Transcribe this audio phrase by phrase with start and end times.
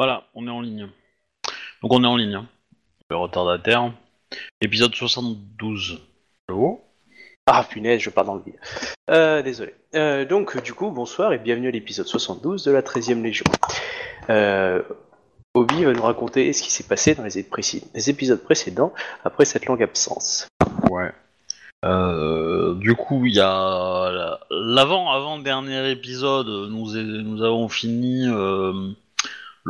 [0.00, 0.88] Voilà, on est en ligne.
[1.82, 2.34] Donc on est en ligne.
[2.36, 2.48] Hein.
[3.10, 3.92] Le retardataire.
[4.62, 6.00] Épisode 72.
[6.48, 6.80] Allô?
[7.44, 8.58] Ah punaise, je pars dans le vide.
[9.10, 9.74] Euh, désolé.
[9.94, 13.44] Euh, donc du coup, bonsoir et bienvenue à l'épisode 72 de la 13e Légion.
[14.30, 14.80] Euh,
[15.52, 17.38] Obi va nous raconter ce qui s'est passé dans les,
[18.08, 20.48] épisodes précédents après cette longue absence.
[20.90, 21.12] Ouais.
[21.84, 26.48] Euh, du coup, il y a la- l'avant avant dernier épisode.
[26.70, 28.94] Nous est- nous avons fini euh,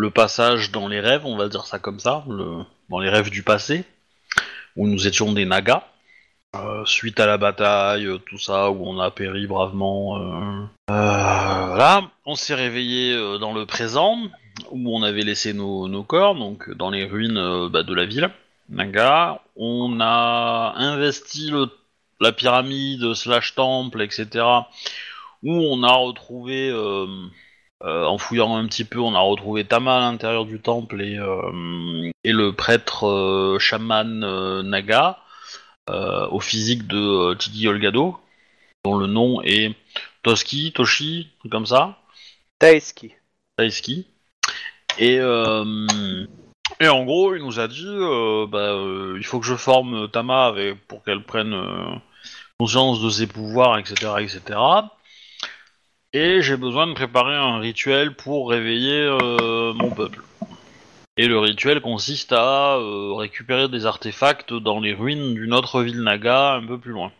[0.00, 2.24] le passage dans les rêves, on va dire ça comme ça,
[2.88, 3.84] dans les rêves du passé,
[4.74, 5.84] où nous étions des nagas.
[6.56, 10.18] Euh, suite à la bataille, euh, tout ça, où on a péri bravement.
[10.18, 14.16] euh, euh, voilà, on s'est réveillé dans le présent,
[14.70, 18.30] où on avait laissé nos, corps, donc dans les ruines bah, de la ville.
[18.70, 21.52] Naga, on a investi
[22.20, 24.28] la pyramide slash temple, etc.
[25.42, 26.72] Où on a retrouvé,
[27.82, 31.18] euh, en fouillant un petit peu, on a retrouvé Tama à l'intérieur du temple et,
[31.18, 35.18] euh, et le prêtre euh, chaman euh, Naga
[36.30, 38.16] au physique de Tiki Olgado,
[38.84, 39.74] dont le nom est
[40.22, 41.98] Toski, Toshi, comme ça.
[42.60, 43.12] Taeski.
[43.56, 44.06] Taïski.
[44.98, 47.88] Et, et en gros, il nous a dit
[48.52, 48.76] bah,
[49.16, 51.60] il faut que je forme Tama avec, pour qu'elle prenne
[52.60, 54.12] conscience de ses pouvoirs, etc.
[54.20, 54.60] etc.
[56.12, 60.24] Et j'ai besoin de préparer un rituel pour réveiller euh, mon peuple.
[61.16, 66.02] Et le rituel consiste à euh, récupérer des artefacts dans les ruines d'une autre ville
[66.02, 67.12] Naga un peu plus loin.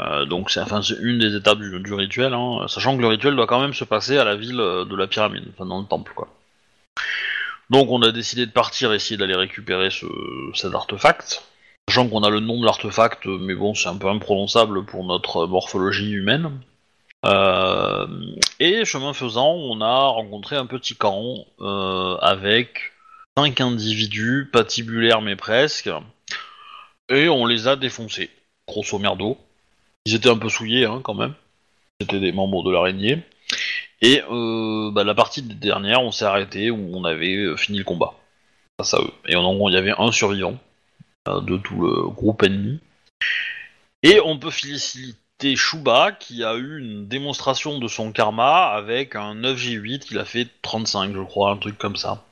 [0.00, 3.46] Euh, donc c'est enfin, une des étapes du, rituel, hein, sachant que le rituel doit
[3.46, 6.28] quand même se passer à la ville de la pyramide, enfin dans le temple quoi.
[7.70, 10.06] Donc on a décidé de partir, essayer d'aller récupérer ce,
[10.54, 11.44] cet artefact,
[11.88, 15.46] sachant qu'on a le nom de l'artefact, mais bon c'est un peu imprononçable pour notre
[15.46, 16.50] morphologie humaine.
[17.24, 18.06] Euh,
[18.58, 22.92] et chemin faisant, on a rencontré un petit camp euh, avec
[23.36, 25.88] cinq individus patibulaires mais presque,
[27.08, 28.30] et on les a défoncés,
[28.66, 29.38] grosso merdo.
[30.04, 31.34] Ils étaient un peu souillés hein, quand même.
[32.00, 33.22] C'était des membres de l'araignée.
[34.00, 38.14] Et euh, bah, la partie dernière, on s'est arrêté où on avait fini le combat.
[38.80, 39.12] Face à eux.
[39.28, 40.58] Et en il y avait un survivant
[41.26, 42.80] de tout le groupe ennemi.
[44.02, 45.14] Et on peut féliciter
[45.56, 50.48] Shuba qui a eu une démonstration de son karma avec un 9G8 qu'il a fait
[50.62, 52.24] 35, je crois, un truc comme ça.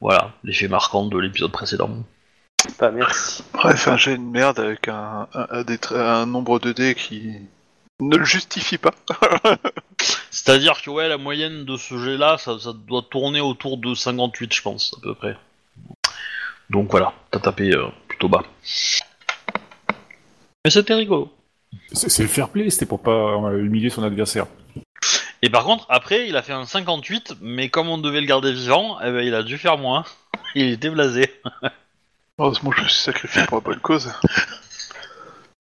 [0.00, 1.90] Voilà, l'effet marquant de l'épisode précédent.
[2.78, 3.42] Pas merci.
[3.54, 6.94] Bref, un jet de merde avec un, un, un des tra- un nombre de dés
[6.94, 7.32] qui
[8.00, 8.92] ne le justifie pas.
[10.30, 14.52] C'est-à-dire que ouais, la moyenne de ce jet-là, ça, ça doit tourner autour de 58,
[14.54, 15.36] je pense, à peu près.
[16.70, 18.42] Donc voilà, t'as tapé euh, plutôt bas.
[20.64, 21.32] Mais c'était rigolo.
[21.92, 24.46] C'est le fair play, c'était pour pas euh, humilier son adversaire.
[25.42, 28.52] Et par contre, après, il a fait un 58, mais comme on devait le garder
[28.52, 30.04] vivant, eh ben, il a dû faire moins.
[30.54, 31.32] Il était blasé.
[32.38, 34.12] Heureusement que je me suis sacrifié pour la bonne cause.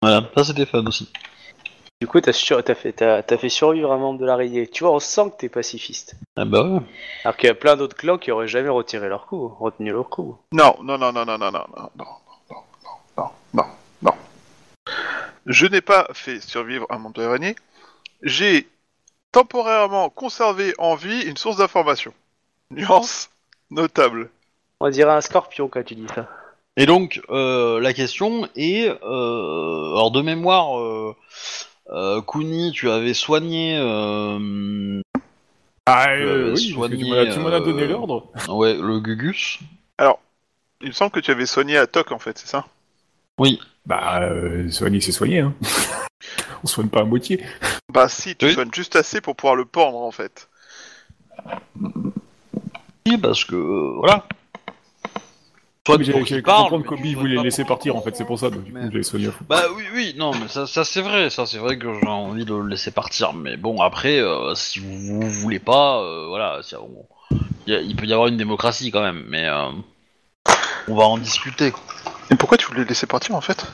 [0.01, 1.09] Voilà, ça c'était fun aussi.
[2.01, 4.67] Du coup, t'as sur- fait, t'as- t'as fait survivre un membre de l'araignée.
[4.67, 6.15] Tu vois, on sent que t'es pacifiste.
[6.37, 6.79] Ah bah ouais.
[7.25, 10.07] Alors qu'il y a plein d'autres clans qui auraient jamais retiré leur coup, retenu leur
[10.09, 10.37] coup.
[10.53, 12.05] Non, non, non, non, non, non, non, non, non, non,
[12.49, 12.57] non,
[13.17, 13.63] non, non, non.
[15.49, 17.55] Je n'ai pas fait survivre un membre de l'araignée.
[18.21, 18.69] J'ai
[19.31, 22.13] temporairement conservé en vie une source d'information.
[22.69, 23.31] Nuance
[23.71, 24.29] notable.
[24.79, 26.29] On dirait un scorpion quand tu dis ça.
[26.77, 31.15] Et donc, euh, la question est, euh, alors de mémoire, euh,
[31.89, 35.01] euh, Kuni, tu avais soigné, euh,
[35.87, 36.85] Ah Euh, oui, tu m'en
[37.15, 38.31] as- as donné l'ordre.
[38.49, 39.57] ouais, le Gugus.
[40.81, 42.65] Il me semble que tu avais soigné à Toc en fait, c'est ça?
[43.39, 43.59] Oui.
[43.85, 45.53] Bah, euh, soigner, c'est soigner, hein.
[46.63, 47.43] On soigne pas à moitié.
[47.91, 48.53] Bah si, tu Oui.
[48.53, 50.49] soignes juste assez pour pouvoir le pendre en fait.
[53.07, 54.25] Oui, parce que euh, voilà.
[55.87, 58.63] Soit Mais J'avais j'avais comprendre tu voulait laisser partir, en fait, c'est pour ça, donc
[58.63, 59.45] du coup, j'avais soigné à fond.
[59.49, 62.45] Bah oui, oui, non, mais ça, ça c'est vrai, ça c'est vrai que j'ai envie
[62.45, 63.33] de le laisser partir.
[63.33, 67.07] Mais bon, après, euh, si vous, vous voulez pas, euh, voilà, si- on-
[67.65, 69.69] il y a- il peut y avoir une démocratie quand même, mais euh,
[70.89, 71.71] on va en discuter.
[71.71, 71.81] quoi.
[72.31, 73.65] Et pourquoi tu voulais le laisser partir en fait?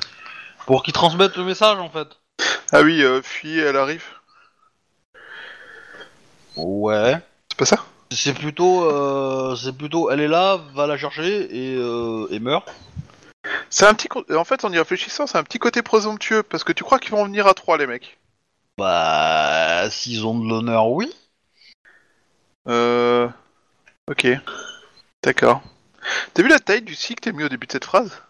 [0.66, 2.08] Pour qu'ils transmettent le message en fait.
[2.72, 4.04] Ah oui, euh, fuyez, elle arrive.
[6.56, 7.18] Ouais.
[7.52, 7.86] C'est pas ça?
[8.12, 12.72] C'est plutôt, euh, c'est plutôt, elle est là, va la chercher et, euh, et meurt.
[13.70, 14.08] C'est un petit...
[14.08, 17.00] co- En fait, en y réfléchissant, c'est un petit côté présomptueux, parce que tu crois
[17.00, 18.18] qu'ils vont venir à trois, les mecs.
[18.78, 21.14] Bah, s'ils ont de l'honneur, oui.
[22.68, 23.28] Euh...
[24.10, 24.28] Ok.
[25.24, 25.62] D'accord.
[26.34, 28.22] T'as vu la taille du si que t'as mis au début de cette phrase?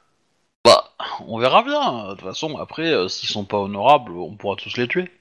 [0.65, 0.89] Bah,
[1.27, 2.07] on verra bien.
[2.07, 5.11] De toute façon, après, euh, s'ils sont pas honorables, on pourra tous les tuer.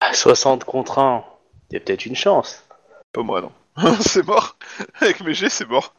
[0.00, 1.24] Ah, 60 contre 1,
[1.70, 2.64] il y a peut-être une chance.
[3.12, 3.52] Pas moi, non.
[4.00, 4.56] c'est mort.
[5.00, 5.94] Avec mes G, c'est mort.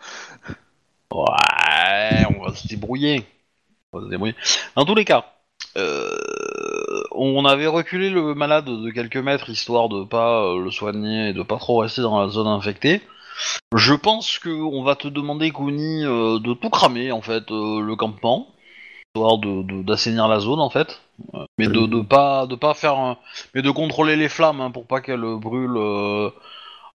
[1.09, 3.25] Ouais, on va se débrouiller.
[3.93, 4.35] On va se débrouiller.
[4.75, 5.33] Dans tous les cas,
[5.77, 6.09] euh,
[7.11, 11.33] on avait reculé le malade de quelques mètres histoire de pas euh, le soigner et
[11.33, 13.01] de pas trop rester dans la zone infectée.
[13.75, 17.81] Je pense que on va te demander, Kuni, euh, de tout cramer en fait euh,
[17.81, 18.47] le campement,
[19.15, 21.01] histoire de de- d'assainir la zone en fait,
[21.35, 23.17] Euh, mais de, de pas de pas faire, un-
[23.55, 26.29] mais de contrôler les flammes hein, pour pas qu'elles brûlent euh,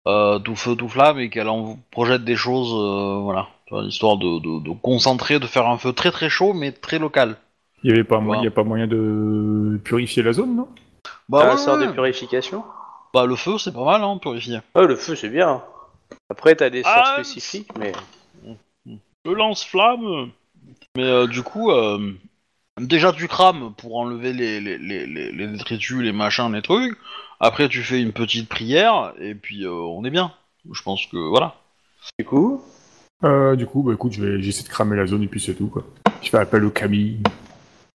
[0.09, 3.85] euh, tout feu tout flamme et qu'elle en projette des choses, euh, voilà, Tu vois,
[3.85, 7.37] histoire de, de, de concentrer, de faire un feu très très chaud mais très local.
[7.83, 8.41] Il y avait pas, mo- Wow.
[8.43, 10.69] il y a pas moyen de purifier la zone, non?
[11.31, 11.87] Bah, un ouais, sort ouais.
[11.87, 12.63] de purification
[13.15, 14.61] Bah, le feu c'est pas mal hein, purifier.
[14.75, 15.63] Le feu, c'est bien.
[16.31, 17.93] Après, t'as des sorts Ah, spécifiques, mais...
[19.25, 20.31] Le lance-flamme.
[20.97, 22.13] Mais euh, du coup, euh,
[22.81, 26.97] déjà tu crames pour enlever les, les, les, les, les détritus, les machins, les trucs.
[27.39, 30.33] Après tu fais une petite prière et puis euh, on est bien.
[30.71, 31.55] Je pense que voilà.
[32.19, 32.63] Du coup,
[33.25, 35.55] euh, Du coup, bah écoute, je vais- j'essaie de cramer la zone et puis c'est
[35.55, 35.85] tout, quoi.
[36.23, 37.19] Je fais appel au Camille.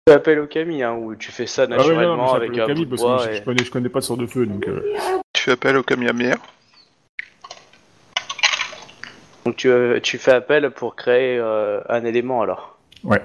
[0.06, 2.68] tu appelles au Camille, hein, ou tu fais ça Ah ouais, naturellement avec un au
[2.68, 3.36] Camille bout de parce que bois je, et...
[3.38, 4.68] je connais, je connais pas de sort de feu, donc...
[4.68, 4.82] euh,
[5.34, 6.36] Tu fais appel au Kamiamir.
[9.46, 13.22] Donc tu, euh, tu fais appel pour créer euh, un élément, alors Ouais.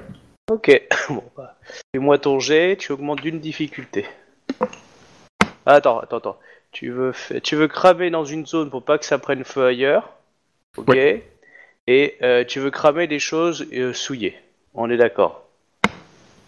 [0.51, 0.71] Ok,
[1.09, 1.57] bon, bah,
[1.95, 4.05] fais-moi ton jet, tu augmentes d'une difficulté.
[5.65, 6.39] Ah, attends, attends, attends.
[6.73, 7.13] Tu veux,
[7.43, 10.11] tu veux cramer dans une zone pour pas que ça prenne feu ailleurs?
[10.77, 10.97] Ok.
[11.87, 14.37] Et euh, tu veux cramer des choses euh, souillées.
[14.75, 15.45] On est d'accord.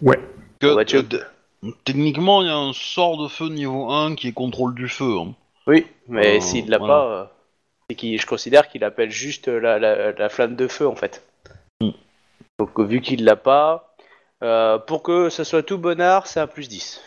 [0.01, 0.19] Ouais.
[0.59, 4.27] Que, bah, tu- euh, techniquement, il y a un sort de feu niveau 1 qui
[4.29, 5.17] est contrôle du feu.
[5.19, 5.33] hein.
[5.67, 6.93] Oui, mais Euh, s'il l'a voilà.
[6.93, 7.31] pas,
[7.83, 10.95] euh, c'est qu'il, je considère qu'il appelle juste la, la- la flamme de feu en
[10.95, 11.23] fait.
[11.81, 11.89] Mm.
[12.59, 13.95] Donc vu qu'il l'a pas,
[14.43, 17.01] euh, pour que ça soit tout bonnard, c'est un plus 10.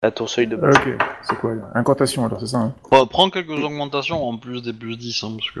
[0.00, 0.76] À ton seuil de base.
[0.76, 0.88] Ok,
[1.22, 4.96] c'est quoi Incantation, alors, c'est ça, hein Bah, prends quelques augmentations en plus des plus
[4.96, 5.60] 10 hein, parce que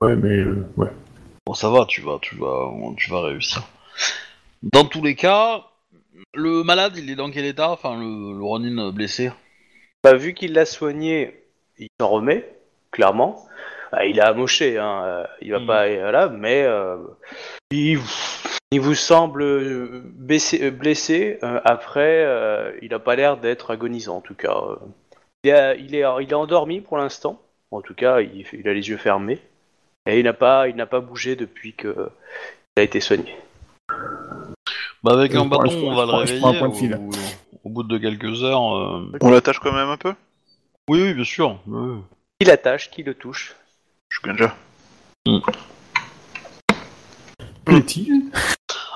[0.00, 0.38] Ouais, mais...
[0.38, 0.88] euh, ouais.
[1.46, 3.62] bon ça va, tu vas, tu vas, tu vas réussir.
[4.62, 5.66] Dans tous les cas,
[6.32, 7.70] le malade, il est dans quel état?
[7.70, 9.30] Enfin, le, le Ronin blessé?
[10.02, 11.44] Bah, vu qu'il l'a soigné,
[11.78, 12.50] il s'en remet,
[12.94, 13.44] clairement.
[13.92, 15.66] Bah, il a amoché, hein, euh, il va Mm.
[15.66, 16.96] pas, voilà, mais euh,
[17.70, 17.98] il,
[18.70, 21.38] il vous semble euh, baissé- euh, blessé.
[21.42, 24.56] euh, après, euh, il a pas l'air d'être agonisant, en tout cas.
[24.56, 24.76] euh.
[25.44, 27.40] Il, est- il est, il est endormi pour l'instant.
[27.70, 29.40] En tout cas, il, il a les yeux fermés.
[30.06, 32.08] Et il n'a pas, il n'a pas bougé depuis que
[32.76, 33.34] il a été soigné.
[35.02, 36.94] Bah avec un bâton, on va le réveiller point de fil.
[36.94, 37.10] au,
[37.64, 38.76] au bout de quelques heures.
[38.76, 39.12] euh.
[39.20, 40.14] On l'attache quand même un peu?
[40.88, 41.58] Oui, oui, bien sûr.
[41.66, 42.00] oui.
[42.40, 43.54] Qui l'attache, qui le touche
[44.08, 44.54] Je gagne déjà.
[47.64, 48.30] Plaît-il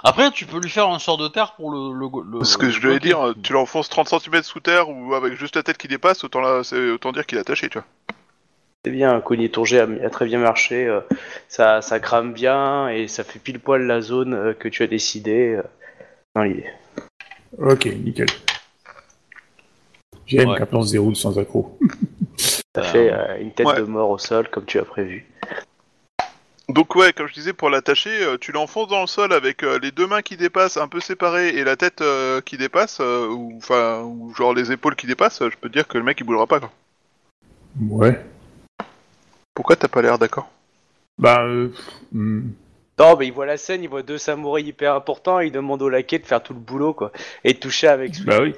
[0.04, 1.92] Après, tu peux lui faire un sort de terre pour le.
[1.98, 5.14] le, le- Ce que le je voulais dire, tu l'enfonces 30 cm sous terre ou
[5.14, 7.78] avec juste la tête qui dépasse, autant, là, c'est- autant dire qu'il est attaché, tu
[7.78, 7.86] vois.
[8.84, 10.86] C'est bien, Cogné ton jet a, a très bien marché.
[10.86, 11.00] euh,
[11.48, 14.86] ça, ça crame bien et ça fait pile poil la zone euh, que tu as
[14.86, 15.62] décidé euh,
[16.34, 16.66] dans l'idée.
[17.58, 18.26] Ok, nickel.
[20.26, 20.58] J'aime Ouais.
[20.58, 21.78] qu'un plan se déroule sans accro.
[22.82, 23.76] Ça Euh, fait euh, une tête ouais.
[23.76, 25.26] de mort au sol comme tu as prévu.
[26.68, 29.78] Donc ouais, comme je disais, pour l'attacher, euh, tu l'enfonces dans le sol avec euh,
[29.82, 32.02] les deux mains qui dépassent, un peu séparées, et la tête
[32.44, 35.96] qui dépasse, ou enfin, ou genre les épaules qui dépassent, je peux te dire que
[35.96, 36.70] le mec il bougera pas, quoi.
[37.80, 38.20] Ouais.
[39.54, 40.50] Pourquoi t'as pas l'air d'accord?
[41.18, 41.72] Bah, euh...
[42.12, 42.50] hmm.
[42.98, 45.88] Non, mais il voit la scène, il voit deux samouraïs hyper importants, il demande au
[45.88, 47.12] laquais de faire tout le boulot, quoi.
[47.44, 48.22] Et de toucher avec.
[48.24, 48.54] Bah oui.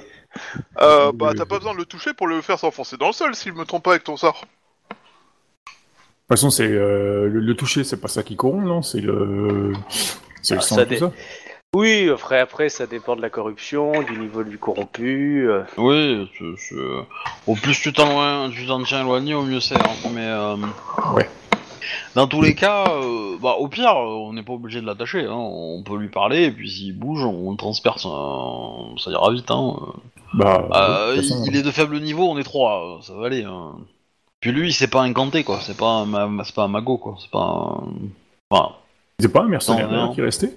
[0.80, 3.34] Euh, bah t'as pas besoin de le toucher pour le faire s'enfoncer dans le sol,
[3.34, 4.42] si je me trompe pas avec ton sort.
[4.42, 8.82] De toute façon, c'est euh, le, le toucher, c'est pas ça qui corrompt, non?
[8.82, 9.72] C'est le,
[10.42, 11.12] c'est le Ah, sang ça et tout dé- ça?
[11.74, 15.48] Oui, après, après, ça dépend de la corruption, du niveau du corrompu.
[15.48, 15.62] euh.
[15.76, 16.74] Oui, c'est- c'est-
[17.46, 19.76] au plus tu t'en loin- tu t'en tiens éloigné, au mieux c'est.
[19.76, 20.56] hein, Mais euh,
[21.14, 21.28] Ouais.
[22.14, 25.24] Dans tous les cas, euh, bah, au pire, euh, on n'est pas obligé de l'attacher.
[25.26, 28.06] Hein, on peut lui parler et puis s'il bouge, on le transperce.
[28.06, 29.50] hein, ça ira vite.
[29.50, 29.76] Hein.
[30.34, 33.14] Bah, Euh, de toute façon, il est de faible niveau, on est trois, euh, ça
[33.14, 33.44] va aller.
[33.44, 33.72] hein.
[34.40, 35.58] Puis lui, c'est pas incanté quoi.
[35.60, 37.16] C'est pas un, ma- c'est pas un mago quoi.
[37.20, 37.38] C'est pas.
[37.82, 37.88] Un...
[38.50, 38.72] Enfin,
[39.18, 40.06] c'est pas un mercenaire Non, non.
[40.08, 40.54] là, qui est resté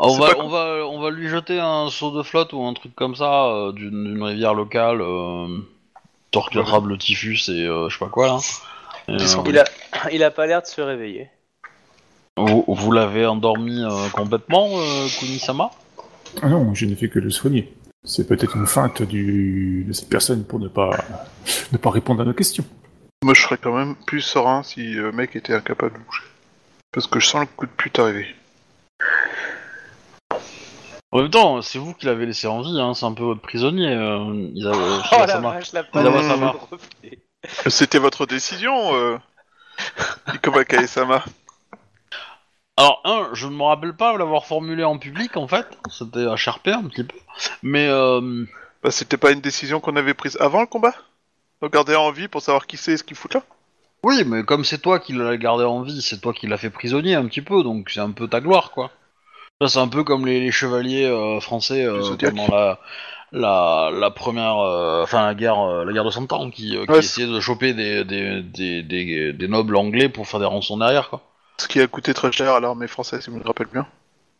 [0.00, 2.62] on C'est va, pas on va, on va lui jeter un saut de flotte ou
[2.64, 5.48] un truc comme ça euh, d'une d'une rivière locale, euh,
[6.26, 8.38] histoire qu'il attrape le typhus et euh, je sais pas quoi là.
[9.08, 9.64] Euh, Il, a,
[10.12, 11.30] il a pas l'air de se réveiller.
[12.36, 15.70] vous vous l'avez endormi euh, complètement, euh, Kunisama?
[16.42, 17.72] Ah non, je n'ai fait que le soigner.
[18.04, 19.84] C'est peut-être une feinte du...
[19.86, 20.90] de cette personne pour ne pas
[21.72, 22.64] ne pas répondre à nos questions.
[23.24, 26.22] Moi je serais quand même plus serein si le mec était incapable de bouger.
[26.92, 28.34] Parce que je sens le coup de pute arriver.
[31.10, 33.40] En même temps, c'est vous qui l'avez laissé en vie, hein, c'est un peu votre
[33.40, 33.88] prisonnier.
[33.88, 34.50] Euh,
[35.12, 35.82] Oh la vache, la.
[37.68, 39.18] C'était votre décision, euh...
[40.34, 41.24] Ikoba Kaesama.
[42.76, 45.66] Alors, un, je ne me rappelle pas l'avoir formulé en public, en fait.
[45.90, 47.16] C'était à Sharper, un petit peu.
[47.62, 48.44] Mais, euh,
[48.82, 50.94] Bah, c'était pas une décision qu'on avait prise avant le combat
[51.62, 53.42] De garder en vie pour savoir qui c'est et ce qu'il fout là
[54.04, 56.70] oui, mais comme c'est toi qui l'as gardé en vie, c'est toi qui l'as fait
[56.70, 58.92] prisonnier un petit peu, donc c'est un peu ta gloire, quoi.
[59.60, 62.78] Ça, c'est un peu comme les, les chevaliers euh, français euh, pendant la,
[63.32, 66.86] la, la première, euh, enfin la guerre, euh, la guerre de Cent Ans, qui, euh,
[66.86, 70.46] qui Ouais, essayaient de choper des, des, des, des, des nobles anglais pour faire des
[70.46, 71.22] rançons derrière, quoi.
[71.58, 73.86] Ce qui a coûté très cher à l'armée française, si je me rappelle bien.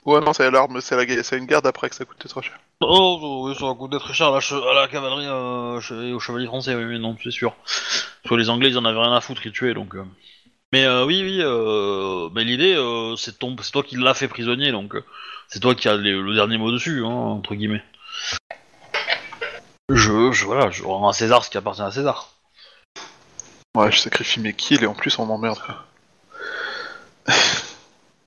[0.04, 2.28] Ouais, non, c'est à l'arme, c'est la guerre- c'est une garde après que ça coûtait
[2.28, 2.59] très cher.
[2.80, 6.14] Oh, oui, ça va coûter très cher à la, che- à la cavalerie euh, che-
[6.14, 7.52] aux chevaliers français, oui, oui, non, c'est sûr.
[7.64, 9.95] Parce que les Anglais, ils en avaient rien à foutre, ils tuaient, donc...
[9.97, 10.04] euh.
[10.73, 14.28] Mais euh, oui, oui, euh, mais l'idée, euh, c'est ton, c'est toi qui l'as fait
[14.28, 15.04] prisonnier, donc euh,
[15.49, 17.83] c'est toi qui as les- le dernier mot dessus, hein, entre guillemets.
[19.90, 22.35] Je, je, voilà, je rends à César ce qui appartient à César.
[23.76, 25.59] Ouais, je sacrifie mes kills et en plus on m'emmerde.
[25.64, 25.85] quoi.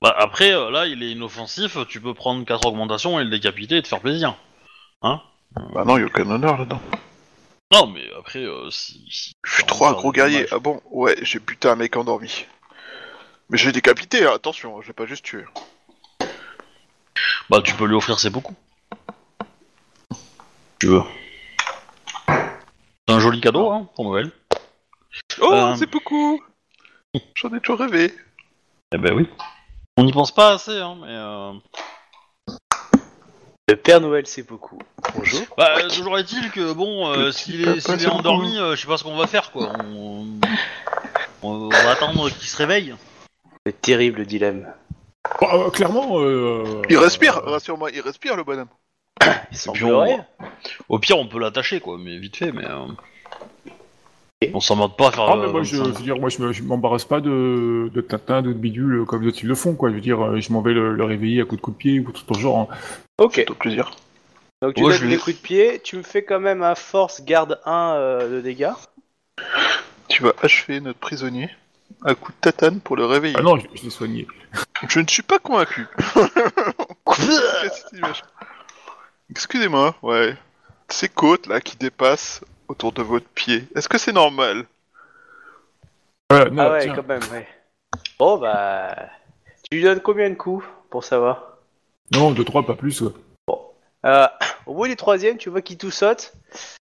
[0.00, 3.76] Bah, après, euh, là, il est inoffensif, tu peux prendre 4 augmentations et le décapiter
[3.76, 4.34] et te faire plaisir.
[5.02, 6.80] Bah non, y a aucun honneur là-dedans.
[7.72, 9.06] Non, mais après, euh, si...
[9.10, 10.46] si- Je suis trop un gros guerrier.
[10.50, 12.46] Ah bon Ouais, j'ai buté un mec endormi.
[13.50, 15.44] Mais je l'ai décapité, hein, attention, je l'ai pas juste tué.
[17.50, 18.54] Bah, tu peux lui offrir ses beaucoup.
[20.80, 21.02] Tu veux.
[23.22, 24.32] C'est joli cadeau, hein, pour Noël.
[25.40, 25.76] Oh, Euh.
[25.76, 26.42] c'est beaucoup
[27.36, 28.12] J'en ai toujours rêvé.
[28.92, 29.28] Eh ben oui.
[29.96, 31.06] On n'y pense pas assez, hein, mais...
[31.08, 31.52] Euh...
[33.68, 34.80] Le Père Noël, c'est beaucoup.
[35.14, 35.42] Bonjour.
[35.56, 38.88] Bah, euh, toujours est-il que, bon, euh, s'il est, s'il c'est endormi, euh, je sais
[38.88, 39.72] pas ce qu'on va faire, quoi.
[39.94, 40.26] On,
[41.42, 42.96] on va attendre qu'il se réveille.
[43.64, 44.66] Le terrible dilemme.
[45.42, 46.18] Euh, clairement.
[46.18, 48.66] euh, Il respire, euh, rassure-moi, il respire le bonhomme.
[49.52, 50.24] Il.
[50.88, 52.64] Au pire, on peut l'attacher, quoi, mais vite fait, mais...
[52.66, 52.86] euh.
[54.54, 55.24] On s'en morde pas à faire...
[55.24, 55.96] Ah, mais euh, moi, je, je 25.
[55.98, 59.38] veux dire, moi, je me- je m'embarrasse pas de, de Tintin, de bidule, comme d'autres
[59.42, 59.90] ils le font, quoi.
[59.90, 61.76] Je veux dire, euh, je m'en vais le, le réveiller à coup de coup de
[61.76, 62.68] pied ou tout le genre.
[62.72, 62.74] hein.
[63.18, 63.34] Ok.
[63.36, 63.92] C'est au plaisir.
[64.60, 66.62] Donc tu Ouais, donnes je des vais- coups de pied, tu me fais quand même
[66.62, 68.72] un force garde 1 euh, de dégâts.
[70.08, 71.48] Tu vas achever notre prisonnier
[72.04, 73.36] à coup de tatane pour le réveiller.
[73.38, 74.26] Ah non, je, je l'ai soigné.
[74.88, 75.86] Je ne suis pas convaincu.
[79.32, 80.36] Excusez-moi, ouais.
[80.90, 84.66] Ces côtes là qui dépassent autour de votre pied, est-ce que c'est normal?
[86.28, 86.94] Voilà, non, ah ouais, tiens.
[86.94, 87.48] quand même, ouais.
[88.18, 88.94] Bon bah...
[89.70, 91.56] Tu lui donnes combien de coups, pour savoir?
[92.14, 93.12] Non, deux, trois, pas plus, ouais.
[94.04, 94.26] Euh,
[94.66, 96.34] Au bout du troisième, tu vois qu'il tout saute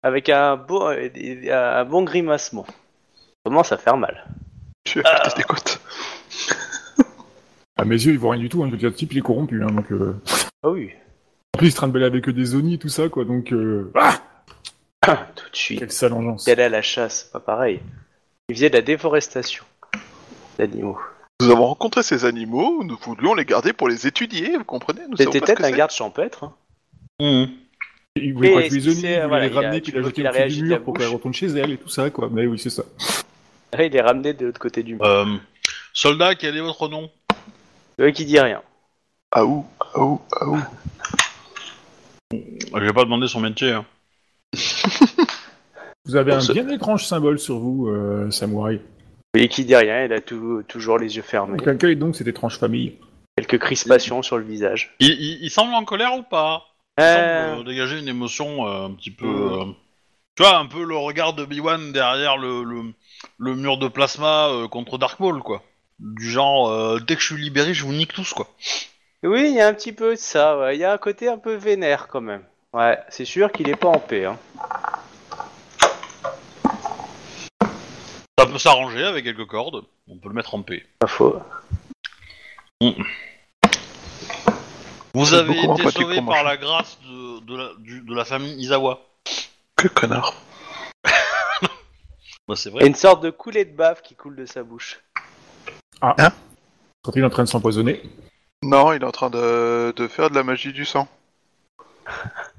[0.04, 1.08] avec un bon, euh,
[1.50, 2.64] un bon grimacement.
[2.68, 4.24] Ça commence à faire mal.
[4.84, 5.80] Tu as des côtes.
[7.76, 8.62] À mes yeux, ils voient rien du tout.
[8.62, 8.66] Hein.
[8.66, 9.64] Je veux dire, le type, il est corrompu.
[9.64, 10.14] Hein, donc, euh...
[10.62, 10.92] Ah oui.
[11.56, 13.24] En plus, il se trimballe avec des zonies, tout ça, quoi.
[13.24, 13.90] Donc, euh...
[13.94, 14.20] ah
[15.34, 15.78] Tout de suite.
[15.78, 16.46] Quelle sale engeance.
[16.46, 17.80] Il allait à la chasse, pas pareil.
[18.50, 19.64] Il faisait de la déforestation
[20.58, 20.98] d'animaux.
[21.40, 25.00] Nous avons rencontré ces animaux, nous voulions les garder pour les étudier, vous comprenez?
[25.08, 25.76] Nous C'était peut-être un c'est.
[25.78, 26.44] garde champêtre.
[26.44, 26.52] hein.
[27.22, 27.48] Mhm.
[28.16, 30.62] Il voulait pas les il voulait les il ramener, puis qu'il a au pied du
[30.62, 32.28] mur pour qu'elle retourne chez elle et tout ça, quoi.
[32.30, 32.82] Mais oui, c'est ça.
[33.78, 35.04] Il est ramené de l'autre côté du mur.
[35.06, 35.24] Euh,
[35.94, 37.10] soldat, quel est votre nom?
[37.96, 38.60] Le mec qui dit rien.
[39.32, 40.60] Ah ouh, ah ouh, ah ouh.
[42.32, 43.70] Je vais pas demander son métier.
[43.72, 43.84] hein.
[46.04, 48.80] Vous avez un ce- bien étrange symbole sur vous, euh, samouraï.
[49.34, 51.58] Le qui dit rien, il a tout- toujours les yeux fermés.
[51.58, 52.94] Quelle est donc cette étrange famille
[53.36, 54.94] Quelques crispations sur le visage.
[55.00, 56.62] Il, il- il semble en colère ou pas?
[56.98, 57.14] Il Euh,
[57.56, 59.26] semble euh, dégager une émotion euh, un petit peu...
[59.26, 59.64] euh,
[60.36, 62.82] Tu vois, un peu le regard de Biwan derrière le, le,
[63.38, 65.62] le mur de plasma euh, contre Dark Maul, quoi.
[65.98, 68.48] Du genre, euh, dès que je suis libéré, je vous nique tous, quoi.
[69.26, 70.58] Oui, il y a un petit peu de ça.
[70.58, 70.76] ouais.
[70.76, 72.42] Il y a un côté un peu vénère quand même.
[72.72, 74.24] Ouais, c'est sûr qu'il est pas en paix.
[74.26, 74.36] Hein.
[78.38, 80.84] Ça peut s'arranger avec quelques cordes, on peut le mettre en paix.
[80.98, 81.40] Pas faux.
[85.14, 88.14] Vous C'est avez beaucoup été sauvé pour par la grâce de, de, la, du- de
[88.14, 89.00] la famille Izawa.
[89.76, 90.34] Que connard.
[92.48, 92.84] Bah, c'est Il y vrai.
[92.84, 95.00] a une sorte de coulée de bave qui coule de sa bouche.
[96.00, 96.14] Quand
[97.16, 98.02] il est en train de s'empoisonner.
[98.66, 101.08] Non, il est en train de, de faire de la magie du sang.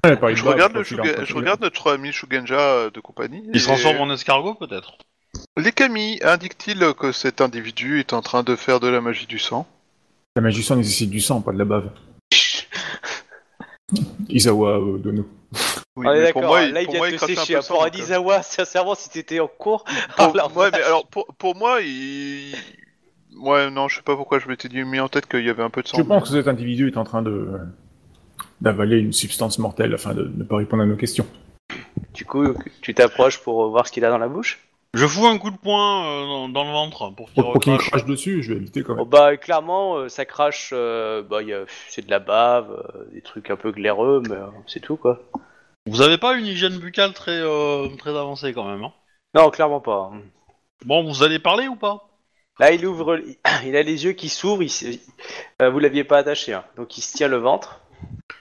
[0.04, 3.42] Ouais, par une Je regarde, le Shuga- je notre ami Shugenja euh, de compagnie.
[3.52, 4.98] Il se et- transforme en escargot, peut-être
[5.56, 9.38] Les Kami indiquent-ils que cet individu est en train de faire de la magie du
[9.38, 9.66] sang?
[10.36, 11.90] La magie du sang nécessite du sang, pas de la bave.
[14.28, 15.26] Isawa euh, Dono.
[15.96, 17.24] Oui, On est mais pour d'accord, moi, là il pour vient moi, de il te
[17.24, 17.54] crache un sécher.
[17.56, 19.84] peu sang, donc, euh, Adizawa, sincèrement, si t'étais en cours.
[20.16, 20.86] Pour- la ouais, mais vache.
[20.86, 22.54] alors pour, pour moi, il.
[23.38, 25.62] Ouais, non, je sais pas pourquoi je m'étais dit mis en tête qu'il y avait
[25.62, 25.98] un peu de sang.
[25.98, 27.58] Je pense que cet individu est en train de
[28.60, 31.26] d'avaler une substance mortelle afin de ne pas répondre à nos questions.
[32.14, 34.58] Du coup, tu t'approches pour voir ce qu'il a dans la bouche?
[34.94, 37.60] Je fous un coup de poing euh, dans, dans le ventre pour qu'il Pour, pour
[37.62, 37.90] qu'il me recrache.
[37.90, 39.04] crache dessus, je vais éviter quand Oh, même.
[39.08, 40.70] bah clairement, euh, ça crache.
[40.72, 44.22] euh, bah, il y a- c'est de la bave, euh, des trucs un peu glaireux,
[44.28, 45.20] mais euh, c'est tout quoi.
[45.86, 48.82] Vous avez pas une hygiène buccale très euh, très avancée quand même.
[48.82, 48.92] Hein?
[49.34, 50.10] Non, clairement pas.
[50.12, 50.20] hein.
[50.84, 52.07] bon, vous allez parler ou pas?
[52.58, 53.20] Là, il ouvre,
[53.64, 54.62] il a les yeux qui s'ouvrent.
[54.62, 54.98] il
[55.62, 56.64] euh, vous l'aviez pas attaché, hein.
[56.76, 57.80] donc il se tient le ventre.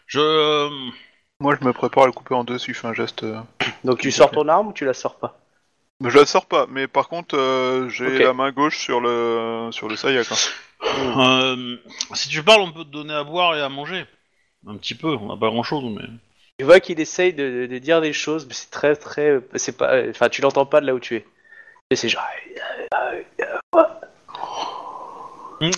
[0.07, 0.69] Je euh,
[1.39, 3.24] Moi, je me prépare à le couper en deux si je fais un geste.
[3.24, 3.39] euh.
[3.83, 5.39] Donc tu sors ton arme ou tu la sors pas?
[6.00, 8.24] Mais Je la sors pas, mais par contre, euh, j'ai Ok.
[8.24, 10.27] la main gauche sur le sur le Sayak.
[10.31, 10.36] hein.
[11.43, 11.77] euh,
[12.13, 14.05] si tu parles, on peut te donner à boire et à manger.
[14.67, 16.05] Un petit peu, on n'a pas grand chose, mais.
[16.59, 20.01] Tu vois qu'il essaye de, de dire des choses, mais c'est très très, c'est pas,
[20.09, 21.25] enfin tu l'entends pas de là où tu es.
[21.91, 22.24] Et c'est genre,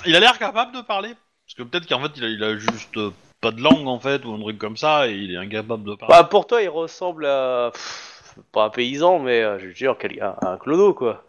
[0.05, 1.13] Il a l'air capable de parler
[1.45, 3.99] Parce que peut-être qu'en fait il a, il a juste euh, pas de langue en
[3.99, 6.13] fait ou un truc comme ça et il est incapable de parler.
[6.13, 9.95] bah, pour toi il ressemble à, pff, pas un paysan, mais euh, je veux dire
[9.99, 11.23] quel- un, un clodo quoi.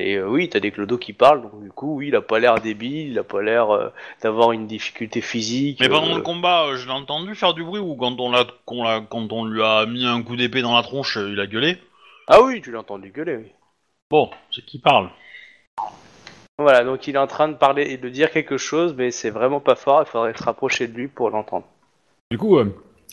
[0.00, 2.38] Et euh, oui, t'as des clodos qui parlent, donc du coup, oui, il a pas
[2.38, 3.88] l'air débile, il a pas l'air euh,
[4.22, 5.80] d'avoir une difficulté physique.
[5.80, 8.30] mais pendant euh, le combat, euh, je l'ai entendu faire du bruit ou quand on,
[8.30, 11.32] l'a, qu'on l'a- quand on lui a mis un coup d'épée dans la tronche, euh,
[11.32, 11.78] il a gueulé?
[12.28, 13.50] Ah oui, tu l'as entendu gueuler, oui.
[14.08, 15.10] Bon, c'est qui parle?
[16.58, 19.30] Voilà, donc il est en train de parler et de dire quelque chose, mais c'est
[19.30, 21.66] vraiment pas fort, il faudrait se rapprocher de lui pour l'entendre.
[22.30, 22.64] Du coup, euh,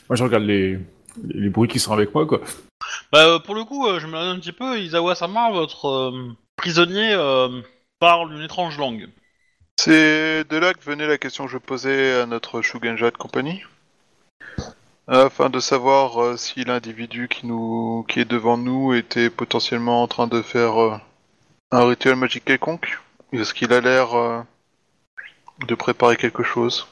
[0.09, 0.79] moi je regarde les,
[1.23, 2.41] les bruits qui sont avec moi, quoi.
[3.11, 5.87] Bah, euh, pour le coup, euh, je me demande un petit peu, Isawa Sama, votre
[5.87, 7.61] euh, prisonnier euh,
[7.99, 9.09] parle une étrange langue.
[9.77, 13.61] C'est de là que venait la question que je posais à notre Shugenja de compagnie.
[15.07, 20.07] Afin de savoir euh, si l'individu qui nous qui est devant nous était potentiellement en
[20.07, 20.97] train de faire euh,
[21.71, 22.99] un rituel magique quelconque.
[23.39, 24.41] Est-ce qu'il a l'air euh,
[25.67, 26.87] de préparer quelque chose?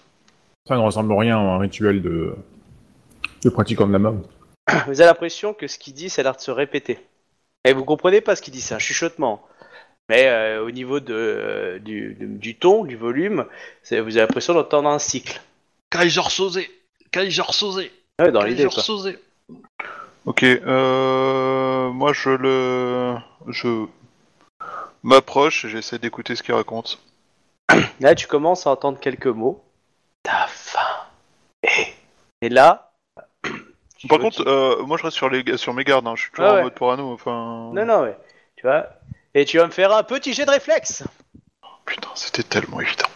[0.68, 2.36] Ça ne ressemble rien à un rituel de,
[3.44, 4.16] de pratiquant de la mort.
[4.88, 7.00] Vous avez l'impression que ce qu'il dit, ça a l'air de se répéter.
[7.66, 9.46] Et vous comprenez pas ce qu'il dit, c'est un chuchotement.
[10.10, 13.46] Mais euh, au niveau de, euh, du, de- du ton, du volume,
[13.84, 15.42] c'est- vous avez l'impression d'entendre un cycle.
[15.90, 16.70] Kaiser Sosé
[17.12, 18.84] Kaiser Sosé Ouais, dans l'idée, Kaiser quoi.
[18.84, 19.20] Sosé
[20.26, 23.16] Ok, euh, moi je le,
[23.50, 23.86] je
[25.04, 27.00] m'approche et j'essaie d'écouter ce qu'il raconte.
[28.00, 29.64] Là, tu commences à entendre quelques mots.
[30.24, 30.80] Ta faim.
[31.64, 31.94] Et,
[32.42, 32.92] et là.
[34.10, 36.08] Par contre, euh, moi je reste sur les sur mes gardes.
[36.08, 36.14] hein.
[36.16, 37.14] Je suis toujours Ah en mode parano.
[37.14, 37.72] Enfin.
[37.74, 38.18] Non, non, ouais.
[38.58, 38.88] Tu vois?
[39.34, 41.04] Et tu vas me faire un petit jet de réflexe.
[41.86, 43.08] Putain, c'était tellement évident.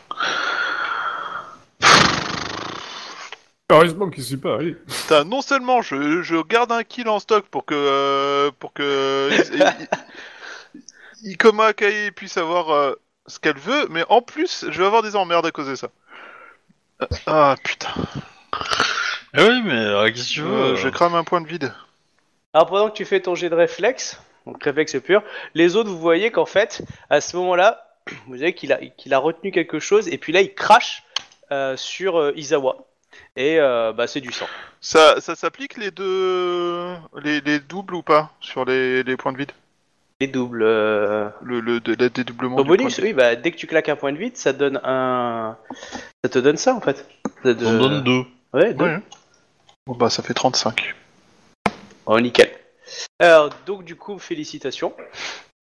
[3.69, 4.75] Heureusement qu'il ne suis pas allé.
[4.75, 9.29] Putain, non seulement je, je garde un kill en stock pour que euh, pour que
[11.23, 12.93] Ikoma Akai puisse avoir euh,
[13.27, 15.89] ce qu'elle veut, mais en plus je vais avoir des emmerdes à cause de ça.
[17.01, 17.89] Euh, Ah putain,
[19.35, 21.73] Eh oui, mais euh, qu'est-ce que tu veux Euh, je crame un point de vide.
[22.53, 25.21] Alors pendant que tu fais ton jet de réflexe, donc réflexe pur,
[25.53, 29.19] les autres vous voyez qu'en fait, à ce moment-là, vous voyez qu'il a, qu'il a
[29.19, 31.03] retenu quelque chose et puis là il crache
[31.51, 32.77] euh, sur euh, Izawa
[33.35, 34.47] et euh, bah c'est du sang.
[34.81, 39.37] Ça, ça s'applique les deux les, les doubles ou pas sur les, les points de
[39.37, 39.51] vide?
[40.19, 40.63] Les doubles.
[40.63, 43.57] euh, Le, le de, le dédoublement Au du point bonus, de oui, bah dès que
[43.57, 45.57] tu claques un point de vide, ça donne un,
[46.23, 47.05] ça te donne ça en fait.
[47.43, 48.23] Ça te- On donne deux.
[48.53, 48.85] Ouais, deux.
[48.85, 48.99] Ouais.
[49.85, 50.95] Bon bah ça fait 35.
[52.07, 52.49] Oh, nickel.
[53.19, 54.93] Alors, donc, du coup, félicitations.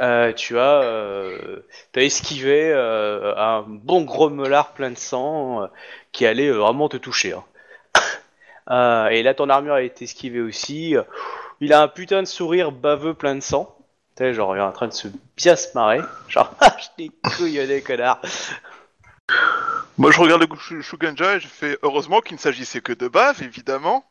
[0.02, 1.60] Euh, tu as, euh,
[1.92, 5.66] t'as esquivé euh, un bon gros melard plein de sang euh,
[6.12, 7.32] qui allait euh, vraiment te toucher.
[7.32, 7.44] hein.
[8.70, 10.94] Euh, et là, ton armure a été esquivée aussi.
[11.60, 13.73] Il a un putain de sourire baveux plein de sang.
[14.16, 16.00] Tu sais, genre, il est en train de se bien se marrer.
[16.28, 18.20] Genre, ah, je t'ai couillonné, connard.
[19.96, 23.08] Moi je regarde le Shu- Shugenja et je fais heureusement qu'il ne s'agissait que de
[23.08, 24.04] bave, évidemment.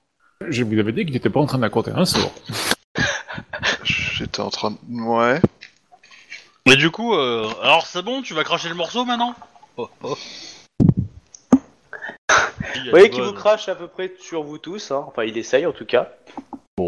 [0.48, 2.34] Je vous avais dit qu'il n'était pas en train d'accorder un sort.
[3.84, 4.78] J'étais en train de...
[5.02, 5.39] Ouais.
[6.66, 9.36] Mais du coup, euh, alors c'est bon, tu vas cracher le morceau maintenant?
[9.78, 10.18] Oh, oh.
[11.52, 14.92] Vous voyez qu'il vous crache à peu près sur vous tous.
[14.92, 15.04] hein.
[15.08, 16.10] Enfin, il essaye en tout cas.
[16.78, 16.88] Bon.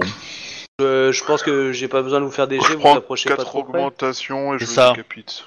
[0.81, 2.97] Euh, je pense que j'ai pas besoin de vous faire des Je jets, vous prends
[2.97, 3.77] approchez pas 4 trop près.
[3.79, 4.91] augmentations et je C'est le ça.
[4.91, 5.45] décapite.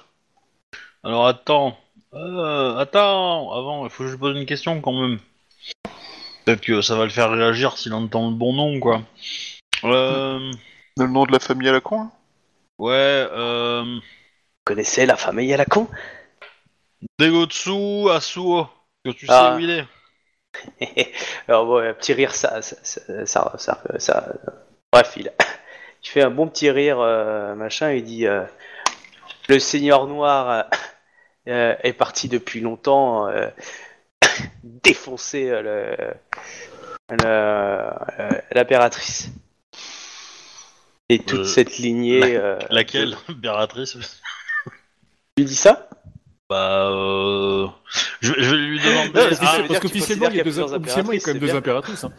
[1.04, 1.78] Alors attends,
[2.14, 5.18] euh, attends, avant, il faut que je pose une question quand même.
[6.44, 9.02] Peut-être que ça va le faire réagir s'il entend le bon nom, quoi.
[9.84, 10.50] Euh,
[10.96, 12.10] Le nom de la famille à la con hein
[12.78, 12.94] ouais,
[13.30, 14.00] euh, Vous
[14.64, 15.88] connaissez la famille à la con?
[17.18, 18.66] Degotsu Asuo,
[19.04, 19.54] que tu sais Ah.
[19.56, 19.86] où il est.
[21.48, 24.34] Alors bon, un petit rire, ça, ça, ça, ça, ça- ça-
[24.92, 25.32] bref, il,
[26.04, 28.42] il fait un bon petit rire, euh, machin, il dit, euh,
[29.48, 30.66] le Seigneur Noir
[31.48, 33.48] euh, est parti depuis longtemps euh,
[34.62, 39.28] défoncer euh, le- le- euh, l'impératrice.
[41.10, 42.36] Et toute Euh, cette lignée.
[42.36, 43.96] euh, Laquelle Impératrice
[45.36, 45.88] Tu dis ça?
[46.50, 47.66] Bah, euh...
[48.20, 49.08] je, je vais lui demander.
[49.14, 51.54] Non, Parce Ah, qu'officiellement, il y a deux, officiellement, il y a quand même deux
[51.54, 52.04] impératrices, impératrices.
[52.04, 52.12] hein.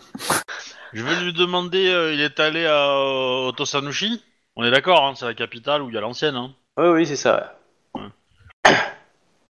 [0.94, 1.88] Je vais lui demander.
[1.90, 4.24] euh, il est allé à euh, Otosanushi
[4.56, 6.36] On est d'accord, hein, c'est la capitale où il y a l'ancienne.
[6.36, 6.54] Hein.
[6.78, 7.58] Oui, oui, c'est ça.
[7.96, 8.02] ouais.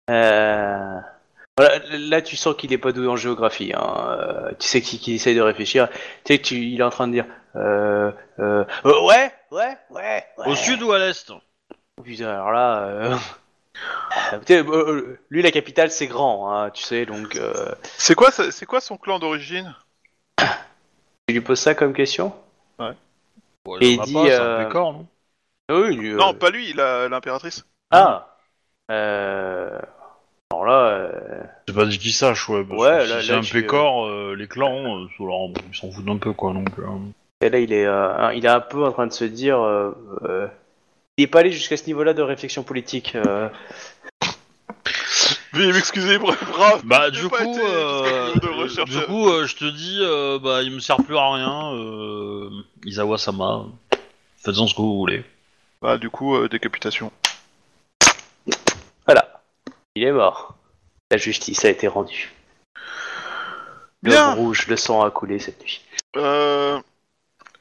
[0.10, 1.00] Euh,
[1.58, 3.74] Voilà, là, tu sens qu'il est pas doué en géographie.
[3.76, 4.18] Hein.
[4.20, 5.90] euh, Tu sais qu'il qu'il essaye de réfléchir.
[6.26, 7.26] Tu sais qu'il est en train de dire.
[7.56, 10.48] Euh, euh, euh, ouais, ouais, ouais, ouais.
[10.48, 11.30] Au sud ou à l'est?
[11.32, 12.84] Oh, Putain, alors là.
[12.84, 13.16] euh,
[14.34, 17.36] euh, tu sais, euh, euh, lui, la capitale, c'est grand, hein, tu sais, donc.
[17.36, 17.74] Euh...
[17.84, 19.76] C'est quoi, ça- c'est quoi son clan d'origine?
[21.30, 22.34] Tu lui poses ça comme question
[23.66, 25.08] Bon, Et il dit, pas, c'est un euh, non
[25.70, 27.66] Oui, lui, euh, Non, pas lui, la- l'impératrice.
[27.92, 28.36] Ah
[28.90, 29.80] euh...
[30.52, 30.88] Alors là.
[30.88, 31.12] euh,
[31.68, 32.64] C'est pas dit qu'il sache, ouais.
[32.64, 35.50] Parce Ouais, que si là- c'est là, un tu- pécor, euh, les clans, euh, leur-
[35.72, 36.54] ils s'en foutent un peu, quoi.
[36.54, 36.84] Donc, euh,
[37.42, 39.60] Et là, il est, euh, il est un peu en train de se dire.
[39.60, 39.92] euh,
[40.24, 40.48] euh,
[41.18, 43.14] il est pas allé jusqu'à ce niveau-là de réflexion politique.
[43.16, 43.50] euh.
[45.54, 46.82] Veuillez m'excuser, bref, brave.
[46.86, 48.19] Bah, du coup, euh,
[48.70, 48.90] recherche.
[48.90, 51.74] du coup, euh, je te dis, euh, bah, il me sert plus à rien.
[51.74, 52.50] Euh,
[52.86, 53.66] Isawa-sama,
[54.38, 55.24] faites-en ce que vous voulez.
[55.82, 57.12] Bah, du coup, euh, décapitation.
[59.06, 59.42] Voilà.
[59.96, 60.56] Il est mort.
[61.12, 62.34] La justice a été rendue.
[64.04, 64.34] Bien.
[64.34, 65.82] Rouge, le sang a coulé cette nuit.
[66.16, 66.80] Euh...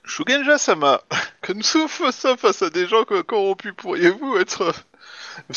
[0.09, 1.01] Shugenja-sama,
[1.43, 4.63] que nous souffrons ça face à des gens co- corrompus, pourriez-vous être...
[4.63, 4.73] euh,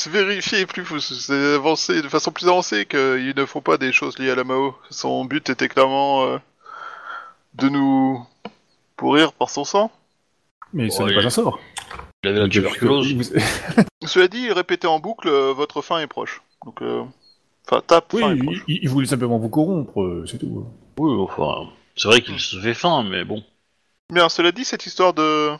[0.07, 4.29] vérifier plus, vous avancer de façon plus avancée qu'ils ne font pas des choses liées
[4.31, 4.75] à la Mao?
[4.91, 6.37] Son but était clairement euh,
[7.55, 8.23] de nous
[8.97, 9.91] pourrir par son sang.
[10.73, 11.59] Mais ce Oh, n'est il- pas un sort.
[12.23, 13.13] Il avait la tuberculose.
[13.13, 13.39] Vous-
[14.07, 16.41] Cela dit, répétez en boucle, euh, votre fin est proche.
[16.65, 17.03] Donc, euh...
[17.67, 18.63] enfin, tape, Oui, fin est il, proche.
[18.67, 20.67] il- il voulait simplement vous corrompre, c'est tout.
[20.99, 23.43] Oui, enfin, c'est vrai qu'il se fait faim, mais bon.
[24.11, 25.51] Bien, cela dit, cette histoire de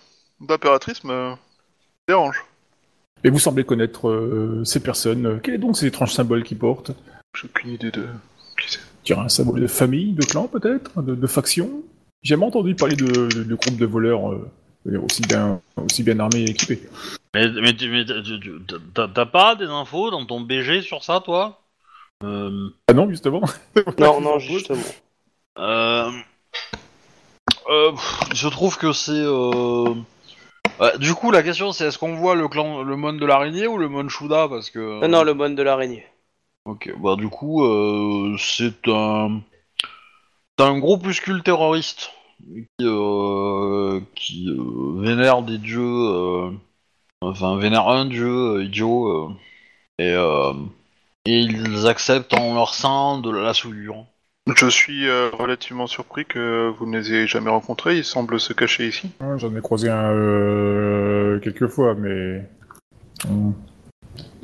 [0.42, 1.34] d'impératrice me
[2.08, 2.44] dérange.
[3.24, 5.26] Et vous semblez connaître euh, ces personnes.
[5.26, 6.92] Euh, Quel est donc ces étranges symboles qu'ils portent?
[7.40, 8.08] J'ai aucune idée de
[8.60, 8.80] qui c'est.
[9.04, 11.02] Tu un symbole de famille, de clan peut-être?
[11.02, 11.84] De, de faction?
[12.24, 14.52] J'ai jamais entendu parler de, de, de groupes de voleurs euh,
[15.04, 16.82] aussi, bien, aussi bien armés et équipés.
[17.34, 17.74] Mais, mais,
[18.94, 21.62] t'as t'as pas des infos dans ton BG sur ça, toi?
[22.24, 23.42] Euh, Ah non, justement
[23.98, 24.82] Non, non, justement.
[25.58, 26.12] euh,
[27.72, 27.92] euh,
[28.34, 29.12] Je trouve que c'est...
[29.12, 29.94] Euh...
[30.80, 33.68] ouais, du coup, la question c'est est-ce qu'on voit le clan, le mon de l'araignée
[33.68, 35.02] ou le mon Shuda Parce que...
[35.02, 36.06] Non, non, le monde de l'araignée.
[36.66, 39.42] Ok, bah du coup, euh, c'est un...
[40.60, 45.82] C'est un groupuscule terroriste qui, euh, qui euh, vénère des dieux...
[45.82, 46.52] euh,
[47.24, 49.30] Enfin, vénère un dieu euh, idiot, euh,
[50.00, 50.54] et, euh,
[51.26, 54.06] et ils acceptent en leur sein de la souillure.
[54.48, 57.98] Je suis euh, relativement surpris que vous ne les ayez jamais rencontrés.
[57.98, 59.12] Ils semblent se cacher ici.
[59.22, 62.44] Ouais, J'en ai croisé un euh, quelques fois, mais.
[63.30, 63.54] hum,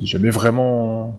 [0.00, 1.18] J'ai jamais vraiment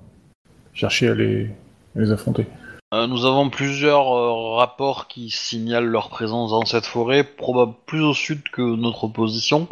[0.74, 1.50] cherché à les,
[1.96, 2.46] à les affronter.
[2.94, 8.02] Euh, nous avons plusieurs euh, rapports qui signalent leur présence dans cette forêt, probablement plus
[8.02, 9.68] au sud que notre position,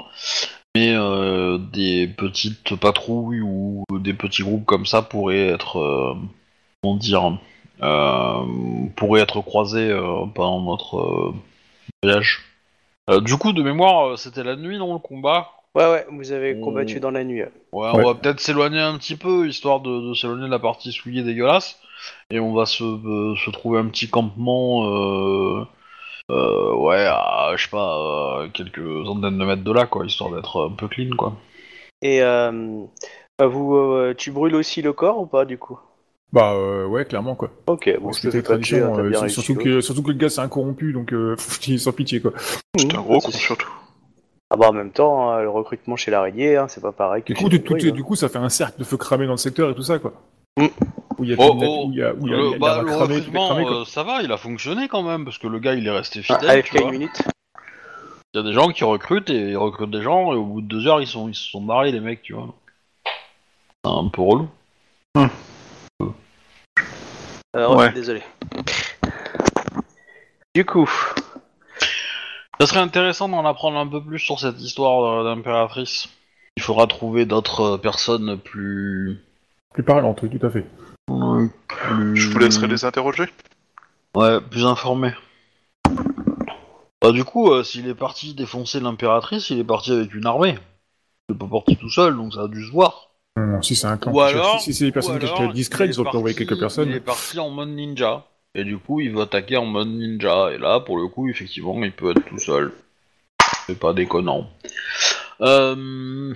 [0.76, 6.14] mais euh, des petites patrouilles ou des petits groupes comme ça pourraient être, euh,
[6.84, 7.40] comment dire,
[7.82, 8.44] euh,
[8.96, 11.34] pourraient être croisés euh, pendant notre euh,
[12.04, 12.42] voyage.
[13.10, 15.52] Euh, du coup, de mémoire, euh, c'était la nuit dans le combat?
[15.76, 16.66] Ouais, ouais, vous avez Oh.
[16.66, 17.42] combattu dans la nuit.
[17.42, 18.04] Ouais, on Ouais.
[18.04, 21.80] va peut-être s'éloigner un petit peu, histoire de, de s'éloigner de la partie souillée dégueulasse.
[22.32, 25.66] Et on va se, euh, se trouver un petit campement, euh,
[26.32, 27.98] euh, ouais, à, je sais pas,
[28.42, 31.34] euh, quelques centaines de mètres de là, quoi, histoire d'être un peu clean, quoi.
[32.02, 32.22] Et
[33.46, 35.80] vous, euh, tu brûles aussi le corps ou pas du coup?
[36.34, 37.50] Bah euh, ouais, clairement quoi.
[37.68, 39.64] Ok, bon, t'as euh, surtout, ouais.
[39.64, 41.36] que, surtout que le gars c'est un corrompu, donc euh,
[41.68, 42.32] il est sans pitié quoi.
[42.78, 43.70] C'est un Mmh, gros pas con, surtout.
[44.50, 47.34] Ah bah en même temps, hein, le recrutement chez l'araignée, hein, c'est pas pareil que
[47.34, 47.92] Du coup, tout- bruits, hein.
[47.92, 50.00] du coup, ça fait un cercle de feu cramé dans le secteur et tout ça
[50.00, 50.14] quoi.
[50.58, 50.66] Mm.
[51.18, 52.34] Où il y a Oh, tout le- oh, où il y a, où il y
[52.34, 54.32] a- Le, il y a bah, le cramé, tout recrutement, cramé, euh, ça va, il
[54.32, 56.92] a fonctionné quand même, parce que le gars, il est resté Ah, fidèle, tu une
[56.92, 57.24] minute
[58.34, 60.62] Il y a des gens qui recrutent et ils recrutent des gens, et au bout
[60.62, 62.54] de deux heures, ils, sont, ils se sont barrés, les mecs, tu vois.
[63.84, 64.48] C'est un peu relou.
[67.56, 67.92] Euh, Ouais.
[67.94, 68.22] Désolé.
[70.56, 70.90] Du coup,
[72.60, 76.10] Ça serait intéressant d'en apprendre un peu plus sur cette histoire d'impératrice.
[76.56, 79.20] Il faudra trouver d'autres euh, personnes plus...
[79.74, 80.66] Plus parlante, oui, tout à fait.
[81.12, 83.26] euh, plus- Je vous laisserai les interroger.
[84.16, 85.14] Ouais, plus informées.
[87.00, 90.58] Bah du coup, euh, s'il est parti défoncer l'impératrice, il est parti avec une armée.
[91.30, 93.07] Il est pas parti tout seul, donc ça a dû se voir.
[93.38, 95.94] Non, si c'est un clan Ou alors, si c'est des personnes qui cherchent discrètes, il
[95.94, 96.90] ils ont pu envoyer quelques personnes.
[96.90, 98.26] Il est parti en mode ninja.
[98.56, 100.52] Et du coup, il veut attaquer en mode ninja.
[100.54, 102.72] Et là, pour le coup, effectivement, il peut être tout seul.
[103.68, 104.50] C'est pas déconnant.
[105.42, 106.34] Euh,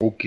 [0.00, 0.26] ok.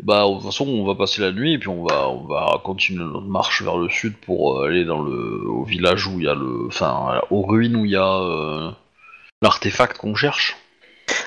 [0.00, 2.60] Bah, de toute façon, on va passer la nuit et puis on va, on va
[2.62, 6.26] continuer notre marche vers le sud pour euh, aller dans le, au village où il
[6.26, 8.70] y a le, enfin, aux ruines où il y a euh,
[9.42, 10.56] l'artefact qu'on cherche.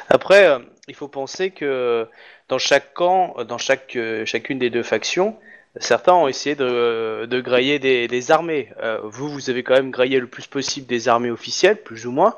[0.09, 2.07] Après, euh, il faut penser que
[2.51, 5.37] dans chaque camp, dans chaque, euh, chacune des deux factions,
[5.77, 8.69] certains ont essayé de, de grailler des, des armées.
[8.83, 12.11] Euh, vous, vous avez quand même graillé le plus possible des armées officielles, plus ou
[12.11, 12.35] moins.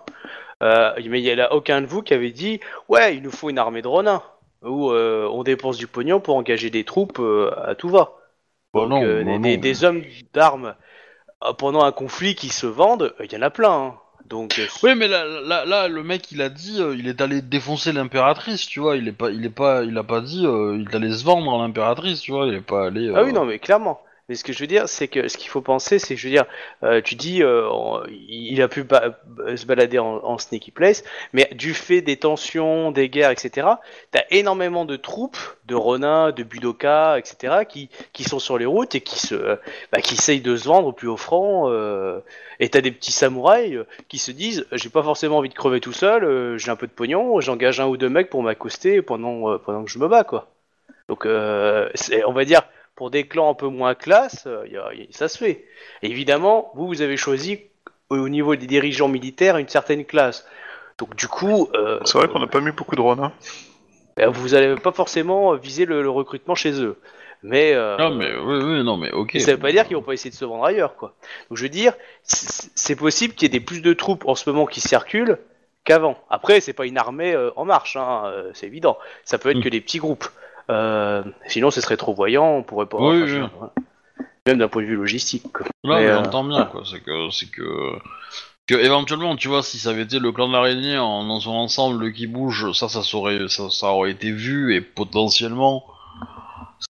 [0.62, 3.50] Euh, mais il n'y a aucun de vous qui avait dit Ouais, il nous faut
[3.50, 4.22] une armée de renins.
[4.62, 7.20] Ou euh, on dépense du pognon pour engager des troupes
[7.58, 8.14] à tout va.
[8.74, 9.40] Bah Donc, non, bah des, non.
[9.40, 10.76] des- des hommes d'armes
[11.58, 13.72] pendant un conflit qui se vendent, il y en a plein.
[13.74, 14.00] hein.
[14.30, 17.22] Donc, euh, Oui, mais là, là, là, le mec, il a dit, euh, il est
[17.22, 18.96] allé défoncer l'impératrice, tu vois.
[18.98, 21.24] Il est pas, il est pas, il a pas dit, euh, il est allé se
[21.24, 22.48] vendre à l'impératrice, tu vois.
[22.48, 23.12] Il est pas allé.
[23.14, 24.02] Ah oui, non, mais clairement.
[24.34, 26.28] Mais ce que je veux dire, c'est que ce qu'il faut penser, c'est que je
[26.28, 26.46] veux dire,
[26.82, 27.70] euh, tu dis, euh,
[28.10, 28.84] il a pu
[29.56, 33.68] se balader en, en sneaky place, mais du fait des tensions, des guerres, etc.,
[34.10, 38.96] t'as énormément de troupes, de renins, de budokas, etc., qui, qui sont sur les routes
[38.96, 39.56] et qui se, euh,
[39.92, 41.72] bah, qui essayent de se vendre au plus offrant.
[42.60, 45.94] Et t'as des petits samouraïs qui se disent, j'ai pas forcément envie de crever tout
[45.94, 49.84] seul, j'ai un peu de pognon, j'engage un ou deux mecs pour m'accoster pendant, pendant
[49.84, 50.50] que je me bats, quoi.
[51.08, 52.64] Donc, on va dire,
[52.96, 55.66] pour des clans un peu moins classe, euh, y a- y- ça se fait.
[56.04, 57.60] Et évidemment, vous, vous avez choisi
[58.10, 60.46] au au niveau des dirigeants militaires une certaine classe.
[61.00, 63.20] Donc du coup, euh, C'est vrai qu'on n'a pas mis beaucoup de drones.
[63.20, 63.32] Hein.
[64.20, 67.00] euh, vous n'allez pas forcément viser le, le recrutement chez eux.
[67.42, 69.38] Mais, euh, Non, mais oui, oui, non, mais ok.
[69.40, 71.16] ça veut pas dire qu'ils vont pas essayer de se vendre ailleurs, quoi.
[71.50, 74.48] Donc je veux dire, c'est possible qu'il y ait des plus de troupes en ce
[74.50, 75.40] moment qui circulent
[75.84, 76.18] qu'avant.
[76.30, 78.98] Après, c'est pas une armée euh, en marche, hein, euh, c'est évident.
[79.26, 79.64] Ça peut être Mm.
[79.64, 80.26] que des petits groupes.
[80.70, 82.98] Euh, sinon, ce serait trop voyant, on pourrait pas.
[82.98, 83.40] Oui, oui.
[84.46, 85.52] Même d'un point de vue logistique.
[85.54, 85.66] quoi.
[85.84, 86.84] Mais, mais euh, j'entends bien, quoi.
[86.86, 87.94] C'est que, c'est que,
[88.68, 91.52] que éventuellement, tu vois, si ça avait été le clan de l'araignée en, dans son
[91.52, 95.86] ensemble qui bouge, ça, ça saurait, ça, ça aurait été vu et potentiellement,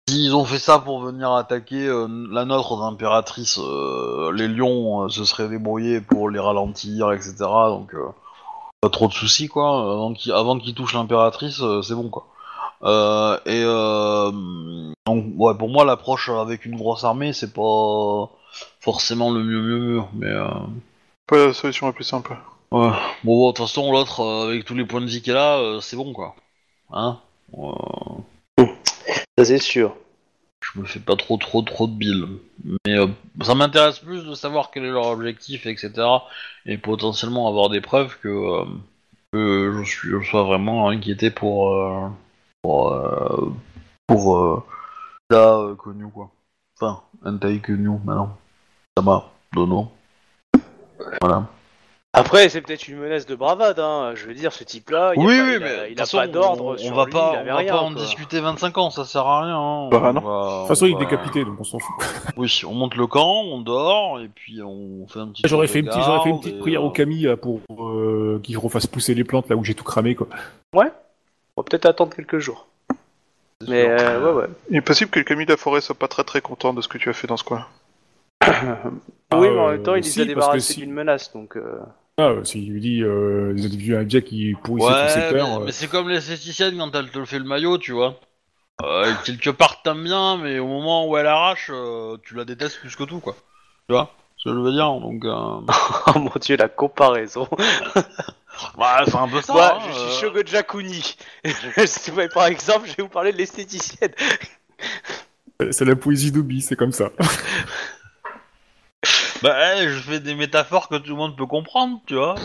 [0.08, 5.08] s'ils ont fait ça pour venir attaquer euh, la nôtre d'impératrice, euh, les lions euh,
[5.08, 7.34] se seraient débrouillés pour les ralentir, etc.
[7.38, 7.94] Donc,
[8.80, 9.92] pas trop de soucis, quoi.
[9.92, 12.26] Avant qu'ils, avant qu'ils touchent l'impératrice, c'est bon, quoi.
[12.84, 14.30] Euh, et euh,
[15.06, 18.30] donc, ouais, pour moi, l'approche avec une grosse armée, c'est pas
[18.80, 20.02] forcément le mieux, mieux, mieux.
[20.14, 20.48] Mais euh,
[21.26, 22.36] Pas la solution la plus simple.
[22.72, 22.90] ouais.
[23.24, 25.58] bon, bon, de toute façon, l'autre, euh, avec tous les points de vie qu'elle a,
[25.58, 26.34] euh, c'est bon, quoi.
[26.92, 27.20] Hein?
[27.58, 28.66] Euh,
[29.38, 29.96] Ça, c'est sûr.
[30.60, 32.24] Je me fais pas trop, trop, trop de billes.
[32.86, 33.08] Mais euh,
[33.42, 36.08] ça m'intéresse plus de savoir quel est leur objectif, etc.
[36.66, 38.64] Et potentiellement avoir des preuves que, euh,
[39.32, 41.70] que je, suis, je sois vraiment inquiété pour.
[41.74, 42.08] euh,
[42.62, 42.92] pour.
[42.92, 43.52] euh,
[44.06, 44.36] pour.
[44.36, 44.62] euh,
[45.30, 46.30] la euh, Konyu, quoi.
[46.80, 48.36] Enfin, Entai Konyu, maintenant.
[48.96, 49.88] Sama, Dono.
[51.20, 51.46] Voilà.
[52.14, 54.12] Après, c'est peut-être une menace de bravade, hein.
[54.14, 55.88] Je veux dire, ce type-là, il a Oui, pas, oui, il a- mais de il
[55.92, 57.92] toute a façon, pas d'ordre on, va lui, pas, il on va rien, pas en
[57.92, 58.02] quoi.
[58.02, 59.56] discuter 25 ans, ça sert à rien.
[59.58, 59.88] hein.
[59.90, 60.20] Bah, On non.
[60.20, 61.94] va- De toute façon, on il est va- décapité, donc on s'en fout.
[62.36, 65.42] Oui, on monte le camp, on dort, et puis on fait un petit.
[65.46, 66.90] J'aurais tour fait, de une petite- j'aurais fait une garde, petite et, prière euh, au
[66.90, 70.26] Camille pour euh, qu'il refasse pousser les plantes là où j'ai tout cramé quoi.
[71.62, 72.66] On va peut-être attendre quelques jours.
[73.68, 74.48] Mais euh, ouais, ouais.
[74.68, 76.82] Il est possible que le Camille de la forêt soit pas très très content de
[76.82, 77.64] ce que tu as fait dans ce coin.
[78.42, 78.50] oui,
[79.32, 81.32] mais en euh, même temps, il si, les a parce que débarrassés si- d'une menace,
[81.32, 81.56] donc.
[81.56, 81.78] euh,
[82.18, 85.60] Ah, euh, s'il lui dit euh, des individus indiens qui pourrissaient Ouais, mais, secteur.
[85.60, 88.18] euh, mais c'est comme l'esthéticienne quand elle te fait le maillot, tu vois.
[88.82, 92.80] Euh, quelque part t'aimes bien, mais au moment où elle arrache, euh, tu la détestes
[92.80, 93.36] plus que tout, quoi.
[93.88, 95.60] Tu vois ce que je veux dire Donc, euh...
[96.16, 97.46] Oh mon dieu, la comparaison.
[98.76, 99.52] bah, c'est un peu ça.
[99.52, 100.30] Moi, hein, je suis euh.
[100.32, 101.16] Shogoja Kuni.
[101.86, 104.12] Si vous voyez, par exemple, je vais vous parler de l'esthéticienne.
[105.70, 107.10] C'est la poésie d'Obi, c'est comme ça.
[109.42, 112.36] Bah, eh, je fais des métaphores que tout le monde peut comprendre, tu vois.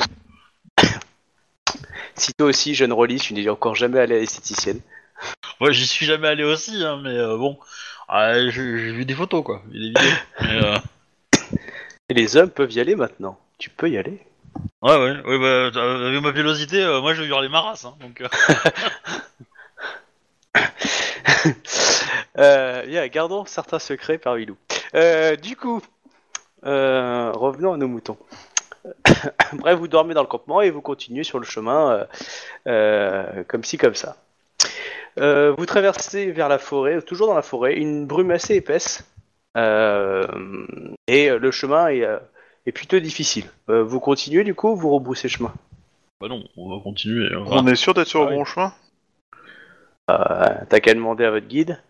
[2.16, 4.82] Si toi aussi, jeune Rollis, tu n'es encore jamais allé à l'esthéticienne.
[5.60, 7.60] Moi, j'y suis jamais allé aussi, hein, mais euh, bon.
[8.08, 9.62] Ah, j'ai vu des photos, quoi.
[9.68, 10.02] Des vidéos.
[10.42, 10.78] mais, euh,
[12.10, 13.40] Et les hommes peuvent y aller maintenant.
[13.60, 14.27] Tu peux y aller.
[14.82, 18.22] Ouais, ouais, ouais, bah, ma pilosité, euh, moi je vais hurler ma race, hein, donc.
[18.22, 18.28] euh.
[22.40, 24.58] Euh, gardons certains secrets parmi nous.
[25.42, 25.82] Du coup,
[26.62, 28.18] revenons à nos moutons.
[29.54, 32.06] Bref, vous dormez dans le campement et vous continuez sur le chemin
[32.66, 34.18] comme ci, comme ça.
[35.18, 39.04] Vous traversez vers la forêt, toujours dans la forêt, une brume assez épaisse.
[39.56, 42.06] Et le chemin est,
[42.68, 43.46] est plutôt difficile.
[43.70, 45.54] Euh, vous continuez du coup ou vous rebroussez chemin
[46.22, 47.28] Bah non, on va continuer.
[47.34, 47.44] hein.
[47.48, 48.36] On est sûr d'être sur Ah le oui.
[48.38, 48.74] bon chemin
[50.10, 50.16] euh,
[50.70, 51.82] T'as qu'à demander à votre guide.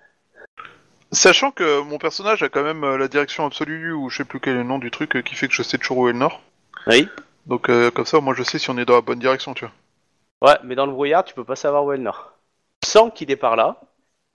[1.12, 4.40] Sachant que mon personnage a quand même euh, la direction absolue, ou je sais plus
[4.40, 6.14] quel est le nom du truc, euh, qui fait que je sais toujours où est
[6.14, 6.42] le nord.
[6.88, 7.08] Oui.
[7.46, 9.66] Donc euh, comme ça, moi je sais si on est dans la bonne direction, tu
[9.66, 9.74] vois.
[10.52, 12.34] Ouais, mais dans le brouillard, tu peux pas savoir où est le nord.
[12.84, 13.80] Tu sens qu'il est par là,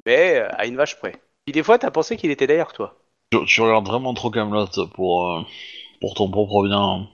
[0.07, 1.13] mais euh, à une vache près.
[1.45, 2.95] Puis des fois, t'as pensé qu'il était derrière toi.
[3.31, 5.43] Tu, tu regardes vraiment trop Camelot pour, euh,
[6.03, 7.07] pour ton propre bien.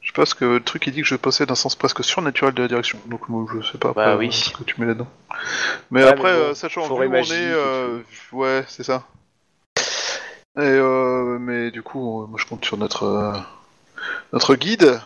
[0.00, 2.62] Je pense que le truc il dit que je possède un sens presque surnaturel de
[2.62, 2.98] la direction.
[3.06, 4.32] Donc moi je sais pas Bah après, oui.
[4.32, 5.06] ce que tu mets là-dedans.
[5.90, 8.00] Mais Ouais, après, mais bon, euh, sachant vu où on est, euh,
[8.32, 9.04] ouais, c'est ça.
[10.56, 13.32] Et euh, mais du coup, euh, moi je compte sur notre euh,
[14.32, 14.98] notre guide.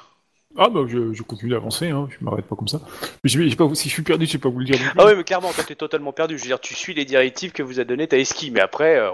[0.56, 2.80] Ah bah je, je continue d'avancer, hein, je m'arrête pas comme ça.
[3.24, 4.78] Mais je, sais pas, si je suis perdu, je sais pas vous le dire.
[4.98, 6.36] Ah oui, mais clairement, toi, t'es totalement perdu.
[6.38, 8.98] Je veux dire, tu suis les directives que vous a données ta esqui, mais après,
[8.98, 9.10] euh,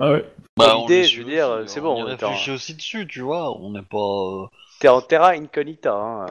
[0.00, 0.24] Ah ouais.
[0.66, 2.28] Bah, on l'idée, les je veux dire, c'est on bon, y attends.
[2.28, 3.56] réfléchit aussi dessus, tu vois.
[3.60, 3.96] On n'est pas.
[3.98, 4.46] euh,
[4.80, 5.92] t'es en terra incognita.
[5.94, 6.26] Hein.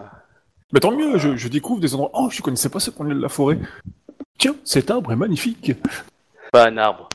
[0.71, 2.11] Bah tant mieux, je, je découvre des endroits.
[2.13, 3.59] Oh, je connaissais pas ce qu'on est de la forêt.
[4.37, 5.73] Tiens, cet arbre est magnifique.
[6.51, 7.09] Pas un arbre.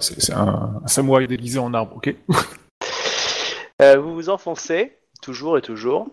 [0.00, 2.14] C'est un, un samouraï déguisé en arbre, ok
[3.82, 6.06] Euh, vous vous enfoncez, toujours et toujours,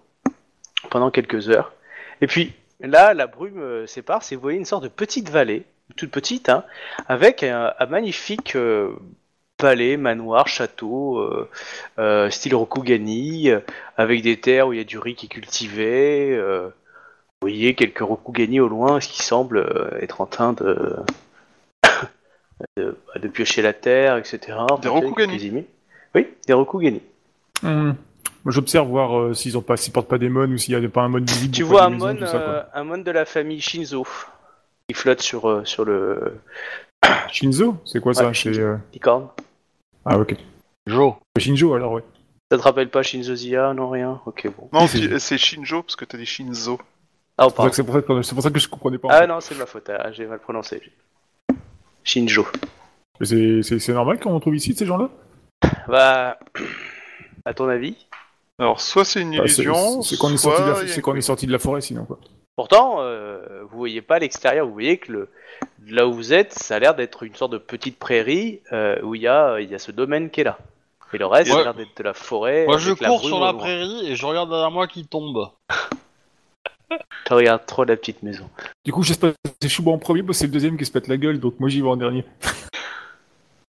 [0.90, 1.72] pendant quelques heures.
[2.20, 5.64] Et puis, là, la brume euh, sépare, et vous voyez une sorte de petite vallée,
[5.96, 6.64] toute petite, hein,
[7.08, 8.96] avec un, un magnifique euh,
[9.62, 11.50] palais, manoir, château, euh,
[12.00, 13.50] euh, style Rokugani,
[13.96, 16.32] avec des terres où il y a du riz qui est cultivé.
[16.36, 16.70] euh,
[17.42, 20.96] vous voyez quelques Rokugani au loin, ce qui semble euh, être en train de,
[22.78, 24.40] de, de piocher la terre, etc.
[24.82, 25.66] Des Rokugani.
[26.14, 27.02] Oui, des Rokugani.
[28.44, 30.86] Moi, J'observe voir euh, s'ils ont pas, s'ils portent pas des mônes ou s'il y
[30.86, 31.54] a pas un mône visible.
[31.54, 34.06] Tu vois un mon, euh, un de la famille Shinzo
[34.88, 36.40] qui flotte sur, euh, sur le
[37.32, 38.32] Shinzo C'est quoi ça?
[38.34, 39.28] C'est, euh, licorne.
[40.06, 40.36] Ah ok.
[40.88, 41.14] Joe.
[41.38, 42.04] Shinjo alors ouais.
[42.52, 44.20] Ça te rappelle pas Shinzo Zia Non, rien?
[44.26, 44.70] Ok, bon.
[44.74, 46.80] Non, Oui, c'est- tu- c'est Shinjo parce que t'as dit Shinzo.
[47.38, 47.70] Ah, oh, C'est pour, ça pardon.
[47.70, 49.08] que- c'est pour ça que- c'est pour ça que je comprenais pas.
[49.08, 50.82] en Ah non, c'est de ma faute, ah, j'ai mal prononcé.
[52.04, 52.46] Shinjo.
[53.20, 55.10] Mais c'est- C'est c'est normal qu'on trouve ici ces gens-là?
[55.88, 56.38] Bah,
[57.46, 57.96] à ton avis?
[58.60, 60.88] Alors soit c'est une Bah, c'est- illusion, C'est qu'on est sorti de soit la- il
[60.88, 62.20] y a c'est qu'on est sorti de la forêt sinon quoi.
[62.56, 65.30] Pourtant, euh, vous voyez pas l'extérieur, vous voyez que le,
[65.88, 69.16] là où vous êtes, ça a l'air d'être une sorte de petite prairie euh, où
[69.16, 70.58] il y, a, il y a ce domaine qui est là.
[71.14, 72.66] Et le reste, ça a l'air d'être de la forêt.
[72.66, 73.60] Moi, je cours brume sur au la loin.
[73.60, 75.50] prairie et je regarde derrière moi qui tombe.
[77.26, 78.50] Tu regardes trop la petite maison.
[78.84, 80.92] Du coup j'espère que c'est Chouba en premier parce que c'est le deuxième qui se
[80.92, 82.26] pète la gueule donc moi j'y vais en dernier.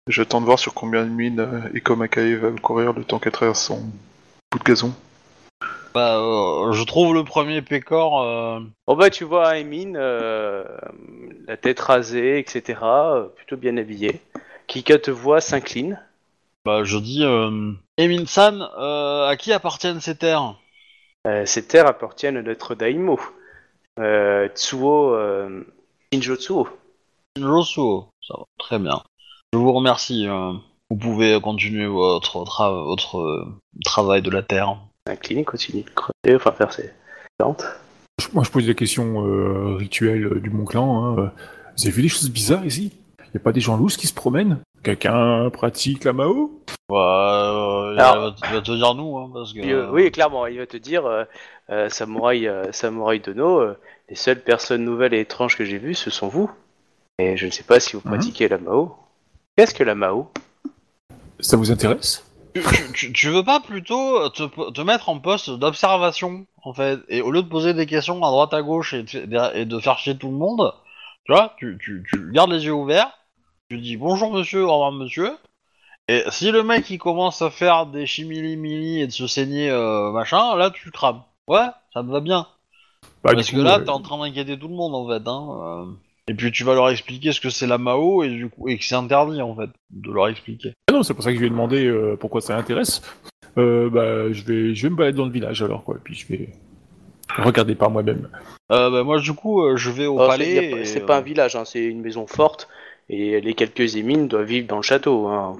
[0.09, 3.21] Je tente de voir sur combien de mines euh, Iko Makai va courir le temps
[3.21, 3.79] qu'elle traverse son
[4.51, 4.93] bout de gazon.
[5.95, 8.23] Bah, euh, je trouve le premier pécor.
[8.23, 10.65] euh, Bon bah tu vois Emin, euh,
[11.47, 14.21] la tête rasée, etc., euh, plutôt bien habillé,
[14.67, 16.01] qui quand te voit s'incline.
[16.65, 17.25] Bah, je dis.
[17.25, 17.73] Euh...
[17.99, 20.55] Emin-san, euh, à qui appartiennent ces terres?
[21.27, 23.21] Euh, ces terres appartiennent à notre daimo,
[23.99, 25.65] euh, Tsuo euh,
[26.13, 26.69] Shinjo Tsuo.
[27.39, 28.09] Josuo.
[28.27, 29.03] Ça va, très bien.
[29.53, 30.27] Je vous remercie.
[30.27, 30.53] euh,
[30.91, 33.45] Vous pouvez continuer votre, tra- votre euh,
[33.85, 34.77] travail de la terre.
[35.07, 36.91] S'incline, il continue de creuser, enfin faire ses
[37.39, 37.65] plantes.
[38.33, 41.05] Moi je pose des questions euh, rituelles euh, du Mont Clan.
[41.05, 41.19] Hein.
[41.19, 41.29] euh.
[41.77, 42.93] Vous avez vu des choses bizarres ici?
[43.35, 44.59] Y a pas des gens lousses qui se promènent?
[44.83, 46.61] Quelqu'un pratique la Mao?
[46.89, 46.97] Bah,
[47.95, 49.61] euh, Alors- il, va, il te dire nous, hein, parce que.
[49.61, 51.25] Puis, euh, oui, clairement, il va te dire, euh,
[51.71, 53.79] euh, Samouraï, euh, Samouraï Dono, euh,
[54.11, 56.51] les seules personnes nouvelles et étranges que j'ai vues, ce sont vous.
[57.19, 58.11] Et je ne sais pas si vous Mhm.
[58.13, 58.97] pratiquez la Mao.
[59.57, 60.31] Qu'est-ce que la Mao?
[61.41, 62.25] Ça vous intéresse?
[62.55, 67.01] Tu, tu- tu- tu veux pas plutôt te, te mettre en poste d'observation, en fait,
[67.09, 69.79] et au lieu de poser des questions à droite à gauche et, de- et de
[69.79, 70.73] faire chier tout le monde,
[71.25, 73.11] tu vois, tu, tu, tu gardes les yeux ouverts,
[73.71, 75.33] tu dis bonjour monsieur, au revoir monsieur,
[76.09, 80.11] et si le mec il commence à faire des chimili-mili et de se saigner euh,
[80.13, 81.23] machin, là tu crames.
[81.49, 82.47] Ouais, ça me va bien.
[83.25, 85.27] Bah, Parce que coup, là, euh, t'es en train d'inquiéter tout le monde en fait.
[85.29, 85.49] Hein.
[85.63, 85.87] euh.
[86.29, 88.79] Et puis tu vas leur expliquer ce que c'est la Mao et du coup et
[88.79, 90.73] que c'est interdit en fait de leur expliquer.
[90.89, 93.03] Ah non, c'est pour ça que je lui ai demandé euh, pourquoi ça l'intéresse.
[93.59, 96.15] Euh, bah, je vais, je vais me balader dans le village alors quoi, et puis
[96.15, 96.49] je vais
[97.39, 98.29] regarder par moi-même.
[98.71, 100.55] Euh, bah, moi du coup euh, je vais au c'est- palais.
[100.55, 102.69] y a pas- et, C'est pas un village, hein, c'est une maison forte.
[103.09, 105.27] Et les quelques émines doivent vivre dans le château.
[105.27, 105.57] Hein.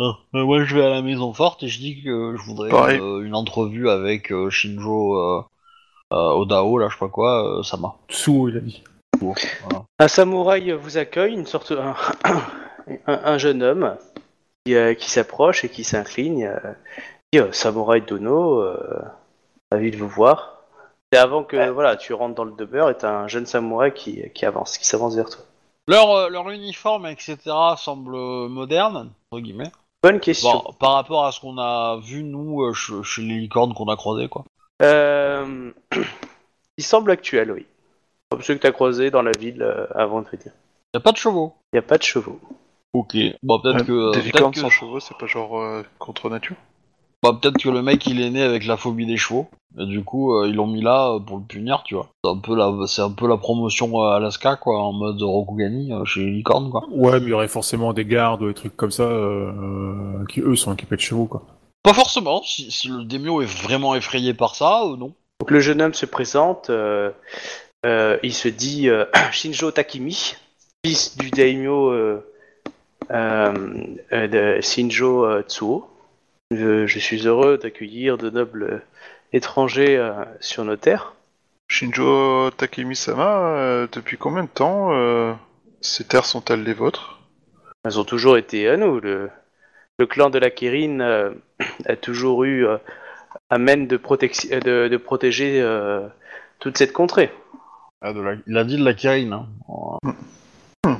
[0.00, 2.70] euh, euh, moi je vais à la maison forte et je dis que je voudrais
[2.70, 2.98] Pareil.
[3.00, 5.42] euh, une entrevue avec euh, Shinjo euh,
[6.12, 7.94] euh, Odao là je sais pas quoi, euh, Sama.
[8.10, 8.82] Tsuo, il a dit.
[9.22, 9.84] Voilà.
[9.98, 11.94] Un samouraï vous accueille, une sorte, un,
[13.06, 13.96] un- un jeune homme
[14.64, 16.44] qui, euh, qui s'approche et qui s'incline.
[16.44, 16.58] euh,
[17.32, 19.02] dit, euh, samouraï Dono, euh,
[19.70, 20.58] ravi de vous voir.
[21.12, 24.22] C'est avant que voilà, tu rentres dans le demeure et t'as un jeune samouraï qui,
[24.34, 25.44] qui avance, qui s'avance vers toi.
[25.88, 27.36] Leur, euh, leur uniforme etc
[27.76, 28.12] semble
[28.48, 29.70] moderne entre guillemets.
[30.02, 30.62] Bonne question.
[30.64, 33.88] Bon, par rapport à ce qu'on a vu nous euh, chez, chez les licornes qu'on
[33.88, 34.44] a croisées quoi.
[34.80, 35.70] Euh,
[36.78, 37.66] il semble actuel, oui.
[38.32, 40.52] Comme ceux que t'as croisés dans la ville euh, avant de venir.
[40.94, 41.52] Y a pas de chevaux.
[41.72, 42.40] Il n'y a pas de chevaux.
[42.94, 43.14] Ok.
[43.42, 46.30] Bon peut-être Euh, que des peut-être licornes que- sans chevaux, c'est pas genre euh, contre
[46.30, 46.56] nature?
[47.22, 50.02] Bah, peut-être que le mec il est né avec la phobie des chevaux, et du
[50.02, 52.08] coup euh, ils l'ont mis là euh, pour le punir, tu vois.
[52.24, 55.92] C'est un peu la, c'est un peu la promotion euh, Alaska, quoi, en mode Rokugani
[55.92, 56.84] euh, chez Licorne, quoi.
[56.90, 60.40] Ouais, mais il y aurait forcément des gardes ou des trucs comme ça euh, qui,
[60.40, 61.42] eux, sont équipés de chevaux, quoi.
[61.82, 65.12] Pas forcément, si, si le démio est vraiment effrayé par ça, euh, non.
[65.40, 67.12] Donc le jeune homme se présente, euh, euh,
[67.84, 70.36] il se dit euh, Shinjo Takimi,
[70.84, 72.24] fils du daimyo euh,
[73.10, 73.52] euh,
[74.12, 75.88] euh, de Shinjo euh, Tsuo.
[76.50, 78.82] Je, je suis heureux d'accueillir de nobles
[79.32, 81.14] étrangers euh, sur nos terres.
[81.70, 85.32] Shinjo Takemi-sama, euh, depuis combien de temps euh,
[85.80, 87.20] ces terres sont-elles les vôtres?
[87.84, 89.00] Elles ont toujours été à nous.
[89.00, 89.30] Le,
[89.98, 91.30] le clan de la Kirin euh,
[91.86, 92.76] a toujours eu euh,
[93.48, 96.06] à mène de, protection- euh, de, de protéger euh,
[96.58, 97.32] toute cette contrée.
[98.02, 99.98] Ah, de la- Il a dit de la Kirin, hein.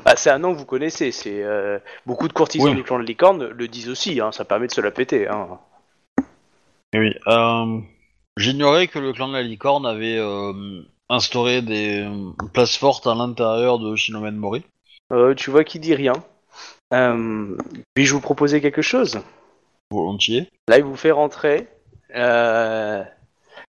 [0.04, 1.10] Ah, c'est un nom que vous connaissez.
[1.10, 2.76] C'est euh, beaucoup de courtisans Oui.
[2.76, 4.20] du clan de Licorne le disent aussi.
[4.20, 5.26] Hein, ça permet de se la péter.
[5.28, 5.58] Hein.
[6.92, 7.14] Eh oui.
[7.26, 7.78] Euh,
[8.38, 12.08] J'ignorais que le clan de la licorne avait euh, instauré des
[12.54, 14.62] places fortes à l'intérieur de Shinomen Mori.
[15.36, 16.14] Tu vois qui dit rien.
[17.94, 19.20] Puis-je vous proposer quelque chose?
[19.90, 20.48] Volontiers.
[20.68, 21.68] Là, il vous fait rentrer.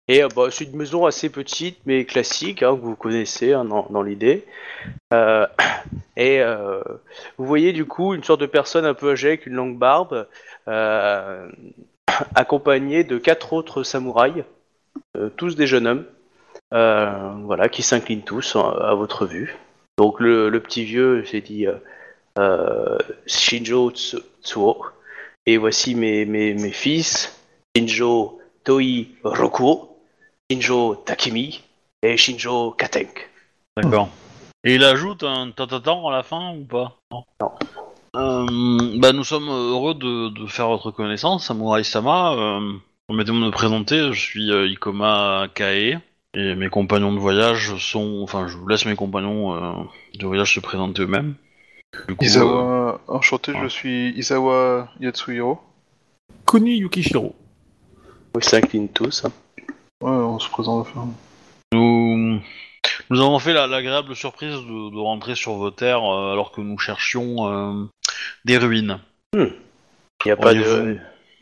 [0.08, 3.64] Et euh, bah, c'est une maison assez petite, mais classique, hein, que vous connaissez hein,
[3.66, 4.46] dans, l'idée.
[5.14, 5.48] Euh,
[6.18, 6.82] et euh,
[7.38, 10.28] vous voyez du coup une sorte de personne un peu âgée avec une longue barbe,
[12.36, 14.44] accompagnée de quatre autres samouraïs,
[15.38, 16.06] tous des jeunes hommes,
[17.46, 19.56] voilà, qui s'inclinent tous à, à votre vue.
[19.98, 21.66] Donc le, petit vieux s'est dit
[23.26, 24.86] Shinjo Tsu- Tsuo.
[25.46, 27.38] Et voici mes, mes, mes fils,
[27.76, 28.82] Shinjo Toi
[29.24, 29.93] Roku,
[30.54, 31.62] Shinjo Takemi
[32.04, 33.28] et Shinjo Katenk.
[33.76, 34.10] D'accord.
[34.64, 36.96] Et il ajoute un tatatan à la fin ou pas?
[37.12, 37.24] Non.
[37.42, 37.52] Non.
[38.16, 42.34] Euh, bah, nous sommes heureux de, de faire votre connaissance, Samurai Sama.
[42.34, 42.74] Euh,
[43.08, 46.00] Permettez-moi de me présenter, je suis euh, Ikoma Kae.
[46.36, 48.22] Et mes compagnons de voyage sont.
[48.24, 49.74] Enfin, je vous laisse mes compagnons euh,
[50.20, 51.34] de voyage se présenter eux-mêmes.
[52.10, 53.60] Euh, Isawa, enchanté, ouais.
[53.64, 55.60] je suis Isawa Yatsuhiro.
[56.46, 57.36] Koni Yukishiro.
[58.36, 59.26] Ils s'inclinent tous.
[59.26, 59.32] hein.
[60.04, 60.82] Ouais, on se présente.
[60.82, 61.08] enfin,
[61.72, 62.38] Nous,
[63.10, 66.60] nous avons fait la- l'agréable surprise de, de rentrer sur vos terres euh, alors que
[66.60, 67.86] nous cherchions euh,
[68.44, 69.00] des ruines.
[69.34, 69.48] Il
[70.26, 70.60] n'y a pas de.
[70.60, 71.00] Auriez-vous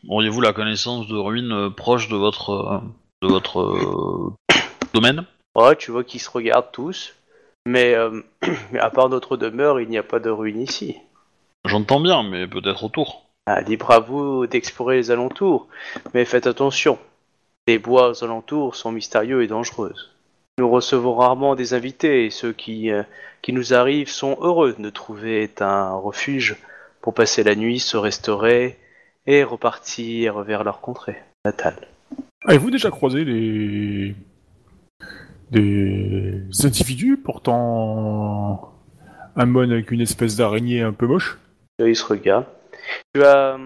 [0.10, 2.80] auriez-vous la connaissance de ruines euh, proches de votre, euh,
[3.24, 4.34] de votre euh,
[4.94, 5.26] domaine?
[5.56, 7.16] Ouais, tu vois qu'ils se regardent tous.
[7.66, 8.22] Mais, euh,
[8.72, 10.98] mais à part notre demeure, il n'y a pas de ruine ici.
[11.66, 13.26] J'entends bien, mais peut-être autour.
[13.48, 15.68] Ah, libre à vous d'explorer les alentours,
[16.14, 17.00] mais faites attention.
[17.72, 19.94] Les bois aux alentours sont mystérieux et dangereux.
[20.58, 23.04] Nous recevons rarement des invités et ceux qui, euh,
[23.42, 26.58] qui nous arrivent sont heureux de trouver un refuge
[27.00, 28.78] pour passer la nuit, se restaurer
[29.26, 31.16] et repartir vers leur contrée
[31.46, 31.88] natale.
[32.44, 34.16] Avez-vous déjà croisé des...
[35.52, 38.74] des individus portant
[39.38, 41.40] un mon avec une espèce d'araignée un peu moche?
[41.80, 42.48] Ils se regardent.
[43.16, 43.58] Tu as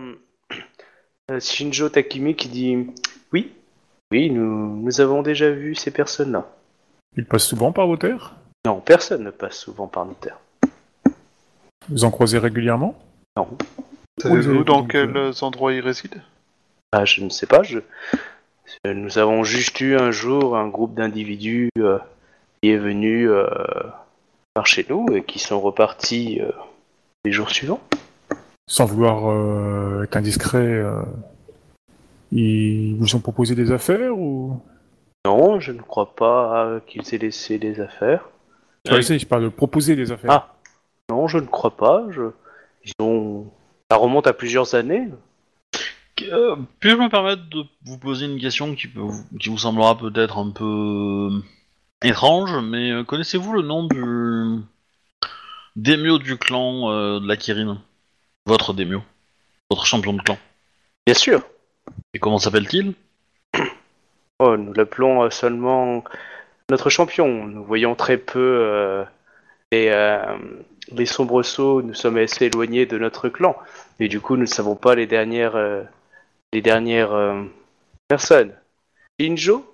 [1.31, 2.77] euh, Shinjo Takimi qui dit
[4.11, 6.45] Oui, nous, nous avons déjà vu ces personnes-là.
[7.17, 8.35] Ils passent souvent par vos terres?
[8.65, 10.39] Non, personne ne passe souvent par nos terres.
[11.89, 12.95] Vous en croisez régulièrement?
[13.37, 13.47] Non.
[14.21, 16.21] Savez-vous dans donc, quels euh, endroits ils résident?
[16.91, 17.63] Ah, je ne sais pas.
[17.63, 17.79] Je...
[18.87, 21.99] euh, Nous avons juste eu un jour un groupe d'individus euh,
[22.61, 23.47] qui est venu euh,
[24.53, 26.51] par chez nous et qui sont repartis euh,
[27.23, 27.81] les jours suivants.
[28.67, 31.01] Sans vouloir euh, être indiscret, euh,
[32.37, 34.61] ils vous ont proposé des affaires ou?
[35.25, 38.29] Non, je ne crois pas qu'ils aient laissé des affaires.
[38.87, 40.31] Enfin, je parle de proposer des affaires.
[40.31, 40.55] Ah.
[41.09, 42.05] Non, je ne crois pas.
[42.11, 42.21] Je...
[42.83, 43.51] Ils ont...
[43.89, 45.07] Ça remonte à plusieurs années.
[46.31, 49.97] Euh, Puis-je me permettre de vous poser une question qui, peut vous- qui vous semblera
[49.97, 51.41] peut-être un peu euh,
[52.03, 54.61] étrange, mais euh, connaissez-vous le nom du
[55.75, 57.81] démio du clan euh, de la Kirin
[58.45, 59.01] Votre démio
[59.69, 60.37] Votre champion de clan
[61.05, 61.41] Bien sûr.
[62.13, 62.93] Et comment s'appelle-t-il
[64.39, 66.03] Oh, nous l'appelons euh, seulement
[66.69, 67.45] notre champion.
[67.45, 69.03] Nous voyons très peu euh,
[69.71, 70.37] les, euh,
[70.91, 71.81] les sombres sauts.
[71.81, 73.55] Nous sommes assez éloignés de notre clan.
[73.99, 75.83] Et du coup, nous ne savons pas les dernières, euh,
[76.51, 77.43] les dernières euh,
[78.07, 78.53] personnes.
[79.19, 79.65] Shinjo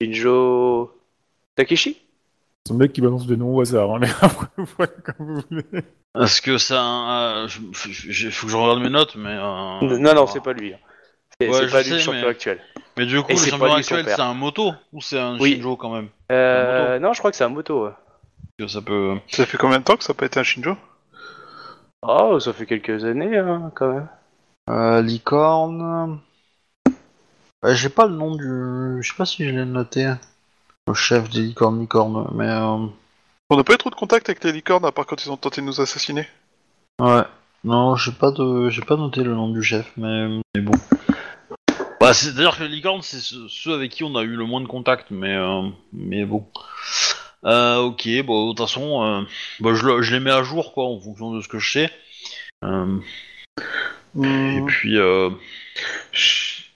[0.00, 0.92] Shinjo
[1.56, 2.00] Takeshi
[2.64, 5.34] C'est un mec qui balance des noms au hasard, hein, mais après, vous faites comme
[5.34, 5.82] vous voulez.
[6.20, 7.42] Est-ce que ça...
[7.42, 9.30] Euh, il faut que je regarde mes notes, mais...
[9.34, 10.74] euh, Non, non, c'est pas lui.
[10.74, 10.78] hein.
[11.40, 12.60] C'est Ouais, pas champion mais- actuel.
[12.96, 15.52] Mais du coup, Et le c'est champion actuel, c'est un moto Ou c'est un Oui.
[15.54, 16.08] Shinjo quand même?
[16.32, 17.86] Euh, non, je crois que c'est un moto.
[17.86, 18.66] ouais.
[18.68, 19.16] Ça peut...
[19.28, 20.76] Ça fait combien de temps que ça n'a pas été un Shinjo?
[22.02, 24.08] Oh, ça fait quelques années, hein, quand même.
[24.70, 26.20] Euh, licorne...
[27.62, 29.02] Bah, j'ai pas le nom du.
[29.02, 30.12] Je sais pas si je l'ai noté.
[30.86, 32.48] Le chef des licornes licornes, mais.
[32.48, 32.86] euh,
[33.50, 35.36] On n'a pas eu trop de contact avec les licornes à part quand ils ont
[35.36, 36.28] tenté de nous assassiner.
[37.00, 37.22] Ouais.
[37.64, 38.68] Non, j'ai pas de.
[38.68, 40.28] J'ai pas noté le nom du chef, mais.
[40.54, 40.72] Mais bon.
[42.06, 44.60] Bah, c'est-à-dire que les licornes, c'est ceux ceux avec qui on a eu le moins
[44.60, 45.34] de contact, mais.
[45.34, 46.46] euh, Mais bon.
[47.44, 49.22] Euh, ok, bon, de toute façon, euh,
[49.58, 51.72] bah, je, le- je les mets à jour, quoi, en fonction de ce que je
[51.72, 51.90] sais.
[52.64, 52.98] Euh,
[53.58, 55.30] Et Hmm, puis, euh,
[56.12, 56.66] chut.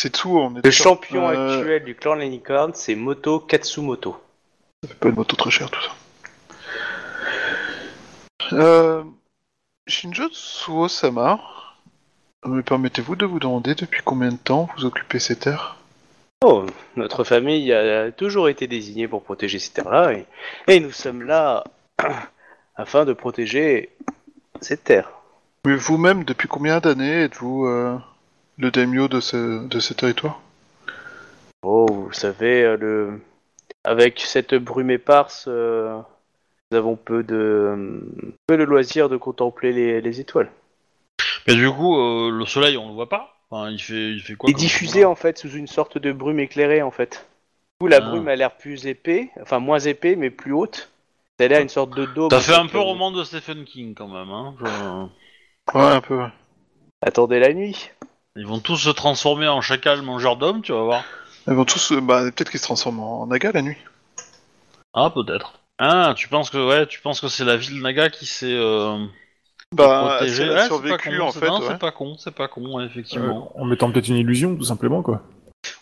[0.00, 0.72] C'est tout, on est Le d'accord.
[0.72, 4.16] champion Euh, actuel du clan Lanicorn, c'est Moto Katsumoto.
[4.82, 5.94] Ça fait pas une moto très chère tout ça.
[8.56, 9.04] Euh,
[9.86, 11.38] Shinjo Tsuo-sama,
[12.46, 15.76] me permettez-vous de vous demander depuis combien de temps vous occupez ces terres?
[16.42, 16.64] Oh,
[16.96, 20.26] notre famille a toujours été désignée pour protéger ces terres-là, et,
[20.68, 21.64] et nous sommes là
[22.76, 23.90] afin de protéger
[24.60, 25.10] ces terres.
[25.66, 27.98] Mais vous-même, depuis combien d'années êtes-vous euh,
[28.56, 30.40] le daimyo de ce, de ce territoire?
[31.62, 33.20] Oh, vous savez, euh, le...
[33.84, 36.00] avec cette brume éparse, euh,
[36.70, 38.00] nous avons peu de,
[38.46, 40.50] peu de loisirs de contempler les, les étoiles.
[41.46, 43.36] Mais du coup, euh, le soleil, on le voit pas.
[43.50, 46.12] Enfin, il fait, il fait quoi Et comme diffusé en fait sous une sorte de
[46.12, 47.26] brume éclairée en fait.
[47.80, 48.00] Du coup, la Ah.
[48.00, 50.90] brume a l'air plus épais, enfin moins épais mais plus haute.
[51.38, 52.30] Ça a l'air une sorte de dôme.
[52.30, 54.30] Ça fait un peu euh, roman de Stephen King quand même.
[54.30, 54.54] Hein.
[54.60, 56.18] je- Ouais, un peu.
[56.18, 56.28] ouais.
[57.02, 57.90] Attendez la nuit.
[58.36, 61.04] Ils vont tous se transformer en chacal mangeur d'hommes, tu vas voir.
[61.48, 63.78] Ils vont tous, euh, bah, peut-être qu'ils se transforment en naga la nuit.
[64.92, 65.54] Ah, peut-être.
[65.78, 68.98] Ah, tu penses que ouais, tu penses que c'est la ville Naga qui s'est euh,
[69.74, 71.46] Bah, elle a survécu con, en c'est- fait.
[71.46, 71.66] non, ouais.
[71.68, 73.52] c'est pas con, c'est pas con, ouais, effectivement.
[73.56, 75.22] Euh, en mettant peut-être une illusion, tout simplement, quoi.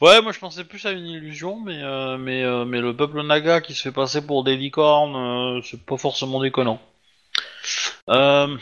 [0.00, 3.22] Ouais, moi je pensais plus à une illusion, mais euh, mais euh, mais le peuple
[3.22, 6.80] Naga qui se fait passer pour des licornes, euh, c'est pas forcément déconnant.
[8.10, 8.56] Euh...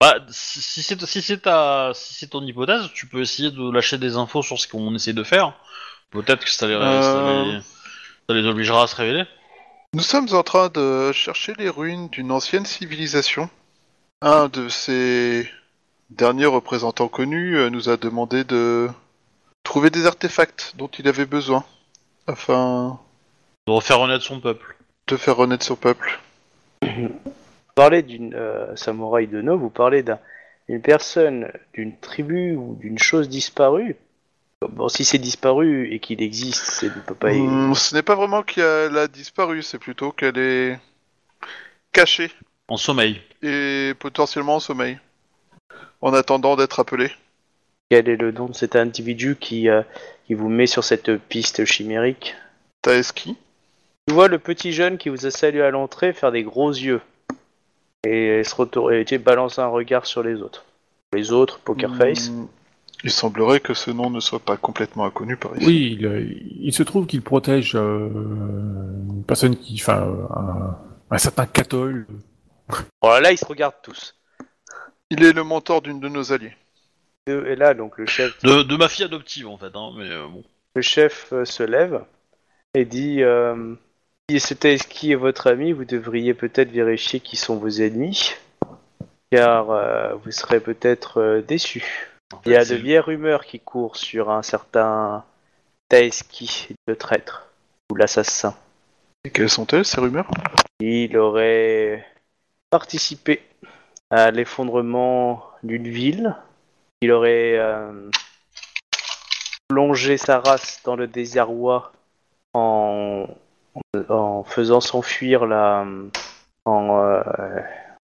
[0.00, 3.70] Bah, si si c'est si c'est ta si c'est ton hypothèse, tu peux essayer de
[3.70, 5.52] lâcher des infos sur ce qu'on essaie de faire.
[6.10, 7.44] Peut-être que ça les, ça Euh.
[7.44, 9.24] les ça les obligera à se révéler.
[9.94, 13.48] Nous sommes en train de chercher les ruines d'une ancienne civilisation.
[14.20, 15.48] Un de ses
[16.10, 18.88] derniers représentants connus euh, nous a demandé de
[19.62, 21.64] trouver des artefacts dont il avait besoin
[22.26, 22.98] afin
[23.66, 24.76] De refaire renaître son peuple.
[25.06, 26.18] de faire renaître son peuple.
[26.82, 27.08] Vous
[27.74, 30.18] parlez d'une euh, samouraï de No, vous parlez d'un-
[30.68, 33.96] d'une personne, d'une tribu ou d'une chose disparue.
[34.66, 37.32] Bon, si c'est disparu et qu'il existe, c'est ne peut pas.
[37.32, 40.80] Hmm, ce n'est pas vraiment qu'elle a disparu, c'est plutôt qu'elle est
[41.92, 42.30] cachée
[42.66, 43.20] En sommeil.
[43.42, 44.98] et potentiellement en sommeil,
[46.00, 47.12] en attendant d'être appelée.
[47.88, 49.82] Quel est le nom de cet individu qui, euh,
[50.26, 52.34] qui vous met sur cette piste chimérique?
[52.82, 53.36] Taeski
[54.08, 57.00] Tu vois le petit jeune qui vous a salué à l'entrée faire des gros yeux
[58.04, 60.64] et se retourner, et tu sais, balancer un regard sur les autres.
[61.12, 62.30] Les autres, poker face.
[62.30, 62.46] Hmm,
[63.04, 65.66] Il semblerait que ce nom ne soit pas complètement inconnu par ici.
[65.66, 70.78] Oui, il, il se trouve qu'il protège euh, une personne qui, enfin, euh, un,
[71.10, 72.06] un certain Catol.
[73.00, 74.14] Bon, là, ils se regardent tous.
[75.10, 76.54] Il est le mentor d'une de nos alliés.
[77.28, 80.26] Et là, donc le chef De, de ma fille adoptive en fait, hein, mais euh,
[80.28, 80.42] bon.
[80.74, 82.02] Le chef euh, se lève
[82.74, 83.74] et dit euh,
[84.30, 88.32] Si c'était qui est votre ami, vous devriez peut-être vérifier qui sont vos ennemis,
[89.30, 91.42] car euh, vous serez peut-être euh,
[92.44, 95.24] Il y a de vieilles rumeurs qui courent sur un certain
[95.88, 97.48] Taeski, le traître,
[97.90, 98.54] ou l'assassin.
[99.24, 100.30] Et quelles sont-elles, ces rumeurs?
[100.80, 102.06] Il aurait
[102.70, 103.42] participé
[104.10, 106.36] à l'effondrement d'une ville.
[107.00, 108.10] Il aurait euh,
[109.68, 111.92] plongé sa race dans le désarroi
[112.54, 113.26] en,
[114.08, 115.86] en faisant s'enfuir la
[116.64, 117.22] en euh,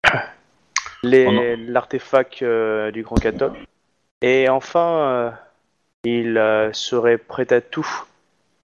[1.03, 3.53] les- l'artefact euh, du Grand Cathol.
[4.23, 5.31] Et enfin, euh,
[6.05, 8.05] il euh, serait prêt à tout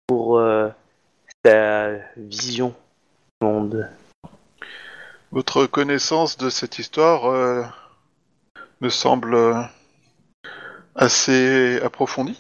[0.07, 0.69] pour euh,
[1.45, 2.75] sa vision
[3.41, 3.91] du monde.
[5.33, 7.63] Votre connaissance de cette histoire euh,
[8.81, 9.69] me semble
[10.95, 12.39] assez approfondie.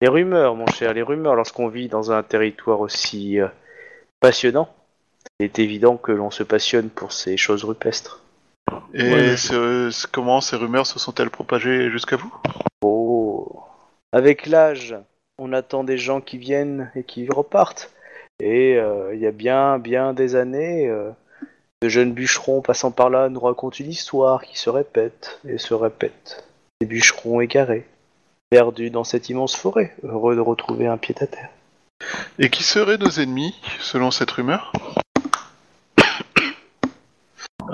[0.00, 3.48] Les rumeurs, mon cher, les rumeurs, lorsqu'on vit dans un territoire aussi euh,
[4.20, 4.74] passionnant,
[5.40, 8.21] il est évident que l'on se passionne pour ces choses rupestres.
[8.94, 9.36] Et Ouais.
[9.36, 12.32] ce- ce- comment ces rumeurs se sont-elles propagées jusqu'à vous?
[12.82, 13.62] Oh
[14.12, 14.96] Avec l'âge,
[15.38, 17.90] on attend des gens qui viennent et qui repartent.
[18.40, 21.10] Et euh, il y a bien, bien des années, euh,
[21.80, 25.74] de jeunes bûcherons passant par là nous racontent une histoire qui se répète et se
[25.74, 26.44] répète.
[26.80, 27.86] Des bûcherons égarés,
[28.50, 31.50] perdus dans cette immense forêt, heureux de retrouver un pied à terre.
[32.38, 34.72] Et qui seraient nos ennemis, selon cette rumeur?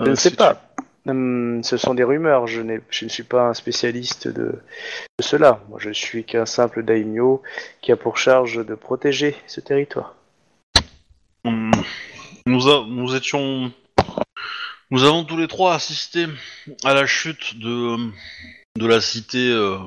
[0.00, 0.60] Je ne sais si pas.
[1.08, 4.52] Hum, ce sont des rumeurs, je, ne suis pas un spécialiste de,
[5.18, 5.60] de cela.
[5.70, 7.42] Moi, je suis qu'un simple daimyo
[7.80, 10.14] qui a pour charge de protéger ce territoire.
[11.44, 11.70] Hum,
[12.46, 13.72] Nous, a- nous étions.
[14.90, 16.26] Nous avons tous les trois assisté
[16.84, 17.96] à la chute de,
[18.78, 19.50] de la cité.
[19.50, 19.78] euh,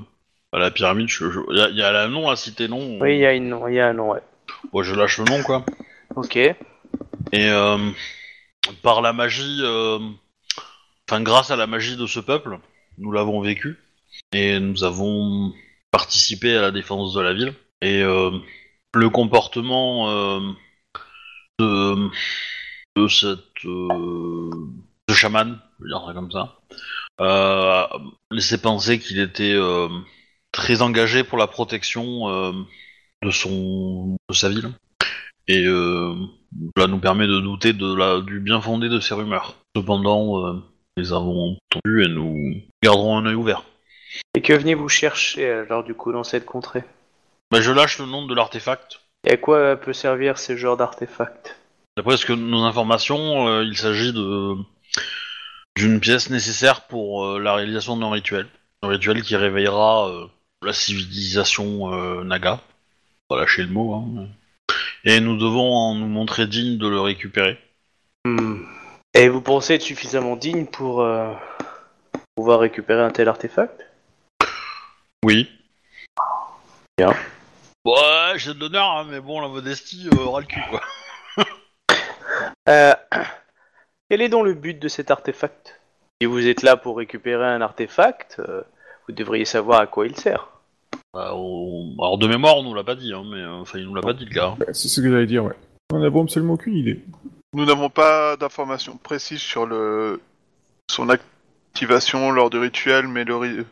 [0.54, 1.08] à la pyramide.
[1.52, 3.00] Il y, a- il y a la nom, la cité nom.
[3.00, 4.20] Oui, il y a, une, il y a un nom, ouais.
[4.74, 5.64] Ouais, je lâche le nom, quoi.
[6.18, 6.36] Ok.
[6.36, 6.56] Et
[7.34, 7.78] euh,
[8.82, 9.60] par la magie.
[9.62, 10.00] euh,
[11.12, 12.57] Enfin, grâce à la magie de ce peuple,
[12.97, 13.78] nous l'avons vécu.
[14.32, 15.51] Et nous avons
[15.91, 17.53] participé à la défense de la ville.
[17.82, 18.32] Et euh,
[18.93, 20.39] le comportement euh,
[21.59, 22.09] de,
[22.95, 24.51] de cette euh,
[25.09, 26.62] chaman, je dire comme ça,
[28.32, 29.59] laissait penser qu'il était
[30.53, 32.64] très engagé pour la protection
[33.22, 34.72] de son de sa ville.
[35.49, 39.57] Et cela nous permet de douter de la, du bien fondé de ces rumeurs.
[39.76, 40.62] Cependant,
[40.98, 43.64] les avons entendues et nous garderons un œil ouvert.
[44.36, 46.84] Et que venez-vous chercher alors du coup dans cette contrée?
[47.52, 49.02] Bah, je lâche le nom de l'artefact.
[49.26, 51.58] Et à quoi peut servir ce genre d'artefact?
[51.98, 54.56] D'après ce que nos informations, euh, il s'agit de
[55.78, 58.48] d'une pièce nécessaire pour euh, la réalisation d'un rituel.
[58.82, 60.28] Un rituel qui réveillera euh,
[60.64, 62.60] la civilisation euh, Naga.
[63.28, 63.94] Pas lâcher le mot.
[63.94, 64.28] Hein.
[65.04, 67.58] Et nous devons en nous montrer dignes de le récupérer.
[68.26, 68.64] Hmm.
[69.14, 71.34] Et vous pensez être suffisamment digne pour euh,
[72.36, 73.86] pouvoir récupérer un tel artefact?
[75.26, 75.49] Oui.
[76.97, 77.14] Bien.
[77.86, 80.82] Ouais, j'ai de l'honneur, hein, mais bon, la modestie euh, aura le cul, quoi.
[82.70, 82.93] Euh,
[84.09, 85.80] Quel est donc le but de cet artefact?
[86.22, 88.62] Si vous êtes là pour récupérer un artefact, euh,
[89.07, 90.47] vous devriez savoir à quoi il sert.
[91.14, 93.86] Bah, on- Alors, de mémoire, on nous l'a pas dit, hein, mais euh, enfin, il
[93.86, 94.55] nous l'a pas dit, le gars.
[94.59, 95.55] Ouais, C'est ce que j'allais dire, ouais.
[95.91, 97.01] On n'a absolument aucune idée.
[97.54, 100.22] Nous n'avons pas d'informations précises sur le
[100.89, 103.66] son activation lors du rituel, mais le ri-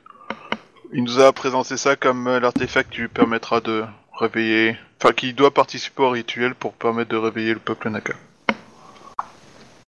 [0.92, 5.54] il nous a présenté ça comme l'artefact qui lui permettra de réveiller, enfin qui doit
[5.54, 8.16] participer au rituel pour permettre de réveiller le peuple Naka.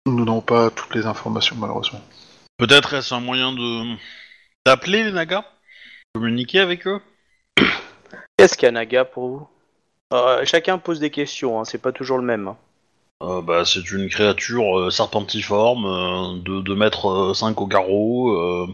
[0.06, 2.00] Nous n'avons pas toutes les informations malheureusement.
[2.58, 3.96] Peut-être est-ce un moyen de
[4.66, 5.44] d'appeler les Nagas?
[6.14, 7.00] Communiquer avec eux?
[8.36, 9.48] Qu'est-ce qu'un naga pour vous?
[10.12, 12.54] Euh, Chacun pose des questions, hein, c'est pas toujours le même.
[13.22, 18.66] Euh, bah, c'est une créature euh, serpentiforme euh, de 2 mètres 5 au carreau, euh,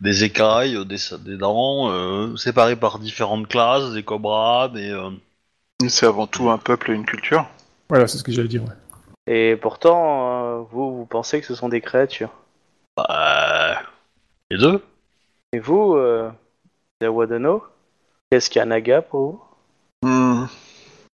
[0.00, 4.90] des écailles, euh, des, des dents, euh, séparées par différentes classes, des cobras, des...
[4.90, 5.10] euh,
[5.88, 7.46] C'est avant tout un peuple et une culture.
[7.88, 8.74] Voilà, c'est ce que j'allais dire, ouais.
[9.26, 12.30] Et pourtant, euh, vous, vous pensez que ce sont des créatures?
[12.96, 13.82] bah,
[14.50, 14.82] les deux
[15.52, 16.30] Et vous, euh,
[17.00, 17.64] Dawadano,
[18.30, 19.44] qu'est-ce qu'un naga pour vous?
[20.02, 20.46] Hmm.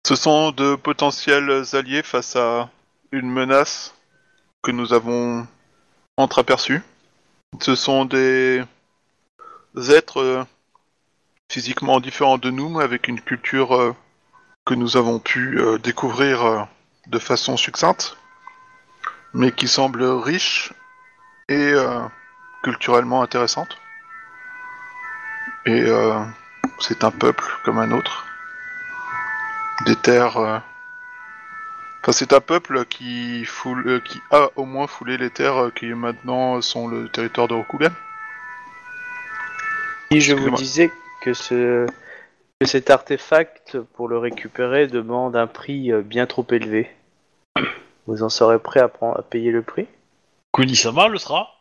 [0.09, 2.71] Ce sont de potentiels alliés face à
[3.11, 3.93] une menace
[4.63, 5.45] que nous avons
[6.17, 6.81] entreaperçue.
[7.61, 8.63] Ce sont des
[9.75, 10.43] êtres euh,
[11.51, 13.95] physiquement différents de nous, mais avec une culture euh,
[14.65, 16.67] que nous avons pu euh, découvrir
[17.05, 18.17] de façon succincte,
[19.35, 20.73] mais qui semble riche
[21.49, 21.71] et
[22.63, 23.77] culturellement intéressante.
[25.67, 25.85] Et
[26.79, 28.28] c'est un peuple comme un autre
[29.85, 30.37] des terres.
[30.37, 30.59] euh,
[32.01, 35.69] Enfin, c'est un peuple qui, foule, euh, qui a au moins foulé les terres euh,
[35.69, 37.89] qui maintenant sont le territoire de Rokugan.
[40.11, 40.57] Si je vous Excusez-moi.
[40.57, 41.85] disais que, ce,
[42.59, 46.89] que cet artefact, pour le récupérer, demande un prix euh, bien trop élevé,
[48.07, 49.87] vous en serez prêt à, prendre, à payer le prix?
[50.53, 51.53] Kunisama le sera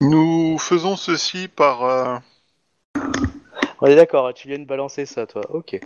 [0.00, 1.84] Nous faisons ceci par.
[1.84, 2.16] euh,
[3.82, 5.42] On est d'accord, tu viens de balancer ça, toi.
[5.50, 5.78] Ok.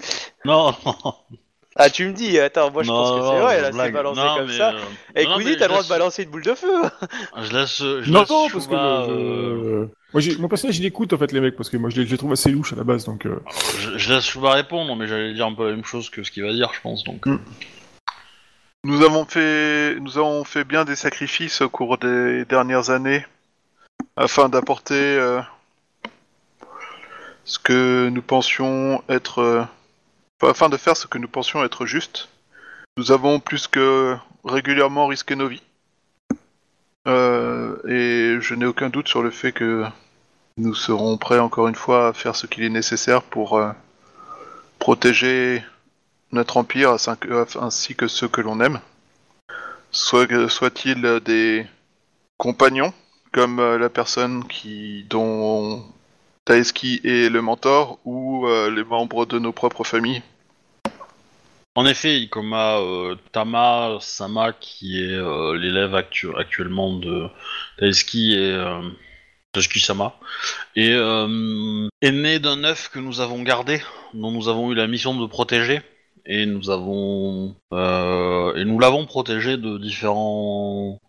[0.45, 0.95] Non, non,
[1.79, 4.37] Ah, tu me dis, attends, moi je pense que c'est vrai, là, c'est balancé Non,
[4.37, 4.73] comme mais, ça.
[4.73, 4.79] euh,
[5.15, 6.73] Et Queenie, t'as le droit de balancer une boule de feu
[7.43, 7.79] Je laisse...
[7.81, 11.41] Je Non, laisse non, parce que euh, moi, mon personnage, il écoute en fait les
[11.41, 13.27] mecs, parce que moi, je les, je les trouve assez louches à la base, donc.
[13.27, 13.41] euh,
[13.79, 16.31] Je, je laisse Chouba répondre, mais j'allais dire un peu la même chose que ce
[16.31, 17.27] qu'il va dire, je pense, donc...
[17.27, 17.41] Mm.
[18.85, 23.27] Nous avons fait, nous avons fait bien des sacrifices au cours des dernières années
[24.17, 25.41] afin d'apporter euh,
[27.45, 29.63] ce que nous pensions être, euh,
[30.43, 32.29] afin de faire ce que nous pensions être juste.
[32.97, 35.63] Nous avons plus que régulièrement risqué nos vies.
[37.09, 39.85] Euh, et je n'ai aucun doute sur le fait que
[40.57, 43.71] nous serons prêts encore une fois à faire ce qu'il est nécessaire pour euh,
[44.79, 45.63] protéger
[46.33, 46.97] notre empire
[47.61, 48.81] ainsi que- ceux que l'on aime.
[49.93, 51.67] Soit, soit-il des
[52.39, 52.93] compagnons,
[53.33, 55.85] comme euh, la personne qui dont
[56.47, 60.23] Taeski est le mentor, ou euh, les membres de nos propres familles.
[61.75, 67.27] En effet, il coma euh, Tama Sama, qui est euh, l'élève actu- actuellement de
[67.79, 68.81] Taeski et euh,
[69.53, 70.15] Taeski Sama,
[70.77, 73.83] et euh, est né d'un œuf que nous avons gardé,
[74.15, 75.83] dont nous avons eu la mission de protéger,
[76.27, 81.01] et nous avons et nous l'avons protégé de différentes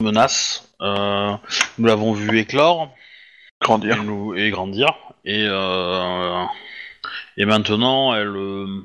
[0.00, 0.74] menaces.
[0.80, 2.92] Nous l'avons vu éclore
[3.62, 4.02] et, Grandir.
[4.04, 4.88] nous- et grandir,
[5.24, 6.44] et euh,
[7.36, 8.84] et maintenant elle euh,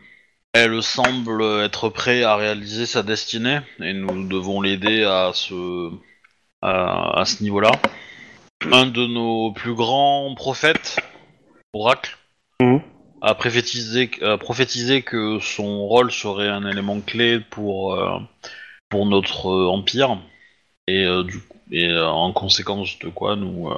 [0.53, 5.91] elle semble être prête à réaliser sa destinée et nous devons l'aider à ce
[6.61, 7.71] à, à ce niveau-là.
[8.71, 10.97] Un de nos plus grands prophètes,
[11.73, 12.17] Oracle,
[12.61, 12.81] Mhm.
[13.21, 18.19] a prophétisé, a prophétisé que son rôle serait un élément clé pour euh,
[18.89, 20.17] pour notre empire
[20.87, 23.69] et euh, du coup, et en conséquence de quoi nous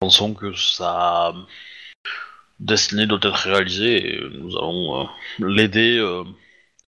[0.00, 1.34] pensons que sa
[2.60, 5.04] destinée doit être réalisée et nous allons euh,
[5.38, 6.24] l'aider euh,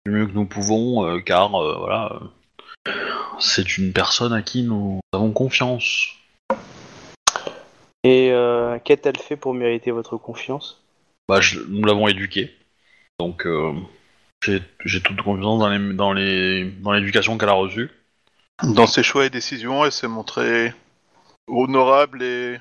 [0.04, 2.20] du mieux que nous pouvons euh, car euh, voilà
[2.86, 2.92] euh,
[3.38, 6.08] c'est une personne à qui nous avons confiance.
[8.02, 10.82] Et euh, qu'a-t-elle fait pour mériter votre confiance?
[11.28, 12.54] Bah, je- nous l'avons éduquée
[13.20, 13.74] donc euh,
[14.42, 17.90] j'ai toute confiance dans les dans les dans l'éducation qu'elle a reçue.
[18.62, 20.72] Dans ses choix et décisions, elle s'est montrée
[21.46, 22.58] honorable et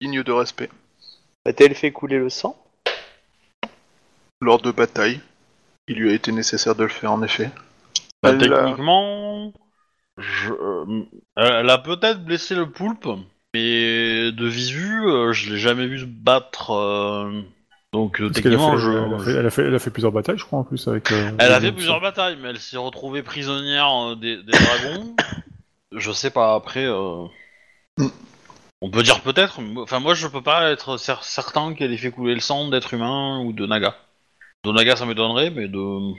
[0.00, 0.70] digne de respect.
[1.46, 2.56] A-t-elle fait couler le sang
[4.40, 5.20] Lors de batailles,
[5.88, 7.50] il lui a été nécessaire de le faire en effet.
[8.22, 9.52] Bah, Elle a- techniquement,
[10.18, 11.04] je, euh,
[11.36, 13.08] elle a peut-être blessé le poulpe,
[13.54, 16.72] mais de visu, euh, je l'ai jamais vu se battre.
[16.72, 17.42] euh,
[17.92, 18.90] donc euh, Parce qu'elle a techniquement, fait- je.
[18.90, 20.86] elle, a fait, elle, a fait, elle a fait plusieurs batailles, je crois, en plus,
[20.88, 21.10] avec...
[21.12, 24.52] euh, Elle a les fait plusieurs batailles, mais elle s'est retrouvée prisonnière euh, des, des
[24.52, 25.14] dragons.
[25.96, 26.84] je sais pas, après.
[26.84, 27.24] euh,
[27.98, 28.08] Mm.
[28.82, 31.96] On peut dire peut-être, mais- enfin moi je peux pas être cer- certain qu'elle ait
[31.96, 33.96] fait couler le sang d'être humain ou de Naga.
[34.64, 36.12] De Naga ça m'étonnerait, mais de.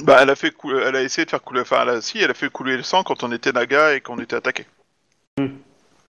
[0.00, 0.54] Bah, elle a fait
[0.86, 2.00] elle a essayé de faire couler, enfin, elle a...
[2.02, 4.66] si, elle a fait couler le sang quand on était Naga et qu'on était attaqué.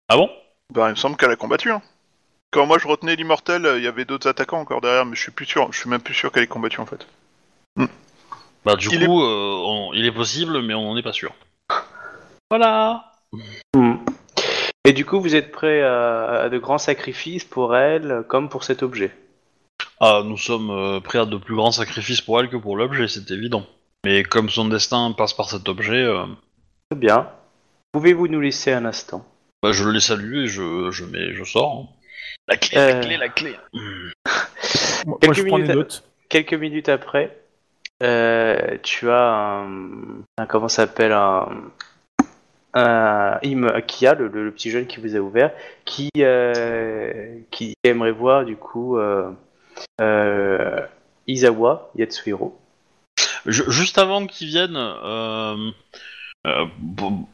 [0.10, 0.30] Ah bon?
[0.74, 1.72] Bah, il me semble qu'elle a combattu.
[1.72, 1.82] Hein.
[2.52, 5.22] Quand moi je retenais l'immortel, euh, il y avait d'autres attaquants encore derrière, mais je
[5.22, 5.72] suis plus sûr.
[5.72, 7.08] Je suis même plus sûr qu'elle ait combattu en fait.
[8.66, 11.34] Bah du Il coup, euh, on- il est possible, mais on n'en est pas sûr.
[12.50, 13.14] Voilà.
[13.74, 13.96] Hmm.
[14.88, 18.64] Et du coup, vous êtes prêt à, à de grands sacrifices pour elle, comme pour
[18.64, 19.12] cet objet?
[20.00, 23.10] Ah, nous sommes euh, prêts à de plus grands sacrifices pour elle que pour l'objet,
[23.10, 23.66] c'est évident.
[24.06, 26.24] Mais comme son destin passe par cet objet, euh,
[26.90, 27.30] Très bien.
[27.92, 29.26] Pouvez-vous nous laisser un instant?
[29.62, 31.74] bah, je le salue et je, je, mets, je sors.
[31.76, 31.88] hein.
[32.48, 32.88] La clé, Euh.
[32.94, 33.56] la clé, la clé.
[33.74, 33.84] Moi,
[35.06, 36.28] moi, Quelques je prends les minutes à-.
[36.30, 37.38] Quelques minutes après,
[38.04, 39.68] euh, tu as un,
[40.38, 41.50] un- comment ça s'appelle un,
[42.78, 45.52] un Im Kia, le, le- le petit jeune qui vous a ouvert,
[45.86, 49.30] qui euh, qui aimerait voir du coup euh,
[50.02, 50.80] euh,
[51.28, 52.58] Izawa Yatsuhiro.
[53.46, 55.72] Je- juste avant qu'ils viennent, euh,
[56.46, 57.26] euh, bon,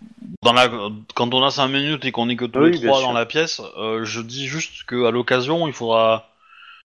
[0.43, 0.69] dans la,
[1.15, 3.07] quand on a 5 minutes et qu'on est que tous Oui, les trois sûr.
[3.07, 6.29] dans la pièce, euh, je dis juste qu'à l'occasion, il faudra.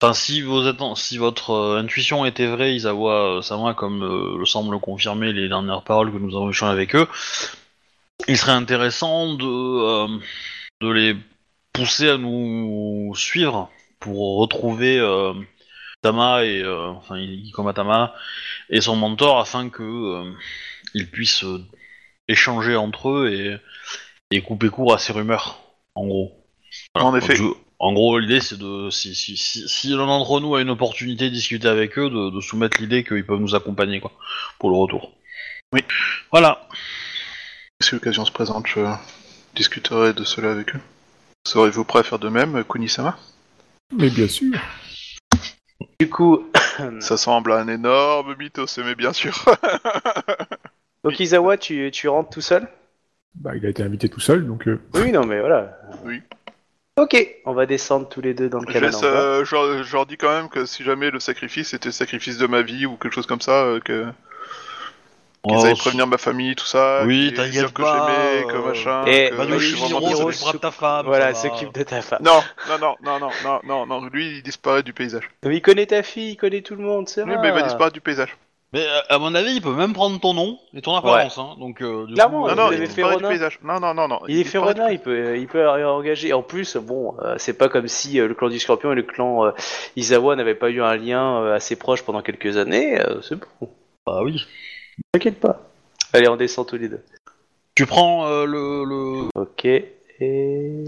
[0.01, 4.37] Enfin, si, vos atten- si votre euh, intuition était vraie, Isawa euh, Sama, comme euh,
[4.37, 7.07] le semble confirmer les dernières paroles que nous avons échangées avec eux,
[8.27, 10.19] il serait intéressant de, euh,
[10.81, 11.15] de les
[11.73, 15.33] pousser à nous suivre pour retrouver euh,
[16.01, 18.13] Tama et euh, enfin Ikoma Tama
[18.69, 20.33] et son mentor afin que
[20.93, 21.45] ils puissent
[22.27, 23.57] échanger entre eux et,
[24.31, 25.59] et couper court à ces rumeurs,
[25.95, 26.45] en gros.
[26.93, 27.09] Voilà.
[27.09, 27.37] En effet.
[27.77, 31.25] En gros, l'idée c'est de si, si, si, si l'un d'entre nous a une opportunité
[31.29, 34.13] de discuter avec eux, de, de soumettre l'idée qu'ils peuvent nous accompagner quoi
[34.59, 35.11] pour le retour.
[35.73, 35.81] Oui.
[36.31, 36.67] Voilà.
[37.81, 38.79] Si l'occasion se présente, je
[39.55, 40.79] discuterai de cela avec eux.
[41.45, 43.17] Serez-vous prêt à faire de même, Kunisama?
[43.95, 44.53] Mais bien sûr.
[45.99, 46.49] Du coup,
[46.99, 49.43] Ça semble un énorme mythos, mais bien sûr.
[51.03, 52.67] donc Izawa, tu, tu rentres tout seul?
[53.35, 54.67] Bah, il a été invité tout seul, donc...
[54.67, 55.77] euh, Oui, non, mais voilà.
[56.05, 56.21] Oui.
[56.97, 58.93] Ok, on va descendre tous les deux dans le canal.
[59.03, 61.93] euh, je, leur- je leur dis quand même que si jamais le sacrifice était le
[61.93, 64.05] sacrifice de ma vie ou quelque chose comme ça, euh, que
[65.47, 69.05] qu'ils Oh, allaient prévenir ma famille, tout ça, Oui, t'inquiète que j'aimais, que euh, machin.
[69.05, 70.59] Et- que bah, je nous, suis vraiment désolé.
[70.61, 71.05] ta femme.
[71.05, 72.21] Voilà, s'occupe de ta femme.
[72.23, 75.29] Non, non, non, non, non, non, non, non, lui il disparaît du paysage.
[75.45, 77.39] Mais il connaît ta fille, il connaît tout le monde, c'est Oui, vrai.
[77.41, 78.35] mais il va disparaître du paysage.
[78.73, 81.37] Mais euh, à mon avis, il peut même prendre ton nom et ton apparence.
[81.37, 83.59] Hein, donc, euh, du Clairement, coup, Non, vous non, avez il fait du paysage.
[83.63, 84.19] Non, non, non, non.
[84.27, 86.33] Il est disparaît du féronin, il peut, il peut engager.
[86.33, 89.03] En plus, bon, euh, c'est pas comme si euh, le clan du Scorpion et le
[89.03, 89.51] clan euh,
[89.95, 92.99] Izawa n'avaient pas eu un lien euh, assez proche pendant quelques années.
[92.99, 93.69] euh, c'est bon,
[94.05, 94.43] Bah oui.
[95.11, 95.61] T'inquiète pas.
[96.13, 97.03] Allez, on descend tous les deux.
[97.75, 99.29] Tu prends euh, le, le.
[99.35, 99.65] Ok.
[99.65, 100.85] Et.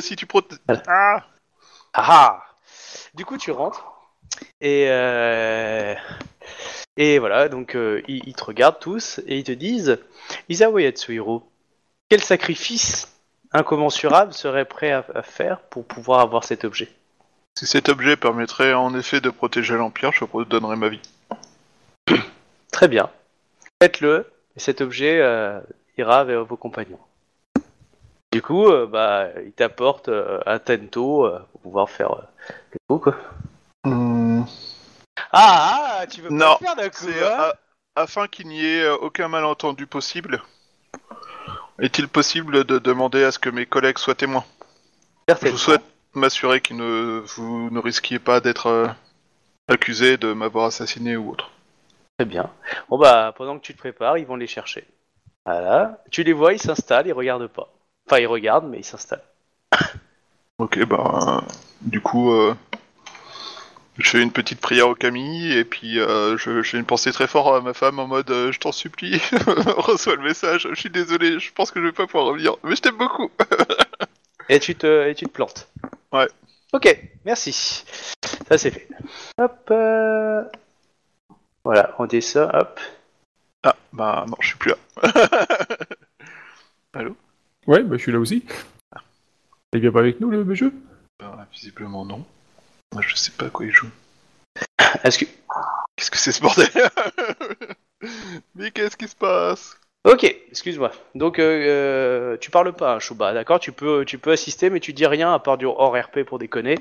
[0.00, 0.54] Si tu protes...
[0.66, 0.82] Voilà.
[0.86, 1.24] Ah
[1.92, 2.44] ah ah
[3.14, 3.84] Du coup, tu rentres
[4.60, 5.94] et euh...
[6.96, 9.98] Et voilà, donc euh, ils, ils te regardent tous et ils te disent
[10.48, 11.48] Isawa Yatsuhiro,
[12.08, 13.16] quel sacrifice
[13.52, 16.90] incommensurable serait prêt à, à faire pour pouvoir avoir cet objet?
[17.58, 21.02] Si cet objet permettrait en effet de protéger l'Empire, je vous donnerai ma vie.
[22.72, 23.10] Très bien.
[23.82, 25.60] Faites-le, et cet objet euh,
[25.96, 26.98] ira vers vos compagnons.
[28.32, 32.14] Du coup, euh, bah, il t'apporte euh, un tento pour pouvoir faire
[32.72, 33.16] le coup, quoi.
[33.84, 34.42] Hmm,
[35.32, 37.54] Ah, ah, tu veux Non, pas le faire d'un coup, C'est hein a-
[37.96, 40.42] afin qu'il n'y ait aucun malentendu possible.
[41.80, 44.44] Est-il possible de demander à ce que mes collègues soient témoins?
[45.28, 45.82] Je vous souhaite
[46.14, 48.94] m'assurer que ne, vous ne risquiez pas d'être
[49.68, 51.50] accusé de m'avoir assassiné ou autre.
[52.20, 52.50] Très bien.
[52.90, 54.86] Bon bah, pendant que tu te prépares, ils vont les chercher.
[55.46, 56.02] Voilà.
[56.10, 57.72] Tu les vois, ils s'installent, ils regardent pas.
[58.06, 59.24] Enfin, ils regardent, mais ils s'installent.
[60.58, 62.54] Ok, bah, euh, du coup, euh,
[63.96, 67.26] je fais une petite prière au Camille et puis euh, je, j'ai une pensée très
[67.26, 69.18] forte à ma femme en mode euh, je t'en supplie,
[69.78, 72.76] reçois le message, je suis désolé, je pense que je vais pas pouvoir revenir, mais
[72.76, 73.30] je t'aime beaucoup.
[74.50, 75.68] Et tu te, et tu te plantes.
[76.12, 76.28] Ouais.
[76.74, 76.94] Ok,
[77.24, 77.52] merci.
[78.46, 78.88] Ça c'est fait.
[79.38, 79.72] Hop.
[81.60, 82.50] Euh, Voilà, on descend.
[82.54, 82.80] Hop.
[83.62, 84.76] Ah, bah non, je suis plus là.
[87.66, 88.44] Ouais, bah, je suis là aussi.
[89.72, 90.72] Il vient pas avec nous, le jeu
[91.20, 92.24] Bah, visiblement non.
[92.92, 93.90] Moi, je sais pas à quoi il joue.
[95.04, 95.24] Est-ce que.
[95.94, 96.68] Qu'est-ce que c'est ce bordel?
[98.56, 99.78] Mais qu'est-ce qui se passe?
[100.04, 100.90] Ok, excuse-moi.
[101.14, 103.60] Donc, euh, euh, tu parles pas, hein, Chouba, d'accord?
[103.60, 106.38] Tu peux, tu peux assister, mais tu dis rien à part du hors RP pour
[106.38, 106.76] déconner.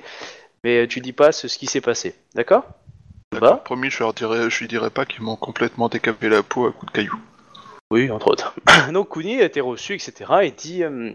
[0.63, 2.65] Mais tu dis pas ce, ce qui s'est passé, d'accord?
[3.33, 6.65] Chouba promis, je, leur dirai, je lui dirai pas qu'ils m'ont complètement décapé la peau
[6.65, 7.19] à coups de cailloux.
[7.91, 8.55] Oui, entre autres.
[8.91, 10.13] Donc Kuni a été reçu, etc.
[10.43, 11.11] et dit euh,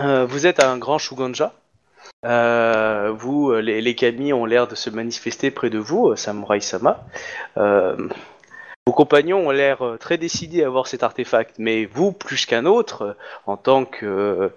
[0.00, 1.52] euh, Vous êtes un grand Shuganja.
[2.24, 7.04] Euh, vous, les, les kami ont l'air de se manifester près de vous, Samurai Sama.
[7.56, 7.96] Euh,
[8.86, 13.16] vos compagnons ont l'air très décidés à avoir cet artefact, mais vous, plus qu'un autre,
[13.46, 14.48] en tant que, euh,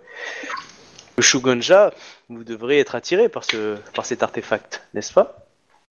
[1.16, 1.93] que Shugonja,
[2.30, 5.45] vous devrez être attiré par, ce, par cet artefact, n'est-ce pas?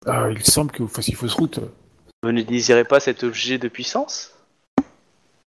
[0.06, 1.60] Ah, Il semble que vous fassiez fausse route.
[2.24, 4.34] Vous ne désirez pas cet objet de puissance?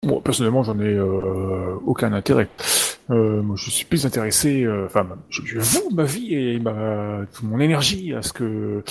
[0.03, 2.49] Bon, personnellement, j'en ai euh, aucun intérêt.
[3.11, 7.27] Euh, moi, je suis plus intéressé, euh, enfin, je, je voue ma vie et ma,
[7.35, 8.83] toute mon énergie à ce que,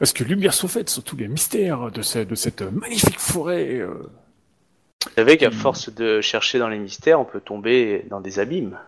[0.00, 3.20] à ce que lumière soit faite sur tous les mystères de, cette- de cette magnifique
[3.20, 3.74] forêt.
[3.80, 4.10] euh.
[5.04, 8.78] Vous savez qu'à force de chercher dans les mystères, on peut tomber dans des abîmes.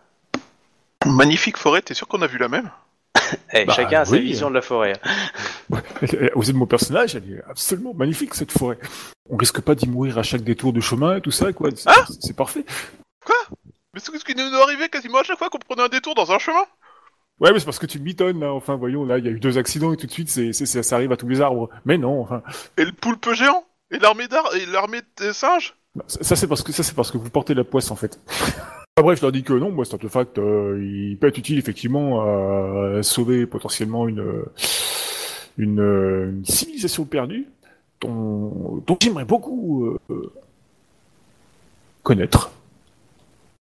[1.05, 2.69] Magnifique forêt, t'es sûr qu'on a vu la même?
[3.53, 4.21] Eh, Bah, chacun a sa oui.
[4.21, 4.93] vision de la forêt.
[6.35, 8.77] Aux yeux de mon personnage, elle est absolument magnifique cette forêt.
[9.29, 11.69] On risque pas d'y mourir à chaque détour de chemin et tout ça, quoi.
[11.75, 12.65] C'est Ah c'est parfait.
[13.93, 16.31] Mais c'est ce qui nous arrivait quasiment à chaque fois qu'on prenait un détour dans
[16.31, 16.63] un chemin
[17.39, 18.53] Ouais, mais c'est parce que tu m'étonnes, là.
[18.53, 20.65] Enfin, voyons, là, il y a eu deux accidents et tout de suite, c'est, c'est-
[20.65, 21.69] ça, ça arrive à tous les arbres.
[21.85, 22.43] Mais non, enfin.
[22.77, 23.63] Et le poulpe géant?
[23.91, 25.75] Et l'armée d'ar et l'armée des singes?
[25.95, 27.95] Bah, Ça, ça, c'est parce que ça c'est parce que vous portez la poisse en
[27.95, 28.19] fait.
[28.97, 31.57] Ah, bref, je leur dis que non, moi cet artefact, euh, il peut être utile
[31.57, 34.45] effectivement à sauver potentiellement une une, euh,
[35.59, 37.47] une civilisation perdue
[38.01, 40.31] dont, dont j'aimerais beaucoup euh,
[42.01, 42.51] connaître.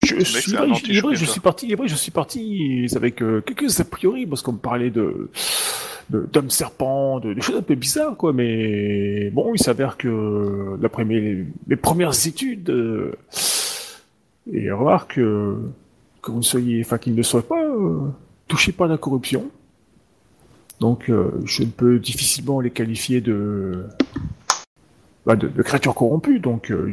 [0.02, 0.74] Je suis, vrai, vrai,
[1.14, 4.90] je parti, vrai, je suis parti avec euh, quelques a priori parce qu'on me parlait
[4.90, 5.30] de
[6.10, 8.32] d'hommes serpents, de, de choses un peu bizarres, quoi.
[8.32, 13.12] Mais bon, il s'avère que d'après mes, mes premières études, euh,
[14.52, 15.72] et remarque euh,
[16.20, 18.00] que vous ne soyez, enfin qu'ils ne soient pas euh,
[18.48, 19.50] touchés par la corruption.
[20.82, 23.86] Donc, euh, je ne peux difficilement les qualifier de
[25.24, 26.40] bah, de, créatures corrompues.
[26.40, 26.90] Donc, euh,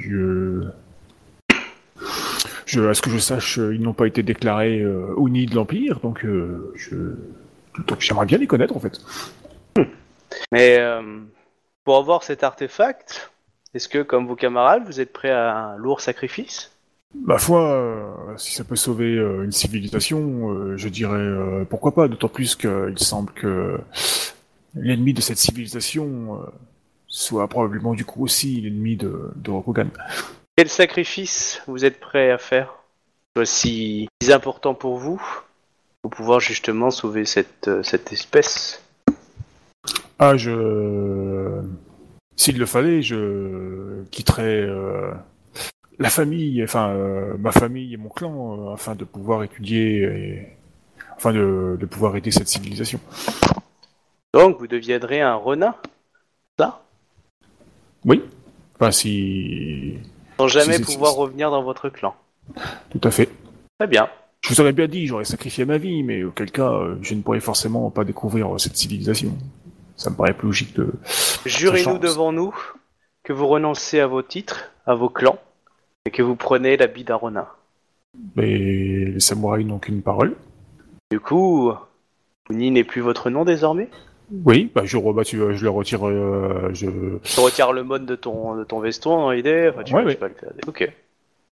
[2.67, 5.55] je à ce que je sache, euh, ils n'ont pas été déclarés euh, Oni de
[5.55, 7.15] l'Empire, donc je,
[7.87, 9.01] donc j'aimerais bien les connaître en fait.
[10.51, 10.77] Mais
[11.83, 13.31] pour avoir cet artefact,
[13.73, 16.71] est-ce que, comme vos camarades, vous êtes prêts à un lourd sacrifice?
[17.15, 22.07] Ma foi, euh, si ça peut sauver euh, une civilisation, euh, je dirais pourquoi pas,
[22.07, 23.79] d'autant plus qu'il semble que
[24.75, 26.39] l'ennemi de cette civilisation
[27.07, 29.87] soit probablement du coup aussi l'ennemi de, de Rokugan.
[30.55, 32.75] Quel sacrifice vous êtes prêts à faire
[33.35, 35.21] Soit si important pour vous,
[36.03, 38.83] pour pouvoir justement sauver cette, cette espèce?
[40.19, 41.61] Ah, je...
[42.35, 44.67] S'il le fallait, je quitterais
[45.99, 50.47] la famille, enfin euh, ma famille et mon clan, euh, afin de pouvoir étudier et
[51.17, 52.99] afin de, de pouvoir aider cette civilisation.
[54.33, 55.81] Donc, vous deviendrez un renard
[56.57, 56.81] Ça?
[58.05, 58.23] Oui.
[58.75, 59.97] Enfin, si...
[60.37, 61.19] Sans jamais Si, si, si, pouvoir si.
[61.19, 62.15] revenir dans votre clan.
[62.89, 63.29] Tout à fait.
[63.77, 64.09] Très bien.
[64.41, 67.21] Je vous aurais bien dit, j'aurais sacrifié ma vie, mais auquel cas, euh, je ne
[67.21, 69.37] pourrais forcément pas découvrir cette civilisation.
[69.97, 70.93] Ça me paraît plus logique de...
[71.45, 72.55] Jurez-nous devant nous
[73.23, 75.39] que vous renoncez à vos titres, à vos clans,
[76.05, 77.49] et que vous prenez l'habit d'Arona.
[78.35, 80.35] Mais les samouraïs n'ont qu'une parole.
[81.11, 81.71] Du coup,
[82.47, 83.89] Kuni n'est plus votre nom désormais?
[84.45, 86.07] Oui, bah je, bah, tu- je le retire.
[86.07, 87.17] euh, je...
[87.23, 90.07] Tu retires le mode de ton, de ton veston dans l'idée enfin, tu, Ouais, tu
[90.07, 90.15] ouais.
[90.15, 90.51] peux le faire.
[90.67, 90.93] Ok.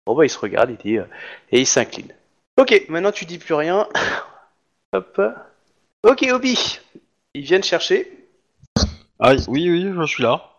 [0.06, 0.98] Bon bah il se regarde, il dit...
[0.98, 1.04] euh,
[1.50, 2.12] et il s'incline.
[2.58, 3.88] Ok, maintenant tu dis plus rien.
[4.92, 5.20] Hop.
[6.04, 6.78] Ok Obi,
[7.34, 8.12] ils viennent chercher.
[9.18, 10.50] Ah, oui, oui, je suis là.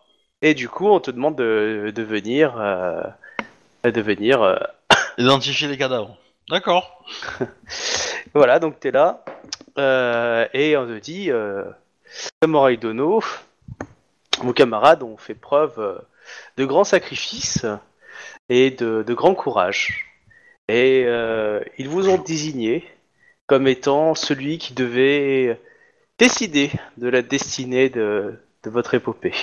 [0.42, 2.56] Et du coup, on te demande de, de venir...
[2.58, 3.02] euh,
[3.84, 4.42] de venir...
[4.42, 4.56] euh,
[5.18, 6.16] Identifier les cadavres.
[6.50, 7.04] D'accord.
[8.34, 9.24] Voilà, donc t'es là.
[9.78, 11.64] Euh, et on te dit, euh,
[12.42, 13.22] Samurai Dono,
[14.42, 15.98] vos camarades ont fait preuve euh,
[16.56, 17.64] de grands sacrifices
[18.48, 20.06] et de, de grand courage.
[20.68, 22.84] Et euh, ils vous ont désigné
[23.46, 25.58] comme étant celui qui devait
[26.18, 29.34] décider de la destinée de, de votre épopée.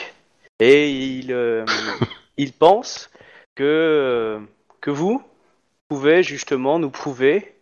[0.60, 1.66] Et ils, euh,
[2.38, 3.10] ils pensent
[3.56, 4.42] que,
[4.88, 5.24] vous
[5.90, 7.56] pouvez justement nous prouver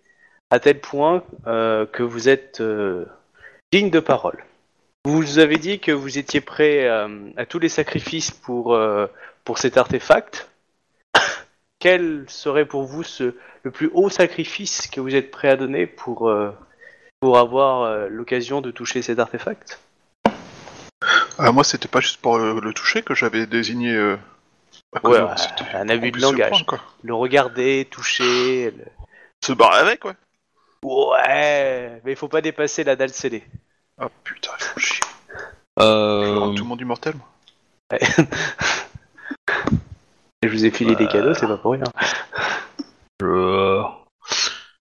[0.50, 3.06] à tel point euh, que vous êtes euh,
[3.72, 4.44] digne de parole.
[5.06, 8.78] Vous avez dit que vous étiez prêt euh, à tous les sacrifices pour,
[9.46, 10.50] pour cet artefact.
[11.80, 16.34] Quel serait pour vous le plus haut sacrifice que vous êtes prêt à donner pour,
[17.20, 19.82] pour avoir l'occasion de toucher cet artefact?
[21.38, 24.16] Ah, moi, c'était pas juste pour le toucher que j'avais désigné.
[24.96, 25.30] À Ouais, ouais,
[25.74, 26.50] un abus de langage.
[26.50, 26.80] prendre, quoi.
[27.04, 28.72] Le regarder, toucher...
[28.72, 28.86] le-
[29.44, 30.14] Se barrer avec, ouais.
[30.84, 33.44] Ouais, mais il faut pas dépasser la dalle scellée.
[33.98, 35.04] Ah putain, ils font chier.
[35.80, 36.40] Je Euh...
[36.40, 38.00] rends tout le monde immortel, moi.
[40.44, 41.84] Je vous ai filé des cadeaux, c'est pas pour rien.
[43.22, 43.82] je-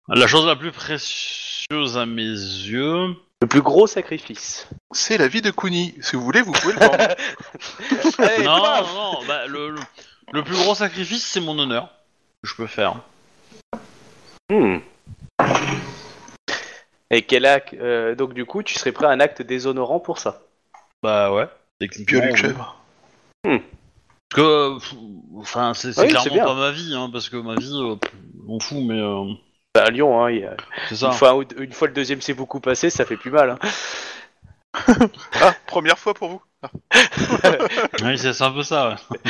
[0.07, 3.15] La chose la plus précieuse à mes yeux...
[3.41, 4.67] Le plus gros sacrifice.
[4.91, 5.95] C'est la vie de Kuni.
[6.01, 6.97] Si vous voulez, vous pouvez le vendre.
[8.17, 9.79] Allez, non, non, non, bah, le, le,
[10.33, 11.89] le plus gros sacrifice, c'est mon honneur.
[12.43, 12.95] Que je peux faire.
[14.51, 14.79] Hmm.
[17.11, 20.19] Et quel acte euh, Donc du coup, tu serais prêt à un acte déshonorant pour
[20.19, 20.41] ça?
[21.01, 21.47] Bah ouais,
[21.79, 22.19] techniquement.
[22.19, 22.39] Piolet de oui.
[22.39, 22.75] chèvre.
[23.43, 23.61] Parce
[24.35, 24.93] que, euh, pff,
[25.37, 26.45] enfin, c'est c'est Oui, c'est clairement bien.
[26.45, 28.11] pas ma vie, hein, parce que ma vie, euh, pff,
[28.45, 29.33] m'en fous, mais euh,
[29.75, 30.57] bah, À Lyon, hein, il y a-
[30.87, 31.07] c'est ça.
[31.07, 33.31] une, fois, un ou deux- une fois le deuxième s'est beaucoup passé, ça fait plus
[33.31, 33.51] mal.
[33.51, 33.59] hein.
[35.41, 36.41] Ah, première fois pour vous.
[36.61, 36.69] Ah,
[38.03, 38.89] Oui, c'est c'est un peu ça.
[39.13, 39.17] ouais.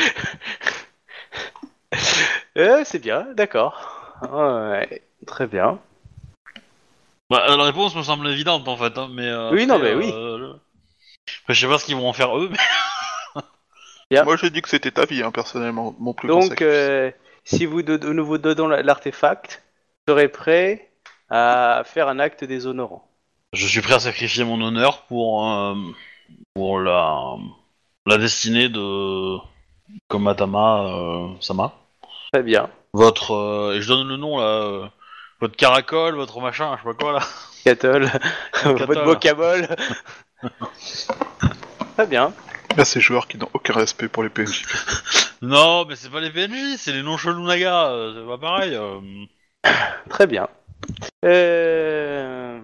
[2.56, 4.18] Euh, c'est bien, d'accord.
[4.30, 5.78] Ouais, très bien.
[7.30, 9.26] Bah, la réponse me semble évidente en fait, hein, mais.
[9.26, 10.10] euh, Oui, non, après, mais oui.
[10.12, 10.54] euh, le-
[11.42, 12.50] Après, je sais pas ce qu'ils vont en faire eux,
[14.10, 14.22] mais.
[14.24, 15.94] Moi, j'ai dit que c'était ta vie, hein, personnellement.
[16.00, 16.74] Mon plus grand Donc, sacrifice.
[16.74, 17.10] euh,
[17.44, 17.80] si vous
[18.24, 19.62] vous donnons la- l'artefact,
[20.10, 20.90] serez prêt
[21.28, 23.06] à faire un acte déshonorant.
[23.52, 25.74] Je suis prêt à sacrifier mon honneur pour euh,
[26.54, 27.36] pour la
[28.06, 29.36] la destinée de
[30.08, 31.72] Komatama euh, Sama.
[32.32, 32.68] Très bien.
[32.92, 34.44] Votre euh, et je donne le nom là.
[34.44, 34.86] euh,
[35.40, 37.20] votre caracole, votre machin, je sais pas quoi là.
[37.64, 38.10] Catol,
[38.64, 39.18] votre.
[41.96, 42.32] Très bien.
[42.76, 44.64] Là, ces joueurs qui n'ont aucun respect pour les PNJ.
[45.42, 48.74] Non, mais c'est pas les PNJ, c'est les non chelous naga, euh, c'est pas pareil.
[48.74, 49.00] euh.
[50.08, 50.48] Très bien.
[51.24, 52.58] Euh...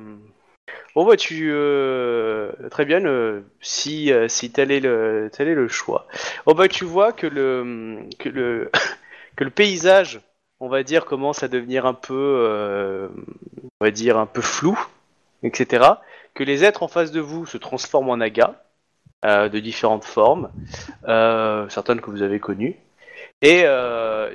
[0.96, 6.06] Bon bah tu euh, très bien euh, si euh, si tel est le le choix.
[6.46, 8.70] Bon bah tu vois que le que le
[9.36, 10.22] que le paysage
[10.58, 13.08] on va dire commence à devenir un peu euh,
[13.62, 14.78] on va dire un peu flou
[15.42, 15.84] etc.
[16.32, 18.54] Que les êtres en face de vous se transforment en nagas
[19.22, 20.50] de différentes formes,
[21.04, 22.76] certaines que vous avez connues.
[23.42, 23.64] Et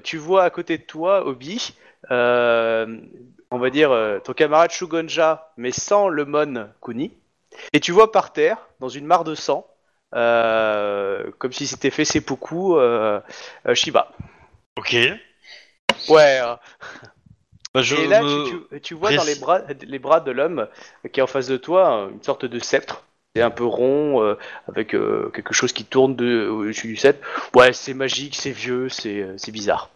[0.04, 1.74] tu vois à côté de toi Obi
[2.10, 7.12] on va dire, euh, ton camarade Shugonja, mais sans le Mon Kuni.
[7.74, 9.68] Et tu vois par terre, dans une mare de sang,
[10.16, 13.20] euh, comme si c'était fait seppuku, euh,
[13.68, 14.12] euh, Shiba.
[14.78, 14.96] Ok.
[16.10, 16.40] Ouais.
[16.42, 16.56] euh,
[17.74, 20.68] Bah, je et là, me- tu, vois dans les bras, les bras de l'homme
[21.14, 23.04] qui est en face de toi une sorte de sceptre.
[23.34, 24.38] C'est un peu rond, euh,
[24.68, 27.26] avec euh, quelque chose qui tourne de- au-dessus du sceptre.
[27.56, 29.90] Ouais, c'est magique, c'est vieux, c'est euh, c'est bizarre.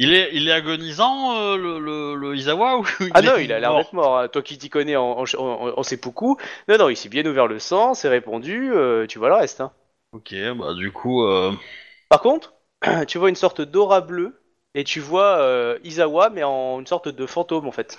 [0.00, 3.52] Il est, il est agonisant, euh, le, le, le Izawa ou Ah non, est il
[3.52, 4.18] a l'air mort d'être mort.
[4.18, 4.28] hein.
[4.28, 6.36] Toi qui t'y connais en, en, en, en seppuku.
[6.68, 9.60] Non, non, il s'est bien ouvert le sang, c'est répondu, euh, tu vois le reste.
[9.60, 9.72] Hein.
[10.12, 11.52] Ok, bah du coup, euh...
[12.10, 12.54] Par contre,
[13.08, 14.40] tu vois une sorte d'aura bleue
[14.74, 17.98] et tu vois euh, Izawa, mais en une sorte de fantôme en fait,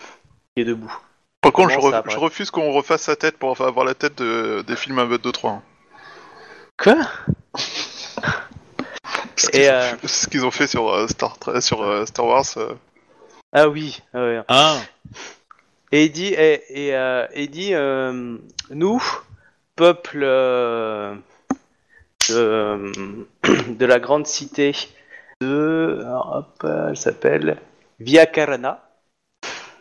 [0.55, 0.95] qui est debout.
[1.41, 3.85] Par contre, je, Comment ça, re- après je refuse qu'on refasse sa tête pour avoir
[3.85, 5.51] la tête de- des films 1, 2, 3.
[5.51, 5.61] hein.
[6.77, 6.95] Quoi?
[9.53, 12.45] Et, euh, ce qu'ils ont fait sur, euh, Star, Tra- sur euh, Star Wars.
[12.57, 12.73] euh,
[13.53, 14.01] Ah oui.
[14.13, 14.41] ah ouais.
[14.47, 14.77] ah,
[15.91, 18.37] Et il dit, et, et, euh, et il dit euh,
[18.69, 19.01] nous,
[19.75, 21.15] peuple euh,
[22.29, 22.91] de,
[23.73, 24.75] de la grande cité
[25.41, 25.99] de...
[26.05, 27.57] alors, hop, elle s'appelle
[27.99, 28.83] Via Carana.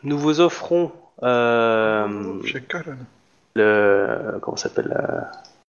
[0.05, 0.93] Nous vous offrons
[1.25, 2.07] euh,
[3.57, 4.39] le...
[4.41, 5.21] Comment ça s'appelle euh,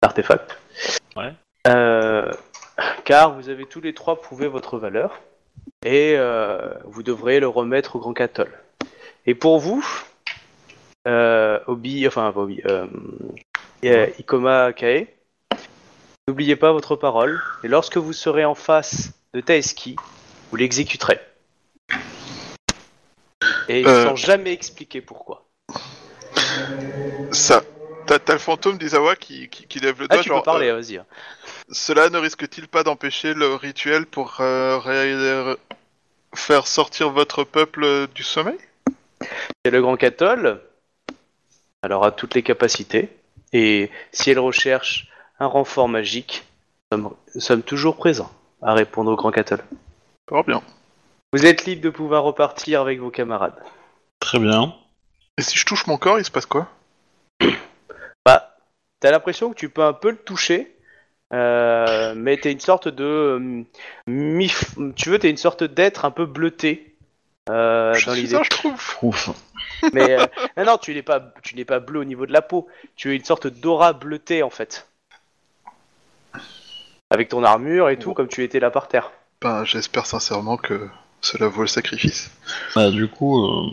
[0.02, 0.58] L'artefact.
[1.16, 1.32] Ouais.
[1.68, 2.30] Euh,
[3.06, 5.22] car vous avez tous les trois prouvé votre valeur.
[5.84, 8.52] Et euh, vous devrez le remettre au Grand Catol.
[9.24, 9.84] Et pour vous,
[11.08, 12.86] euh, Obi, enfin Obi, euh,
[14.18, 15.06] Ikoma Kae,
[16.28, 17.40] n'oubliez pas votre parole.
[17.62, 19.96] Et lorsque vous serez en face de Taeski,
[20.50, 21.20] vous l'exécuterez.
[23.68, 25.46] Et sans jamais expliquer pourquoi.
[27.30, 27.62] Ça.
[28.06, 30.40] T'as le fantôme d'Izawa qui, qui, qui lève le Ah, doigt, tu genre.
[30.42, 31.00] peux parler, euh, vas-y.
[31.70, 35.56] Cela ne risque-t-il pas d'empêcher le rituel pour euh, ré-
[36.34, 38.58] faire sortir votre peuple du sommeil?
[39.64, 40.62] Et le Grand Catol,
[41.82, 43.10] elle aura toutes les capacités.
[43.52, 45.08] Et si elle recherche
[45.40, 46.44] un renfort magique,
[46.92, 48.30] nous sommes, nous sommes toujours présents
[48.62, 49.64] à répondre au Grand Catol.
[50.28, 50.62] Fort bien.
[51.32, 53.60] Vous êtes libre de pouvoir repartir avec vos camarades.
[54.20, 54.74] Très bien.
[55.38, 56.68] Et si je touche mon corps, il se passe quoi?
[58.24, 58.56] Bah,
[59.00, 60.75] t'as l'impression que tu peux un peu le toucher,
[61.32, 63.64] euh, mais t'es une sorte de euh,
[64.06, 64.74] mif.
[64.96, 66.94] Tu veux, t'es une sorte d'être un peu bleuté.
[67.50, 68.36] euh, Je dans suis l'idée.
[68.36, 68.98] un schtroumpf.
[69.02, 69.30] Ouf.
[69.92, 72.42] Mais euh, non, non, tu n'es pas, tu n'es pas bleu au niveau de la
[72.42, 72.68] peau.
[72.96, 74.86] Tu es une sorte d'aura bleutée en fait,
[77.10, 79.10] avec ton armure et tout, comme tu étais là par terre.
[79.42, 80.88] Ben, j'espère sincèrement que
[81.20, 82.30] cela vaut le sacrifice.
[82.74, 83.66] Bah du coup, euh,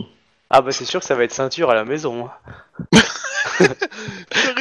[0.50, 2.26] Ah bah c'est sûr que ça va être ceinture à la maison.
[2.28, 2.98] hein.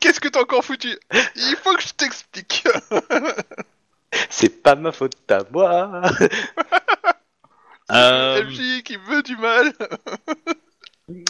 [0.00, 0.98] Qu'est-ce que t'as encore foutu?
[1.36, 2.66] Il faut que je t'explique.
[4.30, 6.02] C'est pas ma faute à moi.
[7.92, 9.72] euh, MJ qui veut du mal.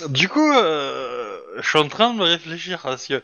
[0.08, 3.22] du coup, euh, je suis en train de me réfléchir parce que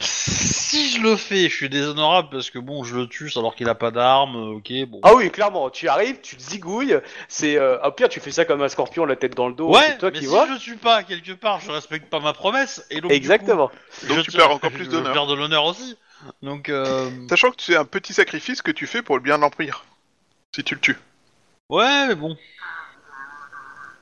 [0.00, 3.68] si je le fais, je suis déshonorable parce que bon, je le tue alors qu'il
[3.68, 4.36] a pas d'arme.
[4.36, 5.00] Ok, bon.
[5.02, 5.70] Ah oui, clairement.
[5.70, 6.98] Tu arrives, tu le zigouilles.
[7.26, 9.72] C'est euh, au pire, tu fais ça comme un scorpion, la tête dans le dos.
[9.74, 10.46] ouais, c'est toi mais qui si vois.
[10.46, 13.68] je le tue pas quelque part, je respecte pas ma promesse et donc du Exactement.
[13.68, 15.12] coup, Donc je tu perds encore plus je d'honneur.
[15.12, 15.96] perds de l'honneur aussi.
[16.42, 19.42] Donc euh, Sachant que c'est un petit sacrifice que tu fais pour le bien de
[19.42, 19.84] l'Empire.
[20.54, 20.98] Si tu le tues.
[21.70, 22.36] ouais, mais bon.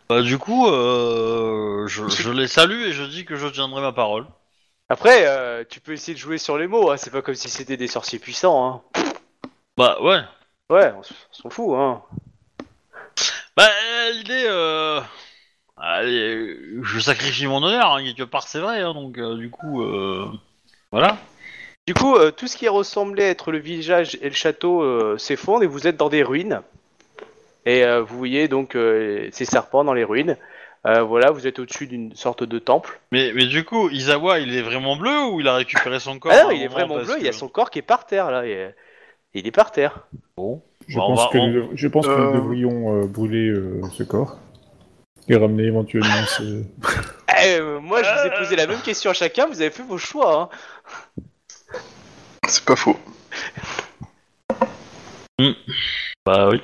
[0.09, 3.92] Bah du coup, euh, je, je les salue et je dis que je tiendrai ma
[3.92, 4.26] parole.
[4.89, 6.91] Après, euh, tu peux essayer de jouer sur les mots.
[6.91, 6.97] Hein.
[6.97, 8.82] C'est pas comme si c'était des sorciers puissants.
[8.95, 9.03] Hein.
[9.76, 10.20] Bah ouais.
[10.70, 11.74] Ouais, on s'en fout.
[11.76, 12.03] Hein.
[13.57, 13.68] Bah
[14.12, 15.01] l'idée, euh...
[15.76, 18.80] allez, je sacrifie mon honneur hein, quelque part, c'est vrai.
[18.80, 20.28] hein, donc euh, du coup, euh...
[20.93, 21.18] voilà.
[21.87, 25.87] Du coup, tout ce qui ressemblait être le village et le château s'effondre et vous
[25.87, 26.61] êtes dans des ruines.
[27.64, 30.37] Et vous voyez donc euh, ces serpents dans les ruines.
[30.87, 33.01] Euh, voilà, vous êtes au-dessus d'une sorte de temple.
[33.11, 36.32] Mais mais du coup, Isawa, il est vraiment bleu ou il a récupéré son corps
[36.34, 38.07] Ah non, il est vraiment bleu, que- il y a son corps qui est par
[38.07, 38.47] terre là.
[38.47, 38.70] et-
[39.34, 40.07] il est par terre.
[40.37, 40.62] Bon.
[40.89, 42.30] Je Bah, pense va- que, on- je pense que Euh.
[42.30, 44.39] nous devrions euh, brûler euh, ce corps
[45.28, 46.62] et ramener éventuellement ce...
[47.45, 49.82] Eh, euh, moi, je vous ai posé la même question à chacun, vous avez fait
[49.82, 50.51] vos choix.
[51.18, 51.20] Hein.
[52.49, 52.97] C'est pas faux.
[56.24, 56.62] Bah oui.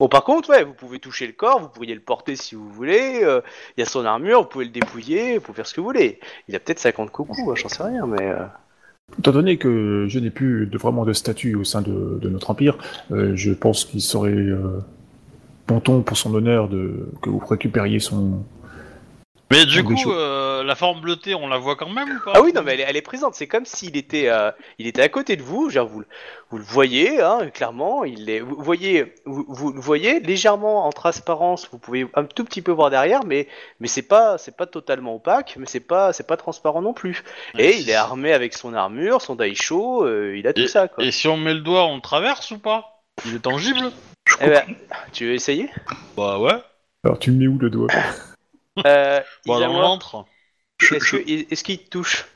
[0.00, 2.68] Bon, par contre, ouais, vous pouvez toucher le corps, vous pourriez le porter si vous
[2.68, 3.20] voulez.
[3.22, 3.40] euh,
[3.76, 5.86] Il y a son armure, vous pouvez le dépouiller, vous pouvez faire ce que vous
[5.86, 6.18] voulez.
[6.48, 8.22] Il a peut-être 50 coucous, hein, j'en sais rien, mais.
[8.28, 8.44] euh,
[9.18, 12.76] Étant donné que je n'ai plus de, vraiment de statut au sein de, notre empire,
[13.12, 14.34] euh, je pense qu'il serait
[15.68, 18.44] bon ton pour son honneur de que vous récupériez son...
[19.54, 22.42] Mais du coup, euh, la forme bleutée, on la voit quand même ou pas Ah
[22.42, 23.34] oui, non, mais elle est, elle est présente.
[23.34, 25.70] C'est comme s'il était, euh, il était à côté de vous.
[25.70, 26.06] Genre, vous, le-
[26.50, 28.04] vous le voyez, hein, clairement.
[28.04, 31.68] Il est, vous voyez, vous, vous le voyez légèrement en transparence.
[31.70, 33.46] Vous pouvez un tout petit peu voir derrière, mais,
[33.80, 37.22] mais c'est pas, c'est pas totalement opaque, mais c'est pas, c'est pas transparent non plus.
[37.58, 40.04] Et il est armé avec son armure, son daisho.
[40.04, 41.04] euh, il a tout ça, quoi.
[41.04, 43.02] Et si on met le doigt, on le traverse ou pas?
[43.24, 43.92] Il est tangible
[44.40, 44.64] Eh ben,
[45.12, 45.70] tu veux essayer?
[46.16, 46.54] Bah ouais.
[47.04, 47.88] Alors tu me mets où le doigt?
[48.78, 50.24] euh, Bah dans le Isawa, ventre.
[50.80, 52.26] Je- Est-ce je- que- est-ce qu'il te touche?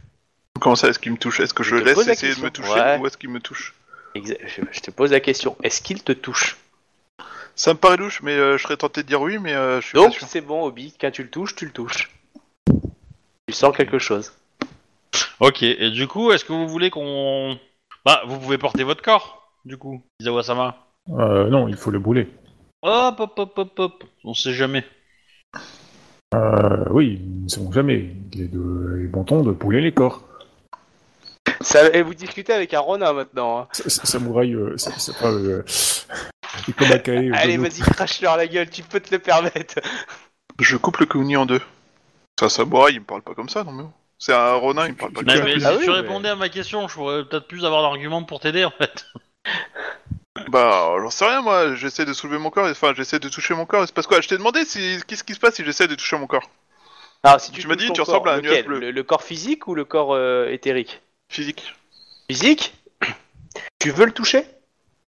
[0.60, 1.40] Comment ça, est-ce qu'il me touche?
[1.40, 2.64] Est-ce que je Je te laisse pose la essayer de me question.
[2.74, 2.98] toucher Ouais.
[2.98, 3.74] ou est-ce qu'il me touche?
[4.14, 5.56] Exa- je, je te pose la question.
[5.62, 6.56] Est-ce qu'il te touche?
[7.54, 9.86] Ça me paraît louche, mais euh, je serais tenté de dire oui, mais euh, je
[9.88, 10.28] suis Donc pas sûr.
[10.28, 10.94] c'est bon, Obi.
[11.00, 12.10] Quand tu le touches, tu le touches.
[13.46, 14.32] Tu sens quelque chose.
[15.40, 17.58] Ok, et du coup, est-ce que vous voulez qu'on...
[18.04, 20.86] Bah, vous pouvez porter votre corps, du coup, Izawa-sama.
[21.10, 22.28] euh, Non, il faut le brûler.
[22.82, 24.04] Hop, hop, hop, hop, hop.
[24.24, 24.84] On sait jamais.
[26.34, 28.10] Euh, oui, nous ne savons jamais.
[28.32, 30.22] Il est de il est bon ton de brûler les corps.
[31.60, 33.60] Ça, et vous discutez avec un Ronin maintenant.
[33.60, 33.68] hein.
[33.72, 35.30] Samouraï, euh, c'est pas...
[35.32, 35.62] Euh,
[36.68, 39.76] Ikoma Kae, euh, Allez, vas-y, crache-leur la gueule, tu peux te le permettre.
[40.60, 41.60] Je coupe le Kuni en deux.
[42.38, 43.84] Ça, Samurai, il me parle pas comme ça, non mais.
[44.18, 45.60] C'est un Ronin, il me parle pas Mais, comme mais ça.
[45.60, 48.22] si Ah oui, tu mais- répondais à ma question, je pourrais peut-être plus avoir d'arguments
[48.24, 49.06] pour t'aider, en fait.
[50.48, 51.74] Bah, j'en sais rien, moi.
[51.74, 53.82] J'essaie de soulever mon corps, et- enfin, j'essaie de toucher mon corps.
[53.84, 55.00] Il se passe quoi Je t'ai demandé si...
[55.06, 56.48] qu'est-ce qui se passe si j'essaie de toucher mon corps
[57.22, 58.64] Alors, si tu, Tu m'as touches dit, ton tu corps, ressembles à un lequel nuage
[58.66, 58.78] bleu.
[58.80, 61.00] Le, le corps physique ou le corps euh, éthérique?
[61.30, 61.74] Physique.
[62.30, 62.74] Physique?
[63.78, 64.44] Tu veux le toucher?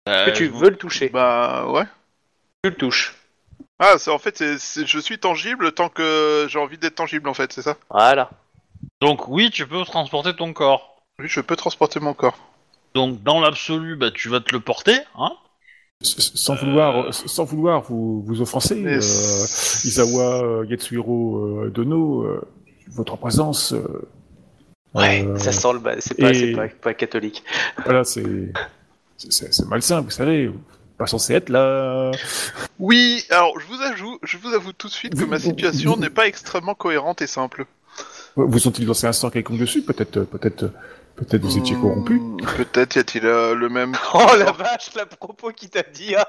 [0.09, 1.85] Euh, Que tu je- veux le toucher Bah, ouais.
[2.65, 3.15] Tu le touches.
[3.79, 7.29] Ah, c'est en fait, c'est, c'est- je suis tangible tant que j'ai envie d'être tangible,
[7.29, 7.77] en fait, c'est ça?
[7.91, 8.31] Voilà.
[9.01, 11.03] Donc oui, tu peux transporter ton corps.
[11.19, 12.37] Oui, je peux transporter mon corps.
[12.95, 15.33] Donc dans l'absolu, bah tu vas te le porter, hein
[16.03, 22.41] Sans vouloir, sans vouloir vous, vous offenser, euh, Isawa euh, Yatsuhiro euh, Dono, euh,
[22.93, 23.73] votre présence.
[23.73, 24.09] euh,
[24.93, 25.81] Ouais, euh, ça sent le.
[26.01, 27.45] C'est pas, et- pas, pas catholique.
[27.85, 28.25] Voilà, c'est
[29.17, 30.51] c'est- malsain, vous savez.
[30.99, 32.11] Pas censé être là.
[32.79, 36.11] Oui, alors, je vous avoue, je vous avoue tout de suite que ma situation n'est
[36.11, 37.65] pas extrêmement cohérente et simple.
[38.37, 39.81] Vous sont-ils lancé un sort quelconque dessus?
[39.83, 40.71] Peut-être, peut-être,
[41.21, 42.15] peut-être vous étiez corrompu.
[42.15, 43.95] Hmm, Peut-être y a-t-il euh, le même...
[44.15, 46.15] Oh la vache, la propos qui t'a dit.
[46.17, 46.25] hein.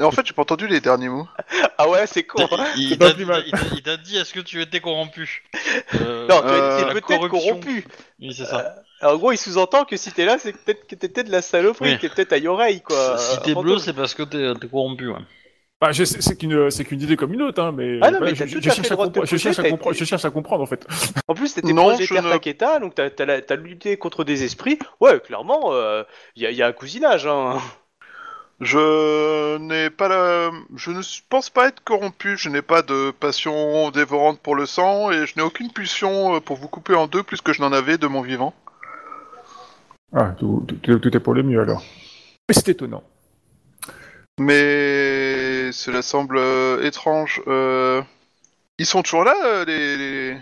[0.00, 1.26] Et en fait, j'ai pas entendu les derniers mots.
[1.76, 2.46] ah ouais, c'est con.
[2.52, 2.66] hein.
[2.76, 3.42] Il, C'est il pas t'a plus dit- mal.
[3.46, 5.42] il t'a- il t'a dit est-ce que tu étais corrompu
[6.00, 7.28] Euh, Non, tu as Euh, la peut-être corruption.
[7.40, 7.84] corrompu.
[8.20, 8.74] Oui, c'est ça.
[9.00, 11.42] Alors, en gros, il sous-entend que si t'es là, c'est peut-être que t'étais de la
[11.42, 11.96] saloperie, Oui.
[11.96, 13.16] que t'es peut-être à Yoreille, quoi.
[13.18, 15.18] si t'es Euh, bleu, c'est parce que t'es t'es corrompu, ouais.
[15.80, 17.98] Bah, je sais- c'est qu'une, c'est qu'une idée comme une autre, hein, mais.
[18.02, 20.24] Ah non, voilà, mais je, cherche à comprendre, je cherche à comprendre, t'as- je cherche
[20.24, 20.84] à comprendre en fait.
[21.28, 24.78] En plus, t'étais d'Ether ne- Taketa, donc t'as, t'as lutté contre des esprits.
[25.00, 25.70] Ouais, clairement,
[26.34, 27.26] il y, a, y a un cousinage.
[27.28, 27.58] Hein.
[28.60, 30.50] Je n'ai pas la...
[30.74, 35.12] Je ne pense pas être corrompu, je n'ai pas de passion dévorante pour le sang,
[35.12, 37.70] et je n'ai aucune pulsion euh, pour vous couper en deux plus que je n'en
[37.72, 38.52] avais de mon vivant.
[40.12, 41.84] Ah, tout, tout- tout est pour le mieux alors.
[42.48, 43.04] Mais c'est étonnant.
[44.40, 47.42] Mais cela semble euh, étrange.
[47.46, 48.02] euh,
[48.78, 50.34] Ils sont toujours là, euh, les, les,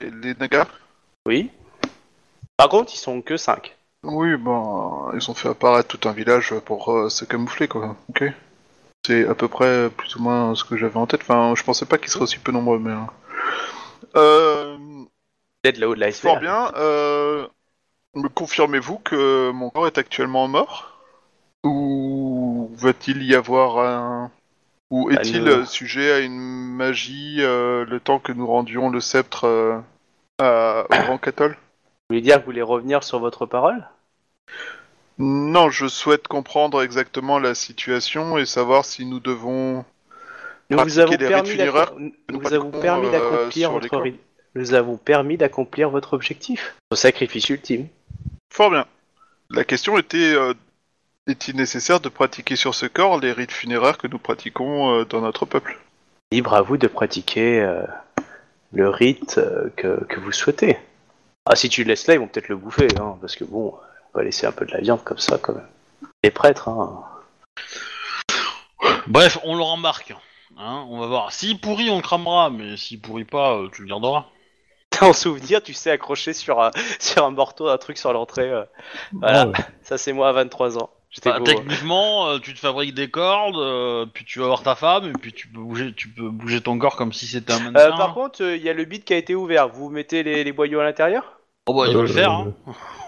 [0.00, 0.66] les, les Nagas
[1.26, 1.50] Oui.
[2.56, 3.76] Par contre, ils sont que 5.
[4.02, 7.96] Oui, bon, ils ont fait apparaître tout un village pour euh, se camoufler, quoi.
[8.08, 8.24] Ok.
[9.06, 11.22] C'est à peu près plus ou moins ce que j'avais en tête.
[11.22, 12.92] Enfin, je pensais pas qu'ils seraient aussi peu nombreux, mais...
[12.92, 12.96] euh,
[14.16, 14.76] Euh...
[15.62, 16.06] Peut-être là-haut de Fort
[16.38, 16.40] l'iceberg.
[16.40, 16.72] bien.
[16.76, 17.46] Euh...
[18.14, 20.98] Me confirmez-vous que mon corps est actuellement mort?
[21.62, 24.30] Ou va-t-il y avoir un...
[24.90, 29.00] Ou est-il nous- euh, sujet à une magie euh, le temps que nous rendions le
[29.00, 29.78] sceptre euh,
[30.38, 30.84] à...
[30.88, 31.56] au Grand Catol Vous
[32.10, 33.86] voulez dire que vous voulez revenir sur votre parole?
[35.18, 39.84] Non, je souhaite comprendre exactement la situation et savoir si nous devons...
[40.70, 43.68] Nous Pratiquer vous avons rites permis funéraires, d'accom- nous nous vous avons pratiquons, permis d'accomplir
[43.70, 44.08] sur les votre.
[44.54, 46.76] Nous avons permis d'accomplir votre objectif.
[46.90, 47.86] Au sacrifice ultime.
[48.52, 48.86] Fort bien.
[49.50, 50.34] La question était...
[51.30, 55.20] Est-il nécessaire de pratiquer sur ce corps les rites funéraires que nous pratiquons euh, dans
[55.20, 55.78] notre peuple?
[56.32, 57.82] Libre à vous de pratiquer euh,
[58.72, 60.76] le rite euh, que, que vous souhaitez.
[61.46, 63.74] Ah, si tu le laisses là, ils vont peut-être le bouffer, hein, parce que bon,
[64.12, 65.66] on va laisser un peu de la viande comme ça quand même.
[66.24, 67.04] Les prêtres, hein.
[69.06, 70.14] Bref, on le rembarque.
[70.58, 71.32] Hein, on va voir.
[71.32, 74.26] S'il pourrit, on le cramera, mais s'il pourrit pas, euh, tu le garderas.
[75.00, 78.50] en souvenir, tu sais accrocher sur un, sur un morceau, un truc sur l'entrée.
[78.50, 78.64] euh.
[79.12, 79.52] Voilà, Oh,
[79.82, 80.90] ça c'est moi à 23 ans.
[81.24, 81.44] Bah, beau.
[81.44, 85.12] techniquement, euh, tu te fabriques des cordes, euh, puis tu vas voir ta femme, et
[85.12, 87.80] puis tu peux bouger, tu peux bouger ton corps comme si c'était un mannequin.
[87.92, 89.68] Euh, par contre, il y a le bit qui a été ouvert.
[89.68, 91.40] Vous mettez les, les boyaux à l'intérieur?
[91.66, 92.30] Oh bah il doit le euh, faire.
[92.32, 92.54] Hein.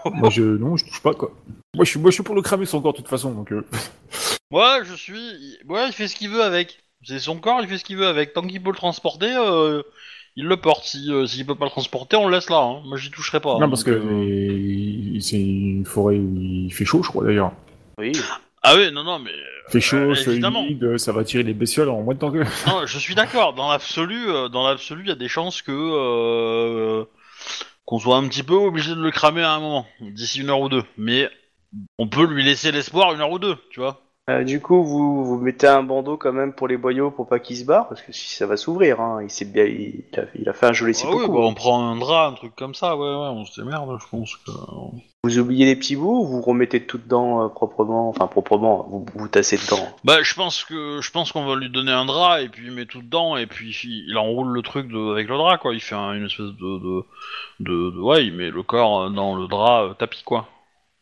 [0.05, 1.31] Moi je, non, je touche pas quoi.
[1.75, 3.51] Moi je suis, moi je suis pour le cramer son corps de toute façon, donc.
[3.51, 3.65] euh,
[4.51, 5.57] Ouais, je suis.
[5.67, 6.79] Ouais, il fait ce qu'il veut avec.
[7.03, 8.33] C'est son corps, il fait ce qu'il veut avec.
[8.33, 9.81] Tant qu'il peut le transporter, euh,
[10.35, 10.85] il le porte.
[10.85, 12.61] Si, euh, s'il peut pas le transporter, on le laisse là.
[12.61, 12.81] Hein.
[12.85, 13.53] Moi, j'y toucherai pas.
[13.55, 17.51] non hein, parce que euh, c'est une forêt où il fait chaud, je crois d'ailleurs.
[17.99, 18.11] Oui.
[18.63, 19.31] Ah oui, non, non, mais
[19.67, 20.63] Il fait chaud, Euh, c'est évidemment.
[20.63, 22.37] humide, ça va tirer les bestioles en moins de temps que.
[22.69, 23.53] non, je suis d'accord.
[23.53, 27.03] Dans l'absolu, euh, dans l'absolu, il y a des chances que euh,
[27.85, 30.61] qu'on soit un petit peu obligé de le cramer à un moment, d'ici une heure
[30.61, 30.83] ou deux.
[30.97, 31.29] Mais
[31.97, 33.99] on peut lui laisser l'espoir une heure ou deux, tu vois.
[34.29, 37.39] Euh, du coup, vous, vous mettez un bandeau quand même pour les boyaux pour pas
[37.39, 40.21] qu'ils se barrent, parce que si ça va s'ouvrir, hein, il, s'est bien, il, a,
[40.35, 41.27] il a fait un joli Ah oui, seppuku.
[41.33, 42.95] bah, on prend un drap, un truc comme ça.
[42.95, 44.51] Ouais, ouais, on se démerde, je pense que.
[45.25, 49.05] Vous oubliez les petits bouts, ou vous remettez tout dedans euh, proprement, enfin proprement, vous,
[49.15, 49.87] vous tassez dedans?
[50.03, 52.73] Bah, je pense que je pense qu'on va lui donner un drap et puis il
[52.73, 55.73] met tout dedans et puis il, il enroule le truc de- avec le drap quoi.
[55.73, 57.03] Il fait un- une espèce de, de,
[57.61, 60.49] de, de- ouais, il met le corps dans le drap euh, tapis quoi.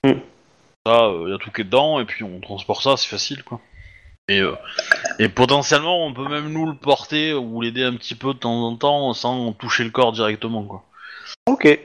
[0.03, 0.11] Mm.
[0.85, 3.43] Ça, il y a tout qui est dedans et puis on transporte ça, c'est facile
[3.43, 3.59] quoi.
[4.27, 4.53] Et euh,
[5.17, 8.67] et potentiellement on peut même nous le porter ou l'aider un petit peu de temps
[8.67, 10.83] en temps sans toucher le corps directement quoi.
[11.47, 11.79] Ok.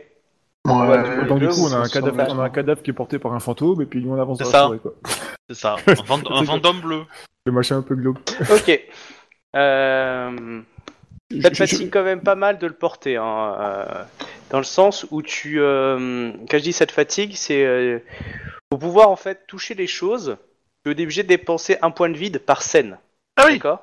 [0.66, 2.90] Ouais, Donc du coup, on a, un ça cadavre, semble- on a un cadavre qui
[2.90, 4.59] est porté par un fantôme et puis on avance C'est dans ça.
[4.60, 4.94] la forêt quoi.
[5.48, 7.02] C'est ça, un, fant- un fantôme bleu.
[7.47, 8.18] Le machin un peu glauque.
[8.51, 8.80] Ok.
[9.55, 10.60] Euh,
[11.40, 14.05] ça te fatigue quand même pas mal de le porter, hein, euh,
[14.51, 17.98] dans le sens où tu, euh, quand je dis ça te fatigue, c'est euh,
[18.68, 20.36] pour pouvoir en fait toucher les choses,
[20.84, 22.98] tu es obligé de dépenser un point de vide par scène.
[23.36, 23.80] Ah oui D'accord?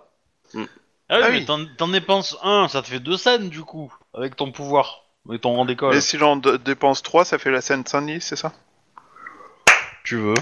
[0.55, 0.65] Ah oui,
[1.09, 1.67] Ah oui.
[1.77, 5.55] t'en dépenses un, ça te fait deux scènes du coup, avec ton pouvoir, avec ton
[5.55, 5.95] rang d'école.
[5.95, 8.51] Et si j'en d- dépense 3, ça fait la scène Saint-Denis, c'est ça?
[10.03, 10.33] Tu veux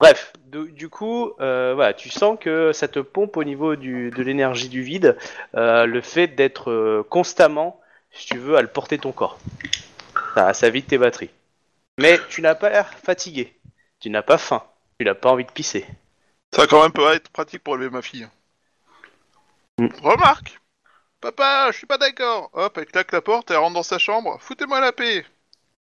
[0.00, 4.22] Bref, du coup, euh, voilà, tu sens que ça te pompe au niveau du, de
[4.22, 5.16] l'énergie du vide,
[5.54, 7.80] euh, le fait d'être euh, constamment,
[8.10, 9.38] si tu veux, à le porter ton corps.
[10.34, 11.30] Ça, ça vide tes batteries.
[11.98, 13.54] Mais tu n'as pas l'air fatigué,
[14.00, 14.64] tu n'as pas faim,
[14.98, 15.86] tu n'as pas envie de pisser.
[16.52, 18.26] Ça va quand même pas être pratique pour élever ma fille.
[19.78, 19.88] Mm.
[20.02, 20.61] Remarque
[21.22, 24.36] Papa, je suis pas d'accord Hop, elle claque la porte, elle rentre dans sa chambre.
[24.40, 25.24] Foutez-moi la paix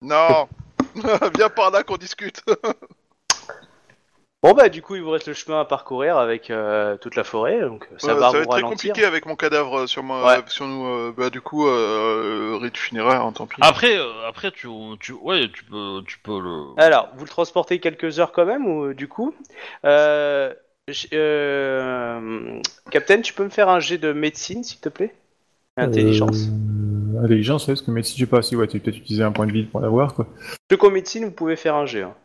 [0.02, 0.48] Non
[1.36, 2.42] Viens par là qu'on discute
[4.44, 7.24] Bon bah du coup il vous reste le chemin à parcourir avec euh, toute la
[7.24, 10.02] forêt, donc ça Ouais, va ça va vous être très compliqué avec mon cadavre sur
[10.02, 10.44] moi, Ouais.
[10.48, 10.86] sur nous.
[10.88, 13.62] euh, bah du coup, euh, Rite funéraire, hein, tant pis.
[13.62, 14.68] Après, euh, après tu,
[15.00, 16.74] tu, ouais, tu peux, tu peux le.
[16.78, 19.36] Alors, vous le transportez quelques heures quand même, ou du coup?
[19.86, 20.54] Euh,
[21.14, 22.60] euh,
[22.90, 25.14] Captain, tu peux me faire un jet de médecine, s'il te plaît?
[25.78, 26.48] Intelligence.
[26.50, 29.24] Euh, intelligence, ouais, parce que mais si je sais pas si ouais, tu peut-être utilisé
[29.24, 30.28] un point de vide pour l'avoir quoi.
[30.70, 32.04] Je qu'en médecine, vous pouvez faire un jet.
[32.04, 32.16] hein.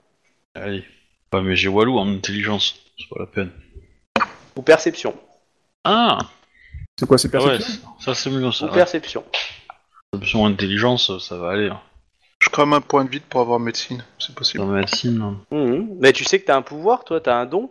[0.55, 0.85] Allez.
[1.31, 3.51] Pas mais j'ai Walou en intelligence, c'est pas la peine.
[4.57, 5.15] Ou perception.
[5.85, 6.19] Ah,
[6.99, 8.65] C'est quoi ces ouais, perceptions ça c'est mieux ça.
[8.65, 8.75] Ou ouais.
[8.75, 9.25] perception.
[10.13, 11.69] Option intelligence, ça va aller.
[11.69, 11.81] hein.
[12.41, 14.65] Je crame un point de vide pour avoir médecine, c'est possible.
[14.65, 15.21] Dans la médecine.
[15.21, 15.37] hein.
[15.51, 15.97] Mhm.
[16.01, 17.71] Mais tu sais que t'as un pouvoir, toi, t'as un don.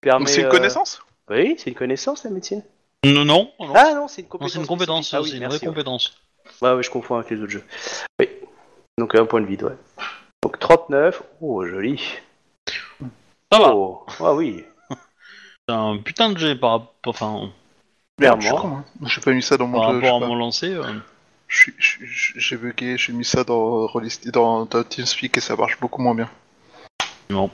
[0.00, 1.02] Permet, c'est une euh, connaissance?
[1.30, 2.62] Oui, c'est une connaissance, la médecine.
[3.04, 3.52] Non, non, non.
[3.74, 4.52] Ah non, c'est une compétence.
[4.52, 5.14] c'est une compétence.
[5.14, 5.66] Ah oui, une vraie ouais.
[5.66, 6.14] compétence.
[6.60, 7.64] Ouais, ouais, je confonds avec les autres jeux.
[8.20, 8.28] Oui.
[8.98, 9.76] Donc un point de vide, ouais.
[10.42, 11.22] Donc 39.
[11.40, 12.00] Oh, joli.
[13.52, 14.64] Ça va, Oh, ah oui.
[14.90, 17.50] c'est un putain de jet par rapport, enfin,
[18.18, 18.60] je suis Clairement.
[18.60, 18.84] con, hein.
[19.06, 20.72] J'ai pas mis ça dans mon par jeu, je rapport à mon lancer.
[20.72, 20.84] euh,
[21.48, 25.56] Je je je- J'ai bugué, j'ai mis ça dans, Rollisti- dans, dans TeamSpeak et ça
[25.56, 26.30] marche beaucoup moins bien.
[27.30, 27.50] Non.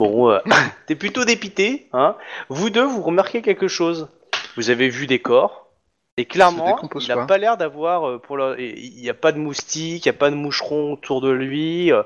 [0.00, 0.38] Bon, euh,
[0.86, 2.16] t'es plutôt dépité, hein.
[2.48, 4.08] Vous deux, vous remarquez quelque chose.
[4.56, 5.68] Vous avez vu des corps,
[6.16, 7.26] et clairement, il a pas.
[7.26, 8.60] pas l'air d'avoir, euh, pour le...
[8.60, 11.92] il n'y a pas de moustiques, il n'y a pas de moucherons autour de lui.
[11.92, 12.02] euh,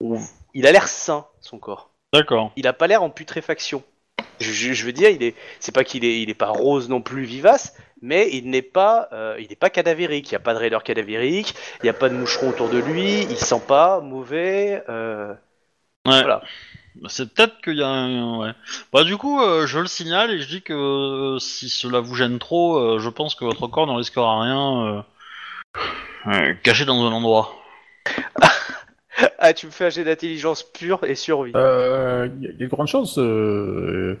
[0.00, 0.18] on-
[0.54, 1.90] Il a l'air sain, son corps.
[2.12, 2.52] D'accord.
[2.56, 3.82] Il a pas l'air en putréfaction.
[4.40, 6.88] Je, je- je veux dire, il est, c'est pas qu'il est, il est pas rose
[6.88, 10.30] non plus vivace, mais il n'est pas, euh, il n'est pas cadavérique.
[10.30, 12.78] Il n'y a pas de raideur cadavérique, il n'y a pas de moucheron autour de
[12.78, 14.82] lui, il sent pas mauvais.
[14.88, 15.32] euh,
[16.06, 16.20] Ouais.
[16.22, 16.42] Voilà.
[17.08, 18.38] C'est peut-être qu'il y a un.
[18.38, 18.52] Ouais.
[18.92, 22.14] Bah, du coup, euh, je le signale et je dis que euh, si cela vous
[22.14, 25.02] gêne trop, euh, je pense que votre corps ne risquera rien euh,
[26.26, 27.54] euh, caché dans un endroit.
[29.40, 31.50] Ah, tu me fais un jet d'intelligence pure et survie.
[31.56, 34.16] Euh, Il y, a- il y a de grandes chances, euh,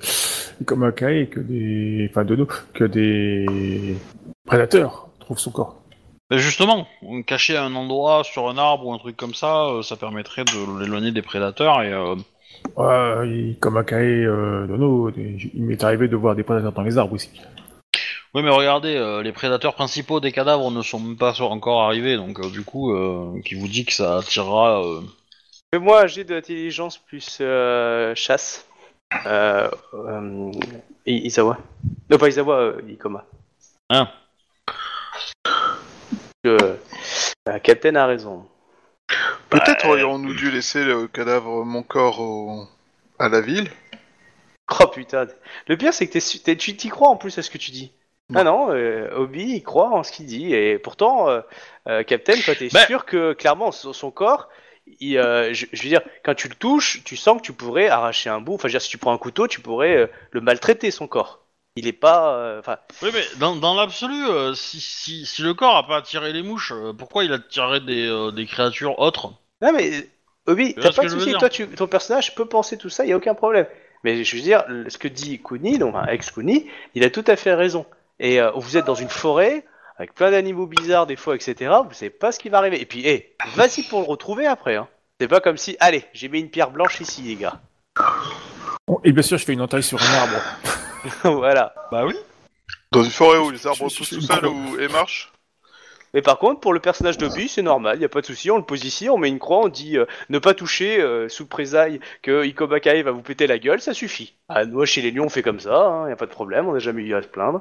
[0.64, 3.96] comme un Kai, que des, enfin Dodo, que des
[4.44, 5.76] prédateurs trouvent son corps.
[6.32, 6.88] Mais justement,
[7.28, 11.12] cacher un endroit sur un arbre ou un truc comme ça, ça permettrait de l'éloigner
[11.12, 11.92] des prédateurs et.
[12.76, 16.98] Ouais, comme un Kai, euh, Dono, il m'est arrivé de voir des prédateurs dans les
[16.98, 17.30] arbres aussi.
[18.34, 22.16] Oui, mais regardez, euh, les prédateurs principaux des cadavres ne sont même pas encore arrivés,
[22.16, 24.84] donc euh, du coup, euh, qui vous dit que ça attirera.
[24.84, 25.00] euh,
[25.72, 28.66] Fais-moi un jet d'intelligence plus euh, chasse.
[29.26, 30.52] Euh, euh,
[31.06, 31.58] Isawa.
[32.10, 33.24] Non, pas Isawa, euh, Ikoma.
[36.46, 36.76] Euh,
[37.62, 38.44] Captain a raison.
[39.50, 42.66] Peut-être aurions-nous dû laisser le cadavre, mon corps, au-
[43.18, 43.70] à la ville.
[44.80, 45.26] Oh putain.
[45.66, 47.58] Le pire, c'est que t'es su- t'es- tu t'y crois en plus à ce que
[47.58, 47.92] tu dis.
[48.34, 50.54] Ah non, euh, Obi, il croit en ce qu'il dit.
[50.54, 51.40] Et pourtant, euh,
[51.86, 54.50] euh, Captain, toi, t'es Ben- sûr que clairement, son, son corps,
[55.00, 57.88] il, euh, je, je veux dire, quand tu le touches, tu sens que tu pourrais
[57.88, 58.54] arracher un bout.
[58.54, 61.06] Enfin, je veux dire, si tu prends un couteau, tu pourrais euh, le maltraiter, son
[61.08, 61.40] corps.
[61.78, 62.34] Il est pas.
[62.34, 65.96] euh, Enfin, Oui, mais dans, dans l'absolu, euh, si, si, si le corps a pas
[65.98, 70.08] attiré les mouches, euh, pourquoi il des, euh, des créatures autres non, mais
[70.46, 71.32] Obi, Tu t'as pas de souci.
[71.32, 73.66] Toi, tu, ton personnage peut penser tout ça, il y a aucun problème.
[74.04, 77.24] Mais je veux dire, le- ce que dit Kuni, donc un ex-Kuni, il a tout
[77.26, 77.84] à fait raison.
[78.20, 79.64] Et euh, vous êtes dans une forêt
[79.96, 81.56] avec plein d'animaux bizarres des fois, etc.
[81.86, 82.80] Vous savez pas ce qui va arriver.
[82.80, 84.76] Et puis, hé, vas-y pour le retrouver après.
[84.76, 84.86] Hein.
[85.20, 87.60] C'est pas comme si, allez, j'ai mis une pierre blanche ici, les gars.
[89.04, 90.40] Et bien sûr, je fais une entaille sur un arbre.
[91.24, 91.74] voilà.
[91.92, 92.14] Bah oui.
[92.92, 95.32] Dans une forêt où les arbres poussent tout seuls ou- et marchent.
[96.14, 98.50] Mais par contre, pour le personnage d'Obi, c'est normal, il y a pas de souci.
[98.50, 101.28] On le pose ici, on met une croix, on dit euh, ne pas toucher euh,
[101.28, 104.34] sous présaille que Ikoba Kai va vous péter la gueule, ça suffit.
[104.48, 106.66] Ah, nous, chez les lions, on fait comme ça, il y a pas de problème,
[106.66, 107.60] on n'a jamais eu à se plaindre.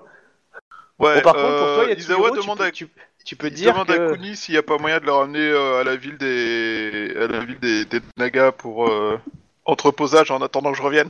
[0.97, 2.63] Ouais, Bon, par contre, pour euh, toi, il y a Izawa Tsuyuro, tu demande peux,
[2.63, 2.87] à tu,
[3.25, 4.11] tu peux Il dire demande que...
[4.11, 7.13] à Kuni s'il n'y a pas moyen de le ramener euh, à la ville des
[7.21, 9.19] à la ville des, des Naga pour euh,
[9.65, 11.09] entreposage en attendant que je revienne.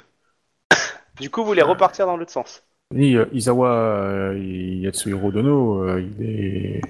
[1.20, 2.64] Du coup, vous voulez repartir dans l'autre sens.
[2.94, 6.82] Ni euh, Isawa euh, Yatsuhiro Dono, euh, il est,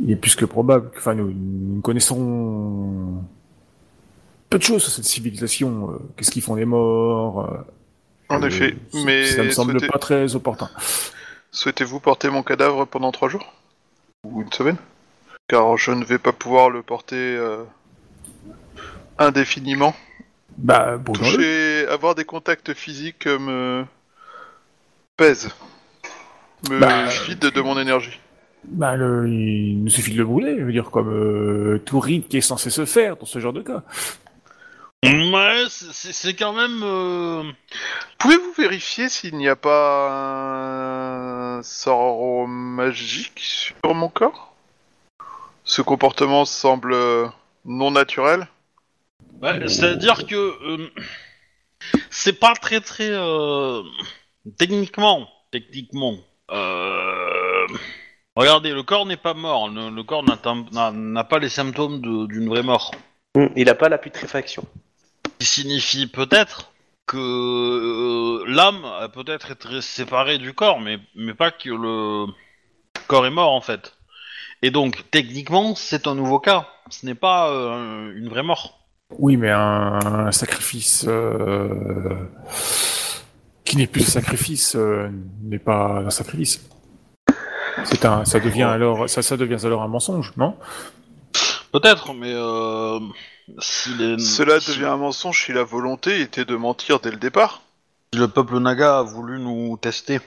[0.00, 0.90] il est plus que probable.
[0.90, 3.22] que- Enfin, nous, nous connaissons
[4.50, 5.98] peu de choses sur cette civilisation.
[6.16, 7.64] Qu'est-ce qu'ils font des morts
[8.28, 10.68] En euh, effet, ça- mais ça me semble souhaitez- pas très opportun.
[11.50, 13.52] souhaitez-vous porter mon cadavre pendant trois jours?
[14.24, 14.76] Ou une semaine?
[15.48, 17.62] Car je ne vais pas pouvoir le porter euh,
[19.18, 19.94] indéfiniment.
[20.58, 23.84] Bah, bon, Toucher, avoir des contacts physiques me
[25.16, 25.50] pèse.
[26.70, 28.18] Me Bah, vide de mon énergie.
[28.64, 32.28] bah le, il nous suffit de le brûler, je veux dire, comme euh, tout rite
[32.28, 33.82] qui est censé se faire dans ce genre de cas.
[35.04, 36.80] Ouais, c'est quand même.
[36.82, 37.44] euh,
[38.18, 40.08] Pouvez-vous vérifier s'il n'y a pas
[41.58, 44.54] un sort magique sur mon corps?
[45.64, 47.26] Ce comportement semble euh,
[47.64, 48.48] non naturel.
[49.46, 50.90] Ouais, C'est-à-dire que euh,
[52.10, 53.82] c'est pas très très euh,
[54.58, 56.16] techniquement, techniquement.
[56.50, 57.66] euh,
[58.36, 59.68] Regardez, le corps n'est pas mort.
[59.70, 62.90] Le, le corps n'a n'a pas les symptômes d'une vraie mort.
[63.34, 64.64] Hum, Il a pas la putréfaction.
[65.24, 66.72] Ce qui signifie peut-être
[67.06, 72.26] que euh, l'âme a peut-être été séparée du corps, mais, mais pas que le
[73.06, 73.94] corps est mort en fait.
[74.62, 76.68] Et donc, techniquement, c'est un nouveau cas.
[76.90, 78.85] Ce n'est pas euh, une vraie mort.
[79.10, 82.14] Oui, mais un, un sacrifice euh,
[83.64, 85.08] qui n'est plus un sacrifice euh,
[85.42, 86.60] n'est pas un sacrifice.
[87.84, 90.56] C'est un, ça devient alors, ça, ça devient alors un mensonge, non?
[91.72, 92.98] Peut-être, mais euh,
[93.58, 97.62] s'il est- Cela devient un mensonge si la volonté était de mentir dès le départ.
[98.12, 100.20] Si le peuple Naga a voulu nous tester,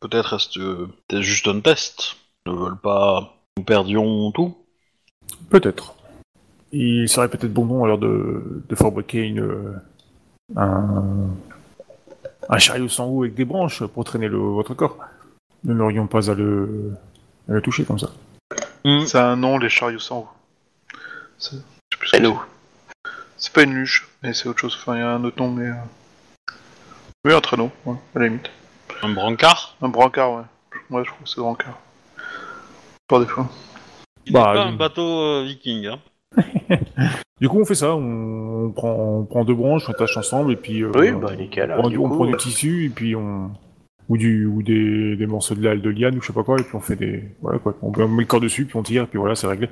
[0.00, 2.16] peut-être est-ce que c'était juste un test?
[2.46, 4.56] Ils ne veulent pas que nous perdions tout?
[5.50, 5.94] Peut-être.
[6.72, 9.80] Il serait peut-être bon nom alors de, de fabriquer une
[10.56, 11.28] un,
[12.48, 14.98] un chariot sans roue avec des branches pour traîner le, votre corps.
[15.64, 16.92] Nous n'aurions pas à le,
[17.48, 18.10] à le toucher comme ça.
[18.84, 20.28] C'est un nom, les chariots sans roue.
[21.38, 21.56] C'est-
[23.38, 24.76] ce pas une luge, mais c'est autre chose.
[24.80, 25.66] Enfin, il y a un autre nom, mais.
[25.68, 26.52] euh,
[27.24, 28.50] Oui, un traîneau, ouais, à la limite.
[29.02, 29.76] Un brancard?
[29.82, 30.42] Un brancard, ouais.
[30.88, 31.78] Moi, je trouve que c'est brancard.
[33.08, 33.48] Par des fois.
[34.24, 35.86] Il Bah, pas un bateau euh, viking.
[35.86, 35.98] Hein.
[37.40, 37.94] Du coup, on fait ça.
[37.94, 41.34] On, on prend, on prend deux branches, on attache ensemble et puis euh, Oui, bah
[41.36, 41.74] nickel.
[41.78, 43.50] on, du on coup, prend du tissu et puis on
[44.08, 46.58] ou du ou des, des morceaux de la de liane ou je sais pas quoi
[46.58, 47.74] et puis on fait des voilà quoi.
[47.82, 49.68] On, met le corps dessus puis on tire et puis voilà, c'est réglé.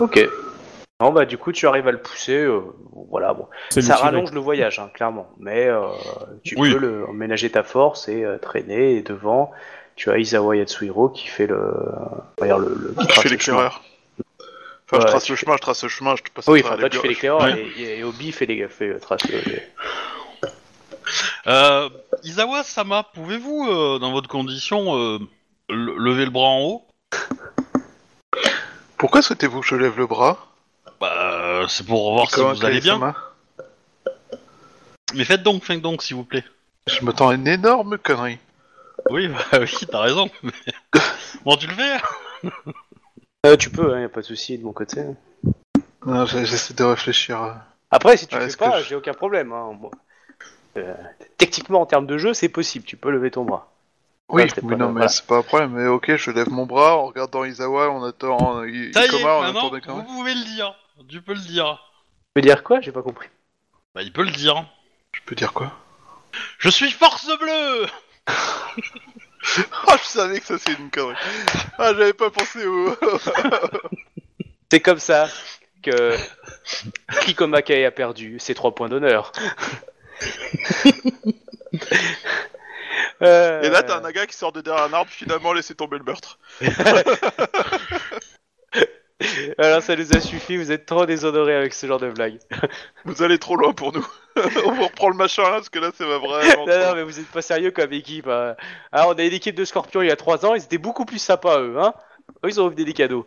[0.00, 0.28] Ok.
[1.00, 2.36] Non, bah du coup, tu arrives à le pousser.
[2.44, 2.60] euh,
[3.10, 3.46] voilà, bon.
[3.70, 5.26] C'est Ça rallonge le voyage, hein, clairement.
[5.38, 5.80] Mais euh,
[6.44, 6.72] tu Oui.
[6.72, 8.94] peux le, emménager ta force et euh, traîner.
[8.96, 9.50] Et devant,
[9.96, 11.72] tu as Isawa Yatsuhiro qui fait le.
[12.40, 12.94] Regarde le.
[12.96, 13.30] le qui chemin.
[13.30, 13.82] l'éclaireur.
[14.94, 16.60] Enfin, Ouais, je trace le fais- chemin, je trace le chemin, je te passe Oui,
[16.64, 17.46] enfin, toi tu fais l'éclaireur.
[17.46, 17.82] l'éclaireur Ouais.
[17.82, 19.26] et, et Obi fait les fait le trace.
[19.28, 19.62] le- les-
[21.46, 21.88] Euh,
[22.24, 25.18] Isawa Sama, pouvez-vous, euh, dans votre condition, euh,
[25.68, 26.86] le- lever le bras en haut?
[28.98, 30.46] Pourquoi souhaitez-vous que je lève le bras?
[31.00, 33.14] Bah, c'est pour voir si Comment vous allez bien.
[35.14, 36.44] Mais faites donc, faites donc, s'il vous plaît.
[36.86, 38.38] Je m'attends à une énorme connerie.
[39.10, 40.30] Oui, bah oui, t'as raison.
[40.42, 40.52] mais-
[41.44, 41.96] bon, tu le fais?
[43.44, 45.02] Euh, tu peux, hein, y a pas de souci de mon côté.
[46.06, 47.56] Non, j'ai- J'essaie de réfléchir.
[47.90, 49.52] Après, si tu Ouais, fais est-ce que pas, je- j'ai aucun problème.
[49.52, 49.90] Hein, moi.
[50.76, 50.94] Euh,
[51.38, 52.84] techniquement, en termes de jeu, c'est possible.
[52.84, 53.72] Tu peux lever ton bras.
[54.28, 55.08] Oui, Ouais, c'est oui, pas- non, mais voilà.
[55.08, 55.72] c'est pas un problème.
[55.72, 59.04] Mais ok, je lève mon bras en regardant Izawa, on attend euh, I- Ça y
[59.04, 60.02] est, Ikoma, on maintenant, attend Ikoma.
[60.02, 60.74] vous pouvez le dire.
[61.08, 61.82] Tu peux le dire.
[62.34, 62.80] Tu veux dire quoi?
[62.80, 63.28] J'ai pas compris.
[63.94, 64.64] Bah, il peut le dire.
[65.12, 65.72] Je peux dire quoi?
[66.58, 67.86] Je suis force bleue
[69.86, 71.16] Ah, je savais que ça c'est une connerie.
[71.78, 72.96] Ah, j'avais pas pensé au.
[74.70, 75.28] C'est comme ça
[75.82, 76.16] que
[77.20, 79.32] Kikomakae a perdu ses trois points d'honneur.
[83.20, 85.98] Euh, Et là, t'as un naga qui sort de derrière un arbre, finalement laisser tomber
[85.98, 86.38] le meurtre.
[89.58, 92.38] Alors ça nous a suffi, vous êtes trop déshonorés avec ce genre de blague.
[93.04, 94.06] Vous allez trop loin pour nous.
[94.64, 96.66] on vous reprend le machin là, parce que là, ça va vraiment.
[96.66, 98.26] Non, non, mais vous êtes pas sérieux comme équipe.
[98.28, 98.54] hein.
[98.92, 101.04] Ah, on a une équipe de Scorpions il y a 3 ans, ils étaient beaucoup
[101.04, 101.92] plus sympas eux, hein.
[102.44, 103.26] Eux, ils ont offert des cadeaux.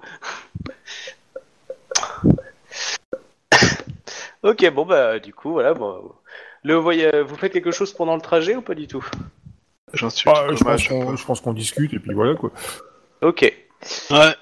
[4.44, 5.74] ok, bon bah du coup, voilà.
[5.74, 6.12] Bon,
[6.64, 9.06] le voyage, vous faites quelque chose pendant le trajet ou pas du tout?
[9.94, 10.90] J'en suis Ah, je pense dommage.
[10.90, 12.52] qu'on je pense qu'on discute et puis voilà quoi.
[13.22, 13.42] Ok.
[14.10, 14.36] Ouais.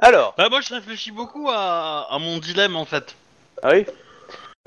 [0.00, 3.16] Alors, Bah, moi, je réfléchis beaucoup à, à mon dilemme, en fait.
[3.62, 3.86] ah oui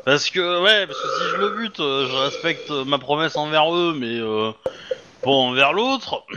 [0.05, 3.35] Parce que, ouais, parce que si je le bute, euh, je respecte euh, ma promesse
[3.35, 4.51] envers eux, mais euh,
[5.23, 6.23] bon, envers l'autre,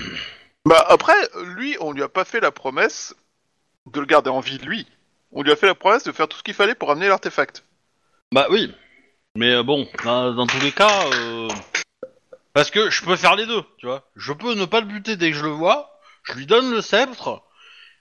[0.69, 1.15] Bah après,
[1.45, 3.15] lui, on lui a pas fait la promesse
[3.93, 4.85] de le garder en vie, lui.
[5.31, 7.63] On lui a fait la promesse de faire tout ce qu'il fallait pour amener l'artefact.
[8.33, 8.75] bah oui.
[9.37, 11.47] Mais euh, bon, dans, dans tous les cas, euh,
[12.53, 14.03] parce que je peux faire les deux, tu vois.
[14.17, 16.81] Je peux ne pas le buter dès que je le vois, je lui donne le
[16.81, 17.43] sceptre,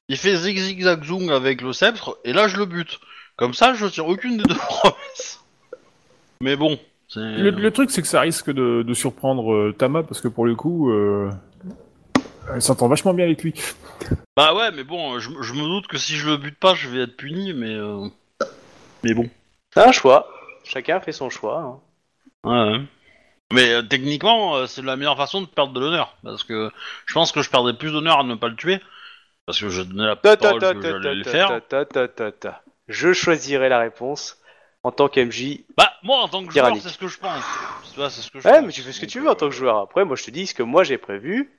[0.10, 3.00] il fait zig zig zag zoom avec le sceptre, et là je le bute.
[3.38, 5.44] Comme ça, je tire aucune des deux promesses.
[6.40, 6.80] Mais bon,
[7.10, 7.20] c'est...
[7.20, 10.46] Le, le truc, c'est que ça risque de, de surprendre euh, Tama parce que pour
[10.46, 11.30] le coup, euh,
[12.54, 13.54] elle s'entend vachement bien avec lui.
[14.38, 16.88] Bah ouais, mais bon, je, je me doute que si je le bute pas, je
[16.88, 17.74] vais être puni, mais...
[17.74, 18.08] euh,
[19.04, 19.30] Mais bon.
[19.74, 20.30] C'est un choix.
[20.64, 21.60] Chacun fait son choix.
[21.60, 21.80] hein.
[22.50, 22.82] Ouais, ouais.
[23.52, 26.16] Mais euh, techniquement, euh, c'est la meilleure façon de perdre de l'honneur.
[26.24, 26.72] Parce que
[27.06, 28.80] je pense que je perdrais plus d'honneur à ne pas le tuer.
[29.46, 31.48] Parce que je donnais la Ta, ta, parole ta, que ta, j'allais le faire.
[31.48, 32.62] ta, ta, ta, ta, ta.
[32.88, 34.40] Je choisirai la réponse
[34.84, 35.60] en tant qu'MJ.
[35.78, 36.84] Bah, moi, en tant que joueur, Tyrannique.
[36.84, 37.44] c'est ce que je pense.
[37.94, 38.66] Tu vois, c'est ce que je Ouais, pense.
[38.66, 39.78] mais tu fais ce que Donc, tu veux en euh, tant que joueur.
[39.80, 41.52] Après, moi, je te dis ce que moi j'ai prévu.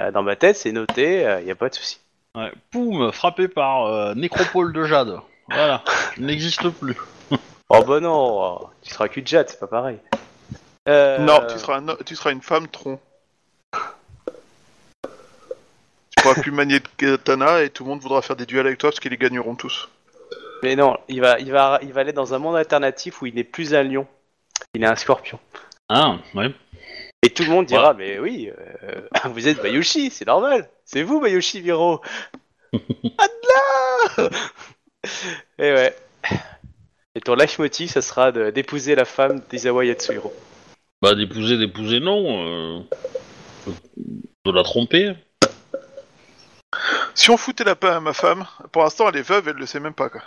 [0.00, 1.20] Euh, dans ma tête, c'est noté.
[1.42, 2.00] Il y a pas de souci.
[2.36, 2.52] Ouais.
[2.72, 5.20] Poum, frappé par euh, Nécropole de Jade.
[5.48, 5.84] Voilà,
[6.16, 6.96] il n'existe plus.
[7.68, 9.98] Oh bah non, tu seras cul de jade, c'est pas pareil.
[10.88, 13.00] Euh, Non, tu seras, un- tu seras une femme tronc.
[13.72, 13.78] Tu
[16.28, 18.90] pourras plus manier de katana et tout le monde voudra faire des duels avec toi
[18.90, 19.88] parce qu'ils les gagneront tous.
[20.62, 23.34] Mais non, il va, il va, il va aller dans un monde alternatif où il
[23.34, 24.06] n'est plus un lion,
[24.74, 25.38] il est un scorpion.
[25.88, 26.50] Ah, ouais.
[27.22, 28.50] Et tout le monde dira, mais oui,
[28.82, 30.68] euh, vous êtes Bayushi, c'est normal.
[30.84, 32.00] C'est vous, Bayushi Viro.
[33.18, 34.30] Adla
[35.58, 35.96] Et ouais.
[37.14, 40.32] Et ton leitmotiv, ça sera d'épouser la femme d'Izawa Yatsuhiro.
[41.00, 42.78] Bah, d'épouser, d'épouser, non.
[43.68, 43.72] euh,
[44.44, 45.14] De la tromper.
[47.14, 49.66] Si on foutait la paix à ma femme, pour l'instant elle est veuve, elle le
[49.66, 50.22] sait même pas quoi.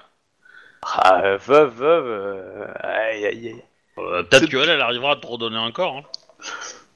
[0.83, 2.05] Ah, euh, veuve, veuve.
[2.07, 3.63] euh, aïe, aïe, aïe.
[3.97, 5.97] Euh, Peut-être C'est- qu'elle, elle arrivera à te redonner un corps.
[5.97, 6.03] hein.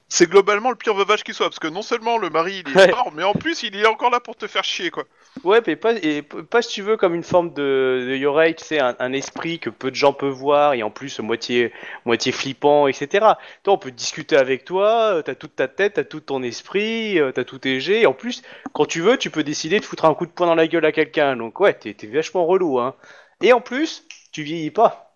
[0.08, 2.76] C'est globalement le pire veuvage qui soit, parce que non seulement le mari il est
[2.76, 2.92] Ouais.
[2.92, 5.04] mort, mais en plus il est encore là pour te faire chier quoi.
[5.44, 8.66] Ouais, mais pas, et pas si tu veux comme une forme de, de Yorei, tu
[8.66, 11.72] sais, un, un esprit que peu de gens peuvent voir et en plus moitié,
[12.06, 13.40] moitié flippant, etc.
[13.64, 17.18] Toi, on peut discuter avec toi, euh, t'as toute ta tête, t'as tout ton esprit,
[17.18, 18.42] euh, t'as tous tes jets, et en plus,
[18.74, 20.86] quand tu veux, tu peux décider de foutre un coup de poing dans la gueule
[20.86, 22.96] à quelqu'un, donc ouais, t'es vachement relou, hein.
[23.42, 24.04] Et en plus,
[24.34, 25.16] tu vieillis pas.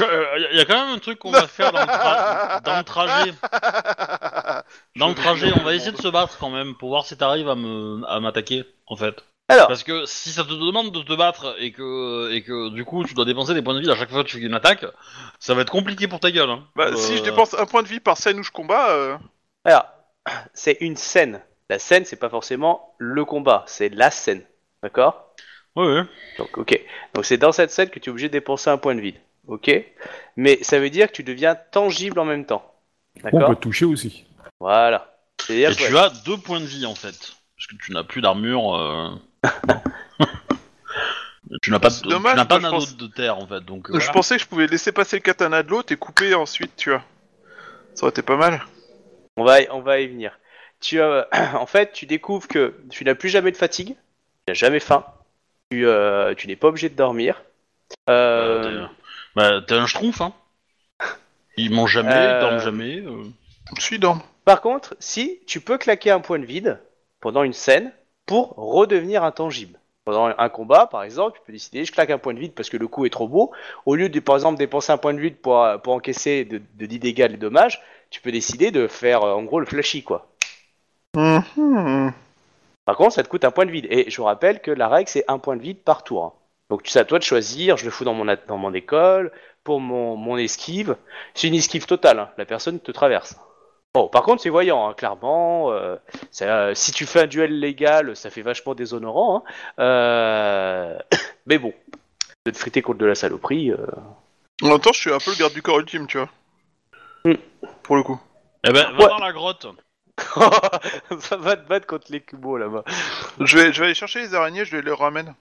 [0.00, 2.84] Il y a quand même un truc qu'on va faire dans le, tra- dans le
[2.84, 3.32] trajet.
[4.96, 7.48] Dans le trajet, on va essayer de se battre quand même pour voir si t'arrives
[7.48, 9.24] à me à m'attaquer en fait.
[9.50, 12.84] Alors, Parce que si ça te demande de te battre et que et que du
[12.84, 14.52] coup tu dois dépenser des points de vie à chaque fois que tu fais une
[14.54, 14.84] attaque,
[15.38, 16.50] ça va être compliqué pour ta gueule.
[16.50, 16.64] Hein.
[16.76, 19.16] Bah Euh, si je dépense un point de vie par scène où je combats, euh,
[19.64, 19.86] alors,
[20.52, 21.40] c'est une scène.
[21.70, 24.42] La scène, c'est pas forcément le combat, c'est la scène.
[24.82, 25.34] D'accord?
[25.76, 26.02] Ouais, ouais.
[26.38, 26.80] Donc, ok.
[27.14, 29.16] Donc, c'est dans cette scène que tu es obligé de dépenser un point de vide.
[29.46, 29.70] Ok?
[30.36, 32.74] Mais ça veut dire que tu deviens tangible en même temps.
[33.18, 34.24] On D'accord peut te toucher aussi.
[34.60, 35.14] Voilà.
[35.48, 38.74] Et tu as deux points de vie en fait, parce que tu n'as plus d'armure.
[38.76, 39.10] euh,
[41.62, 43.38] tu n'as pas, de, C'est tu dommage, n'as pas moi, je d'anneau pense- de terre
[43.38, 43.88] en fait, donc.
[43.90, 44.12] euh, je voilà.
[44.12, 47.02] pensais que je pouvais laisser passer le katana de l'autre et couper ensuite, tu vois.
[47.94, 48.62] Ça aurait été pas mal.
[49.36, 50.38] on, va, on va y venir.
[50.80, 53.96] Tu as, en fait, tu découvres que tu n'as plus jamais de fatigue, tu
[54.48, 55.04] n'as jamais faim,
[55.70, 57.42] tu, euh, tu n'es pas obligé de dormir.
[58.10, 58.92] Euh, Euh, t'es-
[59.34, 60.32] bah, t'es un schtroumpf, hein.
[61.56, 63.00] Ils mangent jamais, Euh, ils dorment jamais.
[63.00, 63.24] euh.
[63.76, 64.18] Je suis dans.
[64.44, 66.80] Par contre, si tu peux claquer un point de vide
[67.20, 67.92] pendant une scène
[68.28, 69.80] pour redevenir intangible.
[70.04, 72.70] Pendant un combat, par exemple, tu peux décider, je claque un point de vide parce
[72.70, 73.50] que le coup est trop beau.
[73.86, 76.86] Au lieu de, par exemple, dépenser un point de vide pour, pour encaisser de, de
[76.86, 80.28] 10 dégâts dommages, tu peux décider de faire, euh, en gros, le flashy, quoi.
[81.16, 82.12] Mhm.
[82.84, 83.86] Par contre, ça te coûte un point de vide.
[83.90, 86.24] Et je vous rappelle que la règle, c'est un point de vide par tour.
[86.24, 86.32] hein.
[86.70, 89.32] Donc, c'est à toi de choisir, je le fous dans mon, dans mon école,
[89.64, 90.96] pour mon, mon esquive.
[91.34, 92.30] C'est une esquive totale, hein.
[92.36, 93.36] la personne te traverse.
[93.94, 95.72] Bon, par contre, c'est voyant, hein, clairement.
[95.72, 95.96] euh,
[96.30, 99.44] ça- euh, si tu fais un duel légal, ça fait vachement déshonorant.
[99.46, 99.82] hein.
[99.82, 100.98] Euh,
[101.46, 101.72] Mais bon,
[102.46, 103.70] de te friter contre de la saloperie.
[103.72, 103.86] euh,
[104.62, 106.28] En même temps, je suis un peu le garde du corps ultime, tu vois.
[107.24, 107.34] Hmm.
[107.82, 108.20] Pour le coup.
[108.66, 109.08] Eh ben, va Ouais.
[109.08, 109.66] dans la grotte.
[111.20, 112.84] ça va te battre contre les cubos là-bas.
[113.40, 115.34] Je vais, je vais aller chercher les araignées, je les leur ramène.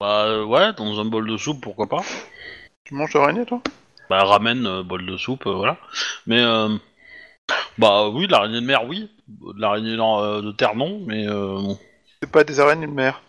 [0.00, 2.02] Bah euh, ouais, dans un bol de soupe, pourquoi pas.
[2.84, 3.60] Tu manges l'araignée, toi?
[4.10, 5.78] Bah ramène euh, bol de soupe, euh, voilà.
[6.26, 6.76] Mais euh,
[7.78, 9.10] bah oui, l'araignée de mer, oui.
[9.56, 11.00] L'araignée non, euh, de terre, non.
[11.06, 11.60] Mais euh,
[12.22, 13.20] C'est pas des araignées de mer.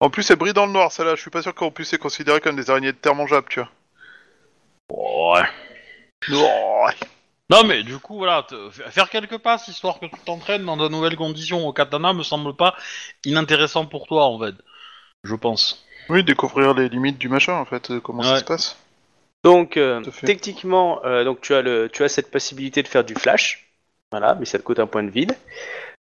[0.00, 1.14] En plus, elles brillent dans le noir, celle-là.
[1.14, 3.60] Je suis pas sûr qu'on puisse les considérer comme des araignées de terre mangeables, tu
[3.60, 3.70] vois.
[5.34, 5.46] ouais.
[6.28, 6.94] Ouais.
[7.50, 10.88] Non mais du coup voilà, te- faire quelques passes histoire que tu t'entraînes dans de
[10.88, 12.74] nouvelles conditions au katana me semble pas
[13.24, 14.54] inintéressant pour toi en fait.
[15.24, 15.84] Je pense.
[16.08, 18.76] Oui, découvrir les limites du machin, en fait, euh, comment ça se passe.
[19.44, 23.14] Donc, euh, techniquement, euh, donc tu as le, tu as cette possibilité de faire du
[23.14, 23.66] flash,
[24.10, 25.36] voilà, mais ça te coûte un point de vide.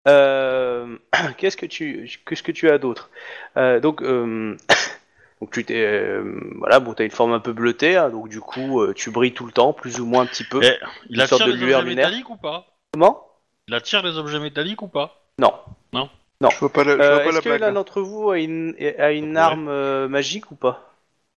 [0.08, 0.96] Euh,
[1.38, 3.10] qu'est-ce que tu, qu'est-ce que tu as d'autre?
[3.56, 4.56] Euh, Donc, euh,
[5.40, 8.40] donc tu t'es, euh, voilà, bon, t'as une forme un peu bleutée, hein, donc du
[8.40, 10.60] coup, euh, tu brilles tout le temps, plus ou moins un petit peu.
[11.08, 12.66] Il attire de les lueur objets métalliques ou pas?
[12.92, 13.26] Comment?
[13.68, 15.22] Il attire les objets métalliques ou pas?
[15.38, 15.54] Non.
[15.94, 16.10] Non.
[16.42, 16.50] Non.
[16.50, 18.74] Je vois pas la, je Euh, vois pas Est-ce que l'un d'entre vous a une,
[18.98, 20.89] a une arme euh, magique ou pas?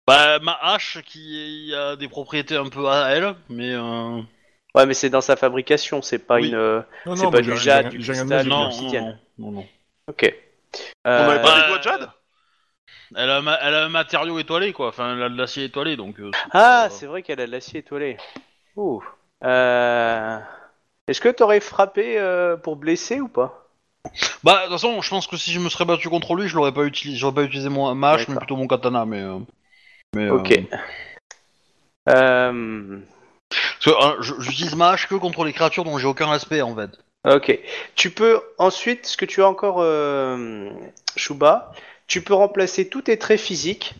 [0.05, 4.21] Bah, ma hache qui a des propriétés un peu à elle, mais euh...
[4.75, 6.49] Ouais, mais c'est dans sa fabrication, c'est pas Oui.
[6.49, 6.55] une.
[6.55, 8.69] euh, Non, C'est non, pas du jade, du cristal, non.
[8.69, 9.65] non, non, non, non, non.
[10.07, 10.33] Ok.
[11.05, 12.09] On avait Euh, pas des doigts de jade?
[13.15, 14.87] Elle a, ma- elle a un matériau étoilé, quoi.
[14.87, 16.19] Enfin, elle a de l'acier étoilé, donc.
[16.19, 18.17] euh, c'est Ah, pas- c'est vrai qu'elle a de l'acier étoilé.
[18.75, 19.03] Ouh.
[19.43, 20.39] Euh...
[21.07, 23.67] Est-ce que t'aurais frappé euh, pour blesser ou pas?
[24.43, 26.55] Bah, de toute façon, je pense que si je me serais battu contre lui, je
[26.55, 27.17] l'aurais pas utilisé.
[27.19, 29.21] J'aurais pas utilisé mon ma hache, mais plutôt mon katana, mais.
[29.21, 29.39] euh,
[30.13, 30.51] mais Ok.
[32.09, 32.99] euh,
[33.87, 36.89] Euh, je- j'utilise ma hache que contre les créatures dont j'ai aucun respect, en fait.
[37.25, 37.59] Ok.
[37.95, 40.69] Tu peux ensuite, ce que tu as encore, euh,
[41.15, 41.71] Shuba,
[42.07, 43.95] tu peux remplacer tous tes traits physiques,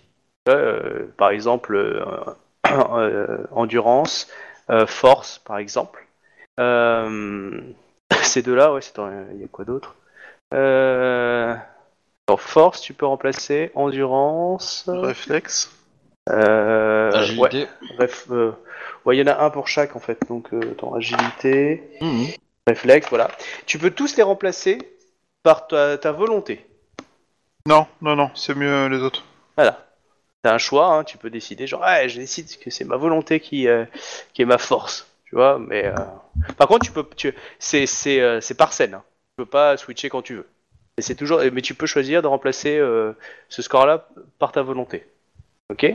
[0.49, 2.03] euh, par exemple euh,
[2.68, 4.30] euh, endurance,
[4.69, 6.06] euh, force, par exemple.
[6.60, 7.61] Euh,
[8.23, 8.81] ces deux-là, ouais,
[9.34, 9.95] il y a quoi d'autre?
[10.53, 11.56] Euh,
[12.38, 14.85] force, tu peux remplacer endurance.
[14.88, 15.72] Réflexe.
[16.30, 17.68] Euh, ouais, Agilité.
[17.98, 18.52] bref, euh,
[19.06, 20.18] ouais, il y en a un pour chaque en fait.
[20.30, 21.84] Donc, euh, attends, agilité.
[22.02, 22.28] Mhm.
[22.68, 23.30] Réflexe, voilà.
[23.66, 24.78] Tu peux tous les remplacer
[25.44, 26.66] par ta, ta volonté.
[27.68, 29.24] Non, non, non, c'est mieux les autres.
[29.58, 29.86] Voilà.
[30.41, 33.40] T'as un choix, hein, tu peux décider, genre, ouais, je décide que c'est ma volonté
[33.40, 33.86] qui, euh,
[34.34, 35.86] qui est ma force, tu vois, mais...
[35.86, 35.94] euh,
[36.58, 37.06] Par contre, tu peux...
[37.16, 37.34] Tu...
[37.60, 39.04] C'est, c'est, euh, c'est par scène, hein.
[39.30, 40.48] tu peux pas switcher quand tu veux.
[40.98, 41.40] Et c'est toujours...
[41.54, 43.14] Mais tu peux choisir de remplacer euh,
[43.48, 45.08] ce score-là par ta volonté.
[45.70, 45.86] Ok?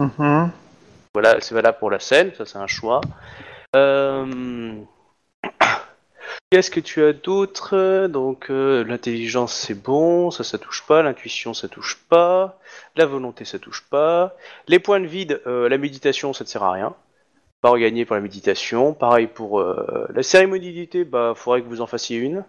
[0.00, 0.50] Mhm.
[1.14, 3.00] Voilà, c'est valable pour la scène, ça c'est un choix.
[3.76, 4.74] Euh,
[6.50, 8.06] Qu'est-ce que tu as d'autre?
[8.08, 12.58] Donc euh, l'intelligence c'est bon, ça ça touche pas, l'intuition ça touche pas,
[12.96, 14.36] la volonté ça touche pas,
[14.68, 16.94] les points de vide, euh, la méditation ça ne sert à rien.
[17.62, 18.94] Pas regagner pour la méditation.
[18.94, 22.44] Pareil pour la cérémonie d'été, bah faudrait que vous en fassiez une.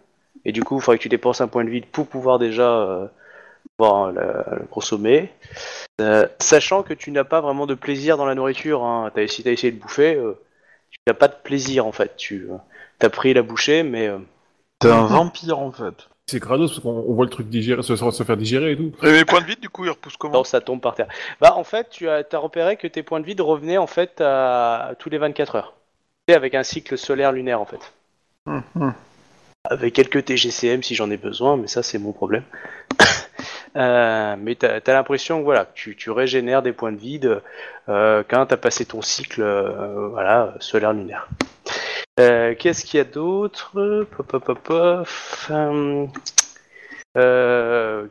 [0.46, 3.10] Et du coup, il faudrait que tu dépenses un point de vide pour pouvoir déjà
[3.80, 5.32] pouvoir la- le consommer.
[6.02, 8.84] Euh, sachant que tu n'as pas vraiment de plaisir dans la nourriture.
[8.84, 9.12] Hein.
[9.28, 10.38] Si t'as essayé de bouffer, euh,
[10.92, 12.16] tu n'as pas de plaisir en fait.
[12.18, 12.50] Tu
[13.02, 14.20] as pris la bouchée, mais euh,
[14.80, 16.08] T'es un vampire, en fait.
[16.28, 18.92] C'est grados parce qu'on on voit le truc digérer, se, se faire digérer et tout.
[19.04, 21.08] Et mes points de vide, du coup, ils repoussent comment non, ça tombe par terre.
[21.42, 24.90] Bah en fait, tu as, repéré que tes points de vide revenaient en fait à,
[24.90, 25.74] à tous les 24 heures.
[26.28, 27.94] Et avec un cycle solaire lunaire en fait.
[28.46, 28.94] Mhm.
[29.66, 32.44] Avec quelques TGCM si j'en ai besoin, mais ça c'est mon problème.
[33.76, 37.42] Euh, mais t'as as, l'impression que tu, tu régénères des points de vide
[37.88, 41.28] euh, quand t'as passé ton cycle euh, voilà, solaire lunaire.
[42.20, 44.08] Euh, Qu'est-ce qu'il y a d'autre?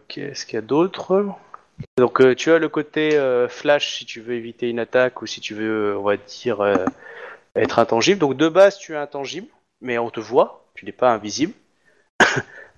[0.08, 1.26] Qu'est-ce qu'il y a d'autre?
[1.96, 3.10] Donc tu as le côté
[3.48, 6.66] flash si tu veux éviter une attaque ou si tu veux, on va dire,
[7.54, 8.18] être intangible.
[8.18, 9.48] Donc de base tu es intangible,
[9.80, 11.52] mais on te voit, tu n'es pas invisible.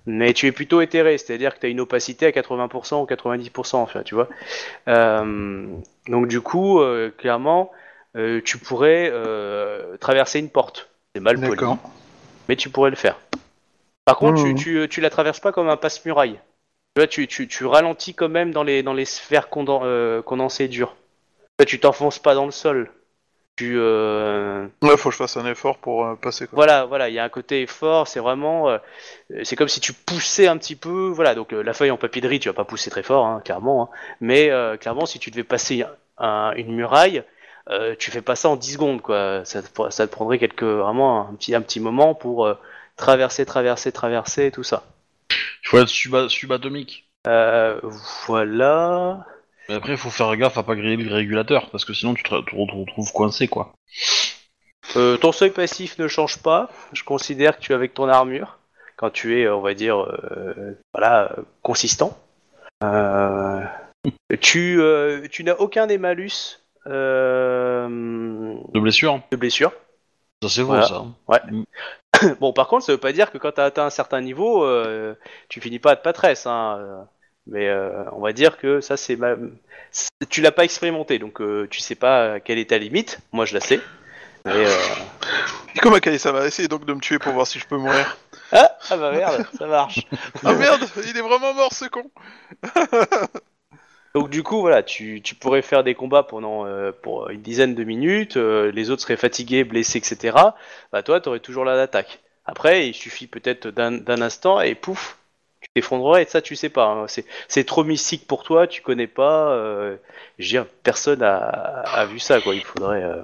[0.05, 3.81] Mais tu es plutôt éthéré, c'est-à-dire que tu as une opacité à 80% ou 90%,
[3.81, 4.29] enfin, tu vois.
[4.87, 5.65] Euh,
[6.07, 7.71] donc du coup, euh, clairement,
[8.15, 9.11] euh, tu pourrais
[9.99, 10.89] traverser une porte.
[11.15, 11.77] C'est mal poli, D'accord.
[12.49, 13.19] mais tu pourrais le faire.
[14.05, 16.39] Par contre, tu, tu, tu la traverses pas comme un passe-muraille.
[16.97, 20.95] Tu tu, tu, tu ralentis quand même dans les, dans les sphères conden- condensées dures.
[21.67, 22.91] Tu t'enfonces pas dans le sol.
[23.61, 26.55] Tu, euh, Ouais, faut que je fasse un effort pour euh, passer quoi.
[26.55, 28.79] voilà, voilà, il y a un côté fort, c'est vraiment, euh,
[29.43, 32.21] c'est comme si tu poussais un petit peu, voilà, donc euh, la feuille en papier
[32.23, 33.89] de riz, tu vas pas pousser très fort, hein, clairement, hein,
[34.19, 35.83] mais euh, clairement, si tu devais passer
[36.17, 37.23] un- une muraille,
[37.69, 40.63] euh, tu fais pas ça en 10 secondes, quoi, ça te, ça te prendrait quelques,
[40.63, 42.55] vraiment un petit, un petit moment pour euh,
[42.97, 44.81] traverser, traverser, traverser, tout ça.
[45.63, 47.07] Il faut être suba- subatomique.
[47.27, 47.79] Euh,
[48.27, 49.25] voilà.
[49.69, 52.23] Mais après, il faut faire gaffe à pas griller le régulateur, parce que sinon tu
[52.23, 53.73] te, te re- te retrouves coincé, quoi.
[54.97, 56.69] Euh, ton seuil passif ne change pas.
[56.93, 58.57] Je considère que tu es avec ton armure
[58.97, 62.17] quand tu es, on va dire, euh, voilà, consistant.
[62.83, 63.61] Euh,
[64.41, 64.81] tu,
[65.31, 69.71] tu n'as aucun des malus De blessure de blessure.
[70.43, 70.87] Ça, c'est Voilà.
[70.87, 71.05] vrai, ça.
[72.39, 74.63] Bon, par contre, ça veut pas dire que quand tu as atteint un certain niveau,
[74.63, 75.15] euh,
[75.49, 76.45] tu finis pas à te patresse.
[76.45, 77.07] Hein,
[77.51, 79.35] mais euh, on va dire que ça, c'est ma...
[80.29, 83.19] tu l'as pas expérimenté, donc euh, tu sais pas quelle est ta limite.
[83.33, 83.81] Moi, je la sais.
[84.45, 84.75] Mais, euh,
[85.81, 88.17] Comment Kali, ça va essayer donc de me tuer pour voir si je peux mourir.
[88.53, 90.07] Ah, ah bah merde, ça marche.
[90.43, 92.03] Ah merde, il est vraiment mort ce con
[94.15, 96.65] Donc du coup, voilà, tu, tu pourrais faire des combats pendant
[97.01, 100.37] pour une dizaine de minutes, les autres seraient fatigués, blessés, etc.
[100.91, 102.19] Bah toi, t'aurais toujours la d'attaque.
[102.45, 105.17] Après, il suffit peut-être d'un d'un instant et pouf,
[105.75, 106.23] t'effondrerais.
[106.23, 106.85] Et ça, tu sais pas.
[106.87, 107.05] hein.
[107.07, 109.49] C'est c'est trop mystique pour toi, tu connais pas.
[109.51, 109.95] Euh,
[110.39, 112.53] je veux dire, personne a, a vu ça, quoi.
[112.55, 113.03] Il faudrait.
[113.03, 113.21] euh,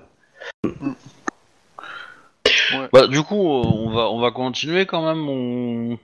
[2.92, 5.28] Bah, du coup, euh, on va, on va continuer quand même.
[5.30, 5.98] On...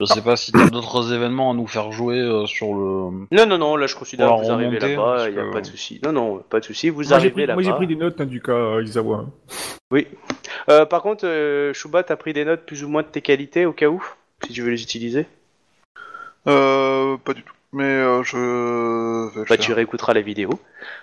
[0.00, 3.26] Je sais pas si t'as d'autres événements à nous faire jouer euh, sur le.
[3.32, 5.60] Non, non, non, là je considère que vous arrivez là-bas, il n'y a que- pas
[5.60, 6.00] de souci.
[6.04, 7.54] Non, non, pas de souci, vous Moi j'ai arrivez pris, là-bas.
[7.54, 9.24] moi, j'ai pris des notes hein, du cas euh, Isawa.
[9.90, 10.06] Oui.
[10.68, 13.66] Euh, par contre, euh, Shuba, t'as pris des notes plus ou moins de tes qualités
[13.66, 14.00] au cas où?
[14.46, 15.26] Si tu veux les utiliser
[16.46, 17.54] Euh, pas du tout.
[17.72, 18.42] Mais euh, je vais
[19.40, 19.58] le Bah, faire.
[19.58, 20.50] tu réécouteras la vidéo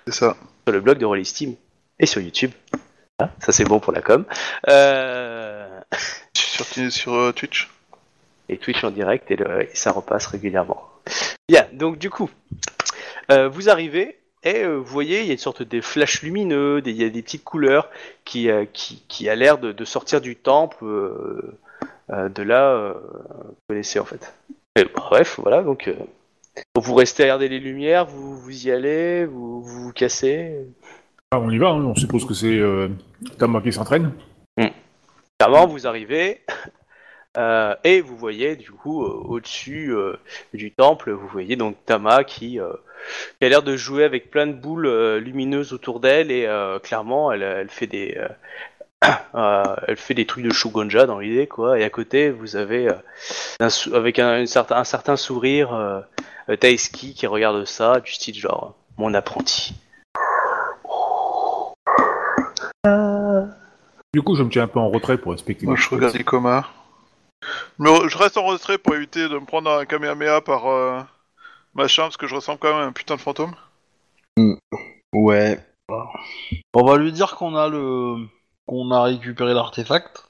[0.07, 0.36] C'est ça.
[0.66, 1.56] sur le blog de Rolly Steam
[1.99, 2.52] et sur YouTube.
[3.20, 4.26] Ah, ça c'est bon pour la com.
[4.68, 5.80] Euh...
[6.34, 7.70] Sur, sur euh, Twitch.
[8.49, 10.90] et Twitch en direct et, le- et ça repasse régulièrement.
[11.48, 12.30] Bien, donc du coup,
[13.32, 16.82] euh, vous arrivez et euh, vous voyez, il y a une sorte de flash lumineux,
[16.82, 17.90] des- il y a des petites couleurs
[18.24, 21.60] qui, euh, qui, qui a l'air de, de sortir du temple, euh,
[22.10, 24.34] de là, euh, vous connaissez en fait.
[24.76, 25.95] Et bref, voilà, donc euh,
[26.76, 30.65] vous restez à regarder les lumières, vous, vous y allez, vous vous, vous cassez.
[31.32, 32.90] Ah, on y va, hein, on suppose que c'est euh,
[33.38, 34.11] Tama qui s'entraîne.
[35.38, 36.41] Clairement, vous arrivez
[37.38, 40.15] euh, et vous voyez du coup euh, au-dessus euh,
[40.53, 42.72] du temple, vous voyez donc Tama qui, euh,
[43.40, 46.80] qui a l'air de jouer avec plein de boules euh, lumineuses autour d'elle et euh,
[46.80, 48.18] clairement elle, elle fait des
[49.36, 51.80] euh, elle fait des trucs de Shugonja dans l'idée quoi.
[51.80, 52.96] Et à côté vous avez euh,
[53.60, 56.02] un avec un, une certain, un certain sourire euh,
[56.50, 59.76] euh, Taeski qui regarde ça du style genre mon apprenti.
[64.16, 65.66] Du coup, je me tiens un peu en retrait pour respecter.
[65.66, 66.70] Moi, les je regarde Ikoma.
[67.80, 71.02] Mais je reste en retrait pour éviter de me prendre un Kamehameha par euh,
[71.74, 73.54] machin, parce que je ressemble quand même à un putain de fantôme.
[75.12, 75.60] Ouais.
[76.74, 78.26] On va lui dire qu'on a le
[78.68, 80.30] qu'on a récupéré l'artefact.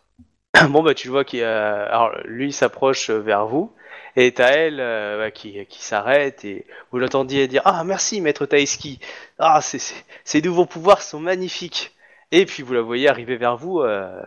[0.70, 3.74] Bon bah tu vois qu'il alors lui s'approche vers vous
[4.16, 8.45] et t'as elle euh, bah, qui, qui s'arrête et vous l'entendiez dire ah merci maître
[8.45, 8.99] Taeski
[9.38, 11.91] ah c'est c'est- ces nouveaux pouvoirs sont magnifiques
[12.32, 14.22] et puis vous la voyez arriver vers vous euh...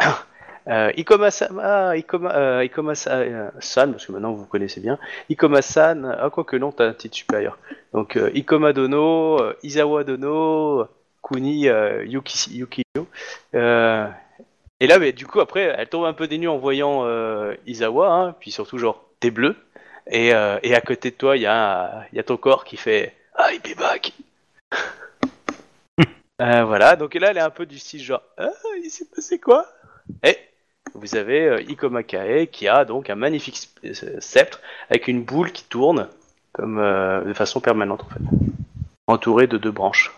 [0.68, 4.98] euh, Ikoma Sama Ikoma euh, Ikoma Sa- euh, San parce que maintenant vous connaissez bien.
[5.30, 7.56] Ikoma San ah quoi que non t'as un titre supérieur.
[7.94, 10.88] Donc euh, Ikoma Dono euh, Izawa Dono
[11.30, 13.06] Kuni euh, Yuki Yukiyo
[13.54, 14.06] euh,
[14.80, 17.54] et là, mais, du coup, après, elle tombe un peu des nues en voyant euh,
[17.66, 19.56] Isawa, hein, puis surtout, genre, t'es bleu.
[20.10, 22.64] Et, euh, et à côté de toi, il y, a- il y a ton corps
[22.64, 24.12] qui fait I'll be back.
[26.38, 28.50] Voilà, donc là, elle est un peu du style genre Ah,
[28.82, 29.66] il s'est passé quoi?
[30.22, 30.36] Et
[30.94, 33.68] vous avez Ikoma Kae qui a donc un magnifique
[34.20, 36.08] sceptre avec une boule qui tourne
[36.52, 36.76] comme
[37.26, 38.20] de façon permanente en fait,
[39.08, 40.12] entourée de deux branches.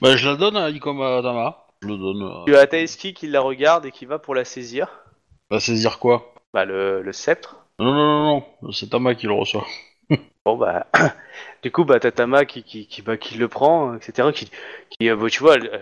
[0.00, 1.64] Bah, je la donne à Ikoma Tama.
[1.82, 2.22] Je le donne.
[2.22, 4.88] euh, Tu as Taeski qui la regarde et qui va pour la saisir.
[5.50, 6.34] Va saisir quoi?
[6.54, 7.56] Bah, le, le sceptre.
[7.78, 8.72] Non, non, non, non.
[8.72, 9.66] C'est Tama qui le reçoit.
[10.46, 10.86] Bon bah,
[11.62, 14.28] du coup bah Tatama qui qui qui, bah, qui le prend, etc.
[14.32, 14.50] Qui
[14.88, 15.78] qui euh, bah, tu vois, elle, euh,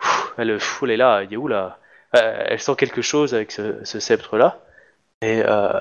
[0.00, 1.78] pff, elle, pff, elle est là, il est où là?
[2.14, 4.60] Euh, Elle sent quelque chose avec ce, ce sceptre là.
[5.22, 5.80] Et euh,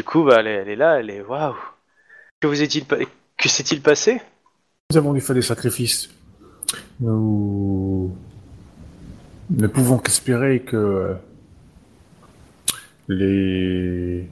[0.00, 1.54] du coup bah elle, est- elle est là, elle est waouh.
[2.40, 2.96] Que vous est-il pa-
[3.36, 4.20] que s'est-il passé?
[4.90, 6.10] Nous avons dû faire des sacrifices.
[7.00, 8.16] Nous
[9.50, 11.16] ne pouvons qu'espérer que
[13.08, 14.28] les...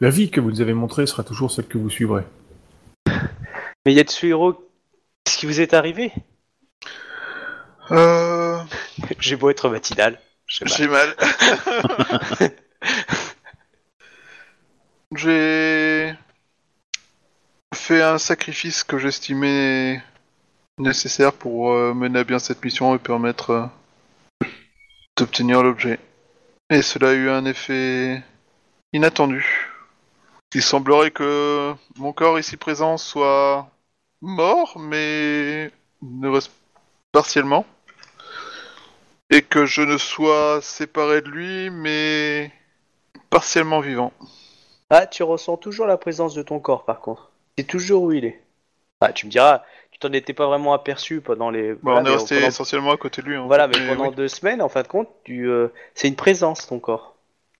[0.00, 2.24] la vie que vous nous avez montrée sera toujours celle que vous suivrez.
[3.84, 4.54] Mais Yatsuhiro,
[5.24, 6.12] qu'est-ce qui vous est arrivé?
[7.90, 8.58] Euh...
[9.18, 10.18] J'ai beau être matinal.
[10.46, 11.14] j'ai mal.
[12.38, 12.52] J'ai mal.
[15.14, 16.14] J'ai
[17.74, 20.02] fait un sacrifice que j'estimais
[20.78, 24.46] nécessaire pour euh, mener à bien cette mission et permettre euh,
[25.16, 25.98] d'obtenir l'objet.
[26.70, 28.22] Et cela a eu un effet
[28.92, 29.70] inattendu.
[30.54, 33.70] Il semblerait que mon corps ici présent soit
[34.20, 35.70] mort, mais
[36.02, 36.52] ne reste
[37.12, 37.66] partiellement
[39.30, 42.50] et que je ne sois séparé de lui, mais
[43.30, 44.12] partiellement vivant.
[44.90, 47.30] Ah, tu ressens toujours la présence de ton corps par contre.
[47.56, 48.42] C'est toujours où il est.
[49.00, 49.62] Ah, tu me diras,
[50.02, 51.72] t'en étais pas vraiment aperçu pendant les.
[51.74, 53.36] Bon, voilà, on est resté pendant- essentiellement à côté de lui.
[53.36, 53.44] hein.
[53.46, 54.14] Voilà, mais Mais pendant oui.
[54.14, 57.14] deux semaines, en fin de compte, tu, euh, c'est une présence ton corps.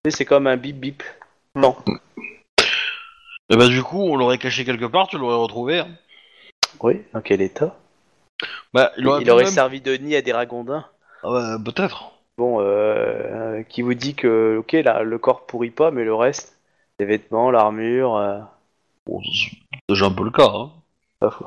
[0.09, 1.03] C'est comme un bip bip.
[3.51, 5.79] Et bah, du coup, on l'aurait caché quelque part, tu l'aurais retrouvé.
[5.81, 5.89] hein.
[6.81, 7.03] Oui.
[7.13, 7.77] Dans quel état?
[8.73, 10.87] Bah, il aurait, pu aurait même- servi de nid à des ragondins.
[11.23, 12.13] Ah bah, peut-être.
[12.39, 16.15] Bon, euh, euh, qui vous dit que, ok, là, le corps pourrit pas, mais le
[16.15, 16.59] reste,
[16.99, 18.39] les vêtements, l'armure, euh,
[19.07, 19.57] Bon, c'est
[19.89, 20.49] déjà un peu le cas.
[20.49, 20.71] Hein.
[21.21, 21.45] pas fou.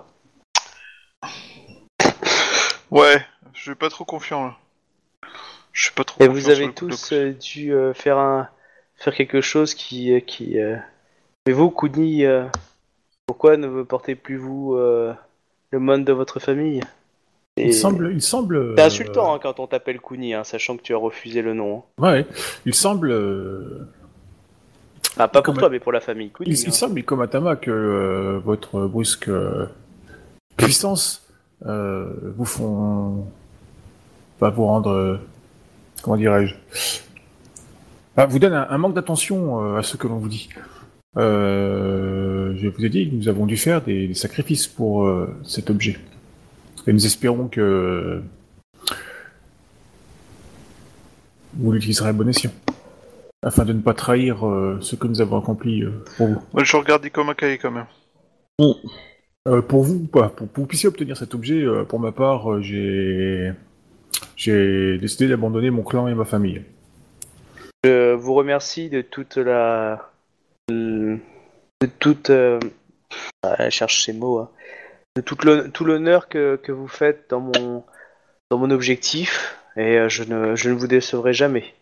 [2.95, 3.21] Ouais,
[3.53, 4.57] je suis pas trop confiant là.
[5.73, 7.73] Je suis pas trop Et confiant vous sur avez le coup de tous euh, dû
[7.73, 8.47] euh, faire un,
[8.95, 10.57] faire quelque chose qui, euh, qui.
[10.57, 10.77] euh,
[11.45, 12.45] Mais vous, Kuni, euh,
[13.27, 15.13] pourquoi ne me portez plus vous euh,
[15.71, 16.79] le monde de votre famille?
[17.57, 18.75] Et- Il semble, il semble.
[18.77, 21.53] C'est euh, insultant hein, quand on t'appelle Kuni, hein, sachant que tu as refusé le
[21.53, 21.83] nom.
[21.99, 22.01] hein.
[22.01, 22.25] Ouais,
[22.65, 23.89] il semble euh,
[25.17, 26.27] Ah, pas pour toi, mais pour la famille.
[26.27, 29.65] Il, Queen, il semble, comme Atama, que euh, votre brusque euh,
[30.55, 31.24] puissance
[31.65, 32.07] euh,
[32.37, 33.25] vous font
[34.39, 35.19] va vous rendre, euh,
[36.01, 36.55] comment dirais-je,
[38.17, 40.49] Ah, vous donne un, un manque d'attention euh, à ce que l'on vous dit.
[41.17, 45.33] Euh, je vous ai dit que nous avons dû faire des, des sacrifices pour euh,
[45.43, 45.97] cet objet.
[46.87, 48.21] Et nous espérons que
[51.53, 52.51] vous l'utiliserez à bon escient,
[53.41, 56.41] afin de ne pas trahir euh, ce que nous avons accompli euh, pour vous.
[56.63, 57.85] Je regarde Ikomakai quand même.
[59.47, 62.11] Euh, pour vous ou pas, pour que vous puissiez obtenir cet objet, euh, pour ma
[62.11, 63.51] part, euh, j'ai
[64.35, 66.63] j'ai décidé d'abandonner mon clan et ma famille.
[67.83, 70.09] Je vous remercie de toute la.
[70.69, 71.19] de
[71.99, 72.31] toute.
[72.31, 72.59] euh,
[73.43, 74.39] ah, je cherche ces mots.
[74.39, 74.49] hein.
[75.15, 77.83] De toute l'hon- tout l'honneur que, que vous faites dans mon,
[78.49, 79.55] dans mon objectif.
[79.77, 81.73] Et euh, je, ne, je ne vous décevrai jamais.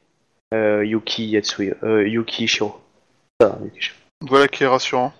[0.53, 1.72] Euh, Yuki Yatsui.
[1.84, 2.76] Euh, Yuki Shiro.
[3.40, 3.98] Ça, Yuki Shiro.
[4.22, 5.14] Voilà qui est rassurant.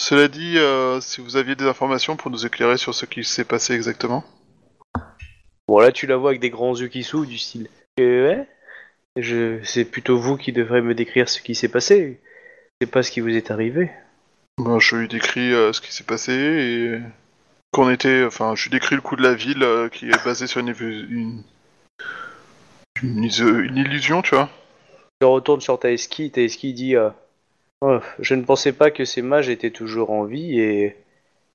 [0.00, 3.44] Cela dit, euh, si vous aviez des informations pour nous éclairer sur ce qui s'est
[3.44, 4.24] passé exactement?
[5.68, 7.68] Bon, là, tu la vois avec des grands yeux qui s'ouvrent, du style.
[8.00, 8.48] Euh, ouais
[9.16, 9.62] je...
[9.62, 12.18] C'est plutôt vous qui devrez me décrire ce qui s'est passé.
[12.80, 13.90] Sais pas ce qui vous est arrivé.
[14.56, 16.98] Bon, je lui décris euh, ce qui s'est passé et
[17.70, 20.46] qu'on était, enfin, je lui décris le coup de la ville euh, qui est basé
[20.46, 21.44] sur une, une,
[23.02, 24.48] une, illusion, tu vois.
[25.20, 26.30] Je retourne sur Taeski.
[26.30, 26.96] Taeski dit
[28.18, 30.96] Je ne pensais pas que ces mages étaient toujours en vie et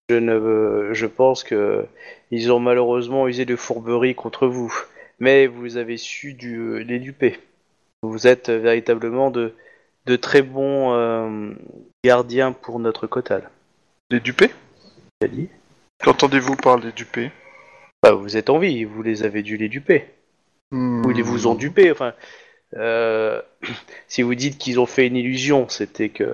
[0.09, 1.85] je, ne, je pense que
[2.31, 4.73] ils ont malheureusement usé de fourberie contre vous.
[5.19, 7.39] Mais vous avez su du, les duper.
[8.01, 9.53] Vous êtes véritablement de,
[10.05, 11.53] de très bons euh,
[12.03, 13.49] gardiens pour notre Kotal.
[14.09, 14.51] Les dupés
[15.27, 15.49] dit
[16.03, 17.31] Qu'entendez-vous par les dupés
[18.03, 20.05] Bah, Vous êtes en vie, vous les avez dû les duper.
[20.71, 21.05] Hmm.
[21.05, 21.91] Ou ils vous ont dupé.
[21.91, 22.13] Enfin,
[22.75, 23.41] euh,
[24.07, 26.29] si vous dites qu'ils ont fait une illusion, c'était que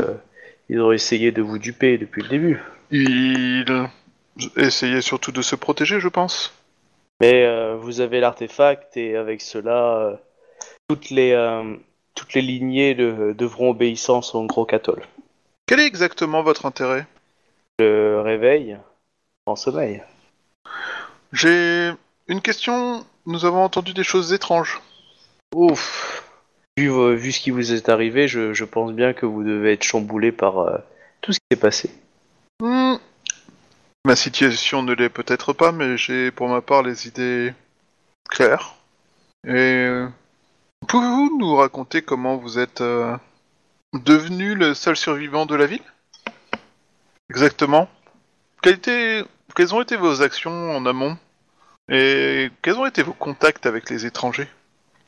[0.69, 2.61] ils ont essayé de vous duper depuis le début.
[2.91, 3.65] Ils
[4.55, 6.53] essayaient surtout de se protéger, je pense.
[7.19, 10.15] Mais euh, vous avez l'artefact et avec cela, euh,
[10.87, 11.35] toutes les
[12.15, 15.01] toutes les lignées de- devront obéissance au gros cathol.
[15.67, 17.05] Quel est exactement votre intérêt?
[17.79, 18.77] Le réveil
[19.45, 20.03] en sommeil.
[21.31, 21.91] J'ai
[22.27, 23.05] une question.
[23.25, 24.81] Nous avons entendu des choses étranges.
[25.55, 26.20] Ouf.
[26.77, 29.73] Vu, vo- vu ce qui vous est arrivé, je, je pense bien que vous devez
[29.73, 30.77] être chamboulé par euh,
[31.21, 31.91] tout ce qui s'est passé.
[32.61, 32.95] Hmm.
[34.05, 37.53] Ma situation ne l'est peut-être pas, mais j'ai pour ma part les idées
[38.29, 38.75] claires.
[39.45, 40.07] Et euh,
[40.87, 43.15] pouvez-vous nous raconter comment vous êtes euh,
[43.93, 45.83] devenu le seul survivant de la ville?
[47.29, 47.89] Exactement.
[48.61, 51.17] Quelles ont été vos actions en amont?
[51.89, 54.47] Et quels ont été vos contacts avec les étrangers?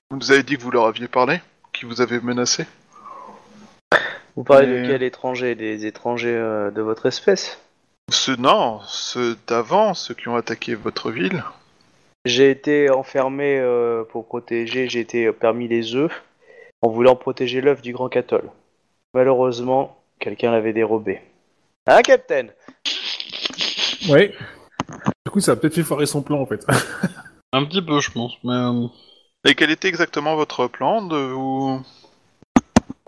[0.09, 1.41] Vous nous avez dit que vous leur aviez parlé,
[1.73, 2.65] qui vous avez menacé.
[4.35, 7.59] Vous parlez Mais- de quel étranger Des étrangers euh, de votre espèce
[8.09, 11.43] Ceux, non, ceux d'avant, ceux qui ont attaqué votre ville.
[12.25, 16.23] J'ai été enfermé euh, pour protéger, j'ai été parmi les œufs
[16.81, 18.49] en voulant protéger l'œuf du grand cathol.
[19.13, 21.21] Malheureusement, quelqu'un l'avait dérobé.
[21.85, 22.47] Hein, Captain
[24.09, 24.33] Ouais.
[25.25, 26.65] Du coup, ça a peut-être fait foirer son plan en fait.
[27.53, 28.33] Un petit peu, je pense.
[28.43, 28.87] Mais euh,
[29.45, 31.81] Et quel était exactement votre plan de vous...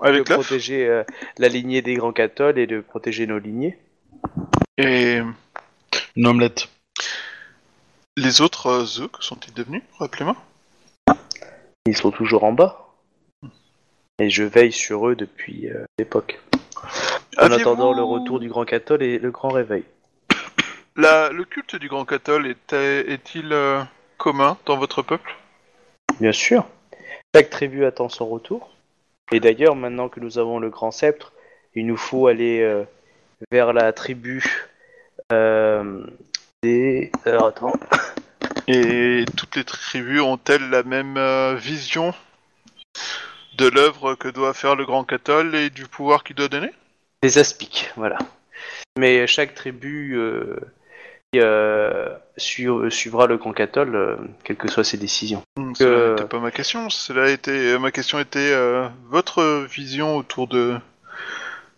[0.02, 1.04] De Avec l'œuf protéger euh,
[1.38, 3.78] la lignée des grands catholes et de protéger nos lignées.
[4.78, 5.20] Et
[6.18, 6.68] une omelette.
[8.18, 10.36] les autres euh, œufs, que sont-ils devenus Rappelez-moi?
[11.86, 12.82] Ils sont toujours en bas.
[14.20, 16.40] Et je veille sur eux depuis euh, l'époque.
[17.38, 19.84] En Aviez-vous- attendant le retour du grand cathol et le grand réveil.
[20.98, 23.82] La- Le culte du Grand Cathol était- est-il euh,
[24.18, 25.36] commun dans votre peuple?
[26.20, 26.66] Bien sûr.
[27.34, 28.72] Chaque tribu attend son retour.
[29.32, 31.34] Et d'ailleurs, maintenant que nous avons le grand sceptre,
[31.74, 32.86] il nous faut aller euh,
[33.52, 34.70] vers la tribu
[35.32, 36.06] euh,
[36.64, 37.12] des.
[37.26, 37.74] Alors attends.
[38.68, 42.14] Et toutes les tribus ont-elles la même euh, vision
[43.58, 46.72] de l'œuvre que doit faire le Grand Cathol et du pouvoir qu'il doit donner?
[47.22, 48.18] Des aspics, voilà.
[48.98, 50.18] Mais chaque tribu
[51.40, 55.42] euh, euh, su- suivra le grand cathol, euh, quelles que soient ses décisions.
[55.82, 56.12] Euh.
[56.16, 56.90] n'était pas ma question.
[56.90, 60.76] Cela était ma question était euh, votre vision autour de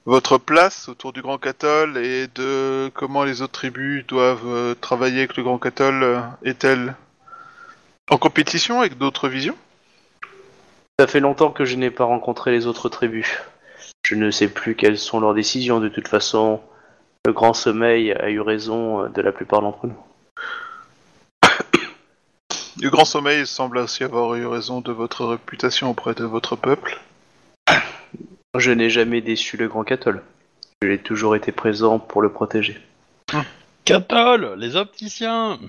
[0.05, 5.19] votre place autour du Grand Cathol et de comment les autres tribus doivent euh, travailler
[5.19, 6.95] avec le Grand Cathol euh, est-elle
[8.09, 9.57] en compétition avec d'autres visions?
[10.99, 13.27] Ça fait longtemps que je n'ai pas rencontré les autres tribus.
[14.03, 15.79] Je ne sais plus quelles sont leurs décisions.
[15.81, 16.61] De toute façon,
[17.27, 19.97] le grand sommeil a eu raison euh, de la plupart d'entre nous.
[22.81, 27.01] Le Grand Sommeil semble aussi avoir eu raison de votre réputation auprès de votre peuple.
[28.57, 30.23] Je n'ai jamais déçu le grand Catol.
[30.81, 32.79] Je l'ai toujours été présent pour le protéger.
[33.83, 35.59] Catol, les opticiens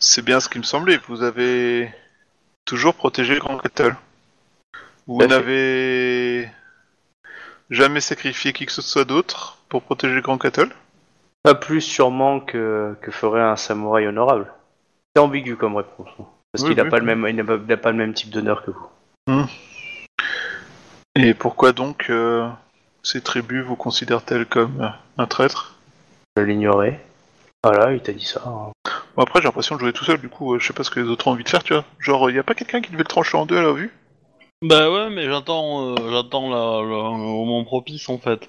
[0.00, 0.98] C'est bien ce qui me semblait.
[1.06, 1.88] Vous avez
[2.64, 3.94] toujours protégé le Grand Cattle.
[5.06, 6.50] Vous n'avez
[7.70, 10.70] jamais sacrifié qui que ce soit d'autre pour protéger le Grand Cattle
[11.42, 14.52] Pas plus sûrement que, que ferait un samouraï honorable.
[15.14, 16.08] C'est ambigu comme réponse.
[16.20, 16.24] hein.
[16.52, 16.90] Parce Oui, qu'il n'a oui.
[16.90, 19.46] pas, le même- il il pas le type d'honneur que vous.
[21.16, 22.48] Et pourquoi donc euh,
[23.02, 24.88] ces tribus vous considèrent-elles comme euh,
[25.18, 25.76] un traître?
[26.36, 27.00] Je l'ignorais.
[27.64, 28.42] Voilà, il t'a dit ça.
[28.46, 28.70] hein.
[29.16, 30.90] Bon, après, j'ai l'impression de jouer tout seul, du coup, euh, je sais pas ce
[30.90, 31.84] que les autres ont envie de faire, tu vois.
[31.98, 33.92] Genre, y a pas quelqu'un qui devait le trancher en deux à la vue?
[34.62, 38.46] Bah ouais, mais j'attends euh, j'attends la- la- le moment propice en fait.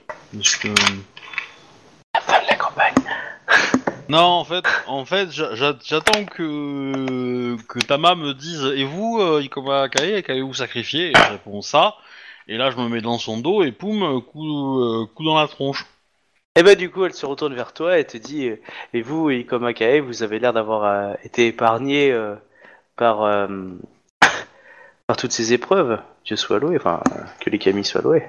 [2.15, 2.95] La fin de la campagne.
[4.09, 9.19] Non, en fait, en fait, j'a- j'a- j'attends que que Tama me dise et vous,
[9.21, 11.11] euh, Ikoma Akae, qu'allez-vous sacrifier?
[11.11, 11.95] Et je réponds ça.
[12.49, 15.47] Et là, je me mets dans son dos et poum, coup, euh, coup dans la
[15.47, 15.85] tronche.
[16.57, 18.49] Et bah du coup, elle se retourne vers toi et te dit
[18.93, 22.13] Et vous, Ikoma Kae, vous avez l'air d'avoir été épargné
[22.97, 23.23] par,
[25.11, 25.99] par toutes ces épreuves.
[26.23, 27.01] Dieu soit loué, enfin,
[27.41, 28.23] que les Kami soient loués.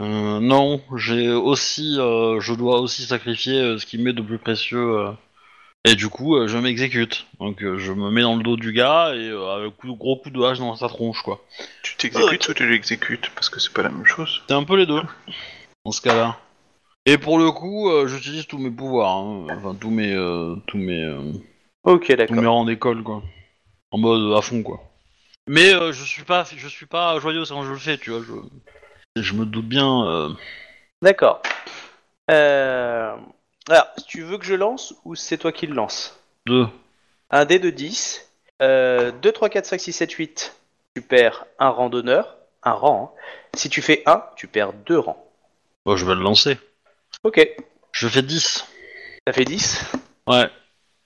[0.00, 4.38] Euh, non, j'ai aussi, euh, je dois aussi sacrifier euh, ce qui m'est de plus
[4.38, 5.00] précieux.
[5.00, 5.10] euh,
[5.84, 7.26] et du coup, euh, je m'exécute.
[7.40, 10.16] Donc, euh, je me mets dans le dos du gars et euh, avec coup, gros
[10.16, 11.44] coup de hache dans sa tronche, quoi.
[11.82, 13.28] Tu t'exécutes ou tu l'exécutes?
[13.34, 14.40] Parce que c'est pas la même chose.
[14.48, 15.02] C'est un peu les deux,
[15.84, 16.38] dans ce cas-là.
[17.04, 19.46] Et pour le coup, euh, j'utilise tous mes pouvoirs, hein.
[19.50, 21.32] enfin tous mes, euh, tous mes, euh,
[21.82, 22.36] Ok, tous d'accord.
[22.36, 23.22] mes rangs d'école, quoi.
[23.90, 24.80] En mode à fond, quoi.
[25.46, 28.22] Mais euh, je suis pas, je suis pas joyeux quand je le fais, tu vois.
[29.16, 30.06] Je, je me doute bien.
[30.06, 30.30] euh,
[31.02, 31.42] D'accord.
[32.30, 33.14] Euh...
[33.68, 36.18] Alors, si tu veux que je lance ou c'est toi qui le lance?
[36.46, 36.66] De.
[37.30, 38.30] Un dé de 10.
[38.62, 40.56] Euh, 2, 3, 4, 5, 6, 7, 8.
[40.94, 42.36] Tu perds un rang d'honneur.
[42.62, 43.14] Un rang.
[43.14, 43.20] hein.
[43.54, 45.22] Si tu fais 1, tu perds 2 rangs.
[45.84, 46.58] Bon, je vais le lancer.
[47.22, 47.46] Ok.
[47.92, 48.66] Je fais 10.
[49.26, 49.80] Ça fait 10
[50.26, 50.48] Ouais.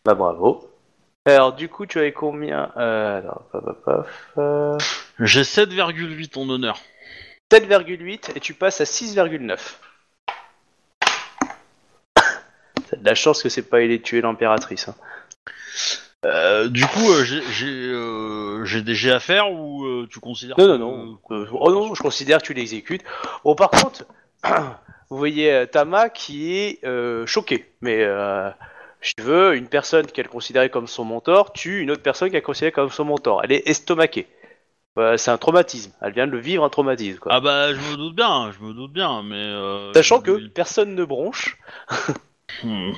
[0.04, 0.68] Bah bravo.
[1.28, 4.06] Alors du coup tu avais combien euh, alors, paf, paf, paf,
[4.38, 4.78] euh,
[5.20, 6.80] J'ai 7,8 en honneur.
[7.52, 9.58] 7,8 et tu passes à 6,9.
[12.14, 14.88] T'as de la chance que c'est pas il tuer l'impératrice.
[14.88, 14.94] hein.
[16.24, 20.58] Euh, du coup, euh, j'ai j'ai euh, j'ai des à faire ou euh, tu considères
[20.58, 21.18] Non non non.
[21.30, 23.04] Euh, oh non, je considère que tu l'exécutes.
[23.44, 24.06] Bon par contre,
[25.10, 27.70] vous voyez euh, Tama qui est euh, choquée.
[27.82, 28.48] Mais euh,
[29.00, 32.42] si tu veux, une personne qu'elle considérait comme son mentor tue une autre personne qu'elle
[32.42, 33.42] considérait comme son mentor.
[33.44, 34.26] Elle est estomaquée.
[34.98, 35.92] Euh, c'est un traumatisme.
[36.02, 37.18] Elle vient de le vivre un traumatisme.
[37.20, 37.32] Quoi.
[37.32, 39.36] Ah bah, je me doute bien, je me doute bien, mais.
[39.36, 41.58] Euh, Sachant que personne ne bronche.
[42.64, 42.92] Hmm.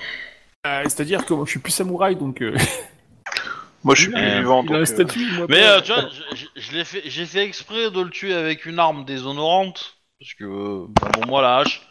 [0.67, 2.41] Euh, C'est-à-dire que moi, je suis plus samouraï, donc...
[2.41, 2.57] euh,
[3.85, 4.83] Moi, je suis plus vivant, il a donc...
[4.83, 7.45] un statut, moi, Mais pas- euh, tu vois, je, je- je l'ai fait, j'ai fait
[7.45, 11.83] exprès de le tuer avec une arme déshonorante, parce que pour moi la hache,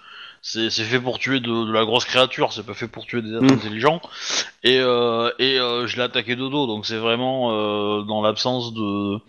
[0.42, 3.34] c'est fait pour tuer de, de la grosse créature, c'est pas fait pour tuer des
[3.34, 3.54] êtres Mm.
[3.54, 4.02] intelligents.
[4.64, 8.74] Et euh, et euh, je l'ai attaqué de dos, donc c'est vraiment euh, dans l'absence
[8.74, 9.20] de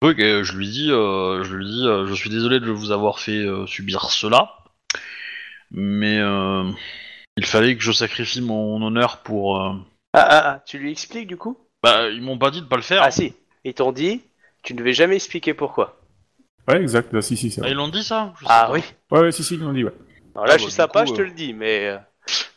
[0.00, 0.18] truc.
[0.18, 4.10] Et je lui dis, je lui dis, je suis désolé de vous avoir fait subir
[4.10, 4.58] cela,
[5.70, 6.18] mais
[7.36, 9.58] il fallait que je sacrifie mon honneur pour.
[9.60, 9.76] Ah,
[10.14, 11.56] ah, ah, tu lui expliques du coup?
[11.82, 13.02] Bah, ils m'ont pas dit de pas le faire.
[13.02, 13.34] Ah si,
[13.64, 14.20] ils t'ont dit,
[14.62, 16.01] tu ne devais jamais expliquer pourquoi.
[16.68, 17.70] Ouais, exact, là, si, si, c'est Ah, vrai.
[17.72, 18.72] ils l'ont dit ça Je sais Ah pas.
[18.72, 18.82] oui.
[19.10, 19.92] Ouais, ouais, si, si, ils l'ont dit, ouais.
[20.34, 21.86] Alors là, Ah, je bah, suis du sympa, coup, je te euh, le dis, mais,
[21.88, 21.98] euh,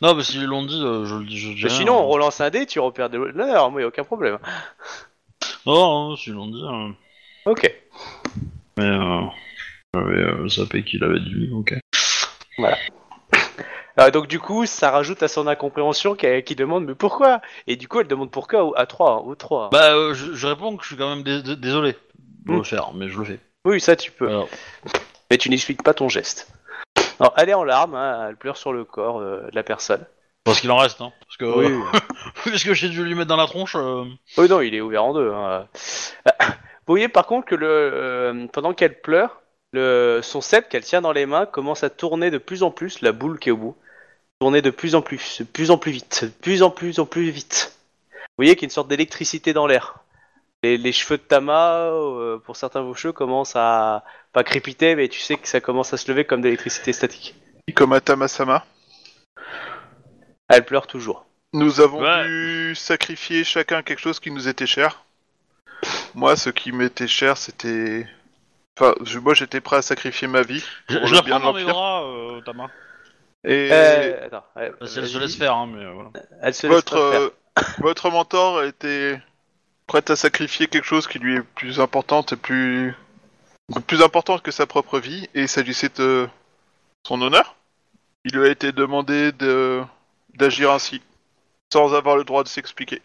[0.00, 1.38] Non, mais s'ils l'ont dit, euh, je le dis.
[1.38, 1.78] Je, dis mais rien.
[1.78, 4.38] sinon, on relance un dé, tu repères de l'honneur, moi, y a aucun problème.
[5.66, 5.74] Non,
[6.10, 6.62] non, s'ils l'ont dit.
[6.64, 6.90] euh,
[7.50, 7.70] Ok.
[8.78, 9.20] Mais euh,
[9.94, 11.74] j'avais euh, sapé qu'il avait dit oui, ok.
[13.98, 17.40] Euh, donc du coup, ça rajoute à son incompréhension qu'elle- qui demande mais pourquoi?
[17.66, 19.70] Et du coup, elle demande pourquoi au- à 3, au 3.
[19.70, 21.96] Bah, euh, je, je réponds que je suis quand même dé- dé- désolé
[22.44, 22.56] de Hmm.
[22.58, 23.40] le faire, mais je le fais.
[23.66, 24.30] Oui, ça tu peux.
[25.30, 26.48] Mais tu n'expliques pas ton geste.
[27.20, 30.04] Alors, elle est en larmes, hein, elle pleure sur le corps euh, de la personne.
[30.44, 31.12] Parce qu'il en reste, hein.
[31.20, 32.00] Parce que, Oui.
[32.44, 33.74] puisque j'ai dû lui mettre dans la tronche.
[33.74, 34.04] euh,
[34.38, 35.32] Oui, non, il est ouvert en deux.
[35.32, 35.66] hein.
[36.86, 39.40] Vous voyez par contre que le, euh, pendant qu'elle pleure,
[39.72, 43.00] le, son sceptre qu'elle tient dans les mains commence à tourner de plus en plus,
[43.00, 43.76] la boule qui est au bout,
[44.40, 47.06] tourner de plus en plus, de plus en plus vite, de plus en plus en
[47.06, 47.72] plus vite.
[48.12, 49.96] Vous voyez qu'il y a une sorte d'électricité dans l'air.
[50.62, 54.96] Les, les cheveux de Tama, euh, pour certains de vos cheveux, commencent à pas crépiter,
[54.96, 57.34] mais tu sais que ça commence à se lever comme de l'électricité statique.
[57.74, 58.64] Comme à Tamasama,
[60.48, 61.26] Elle pleure toujours.
[61.52, 62.24] nous avons Ouais.
[62.24, 65.04] dû sacrifier chacun quelque chose qui nous était cher.
[66.14, 68.06] Moi, ce qui m'était cher, c'était...
[68.78, 70.64] Enfin, je- moi, j'étais prêt à sacrifier ma vie.
[70.88, 72.70] Je, pour je le la bien prends de dans mes bras, euh, Tama.
[73.44, 75.18] Et Euh, attends, elle vas-y.
[75.18, 76.10] laisse faire, hein, mais voilà.
[76.42, 77.20] Elle se laisse votre, faire.
[77.20, 77.30] euh,
[77.78, 79.20] votre mentor était
[79.86, 82.94] prêt à sacrifier quelque chose qui lui est plus important et plus
[83.86, 83.98] plus
[84.42, 86.28] que sa propre vie, et il s'agissait de
[87.06, 87.56] son honneur.
[88.24, 89.82] Il lui a été demandé de
[90.34, 91.02] d'agir ainsi,
[91.72, 93.02] sans avoir le droit de s'expliquer.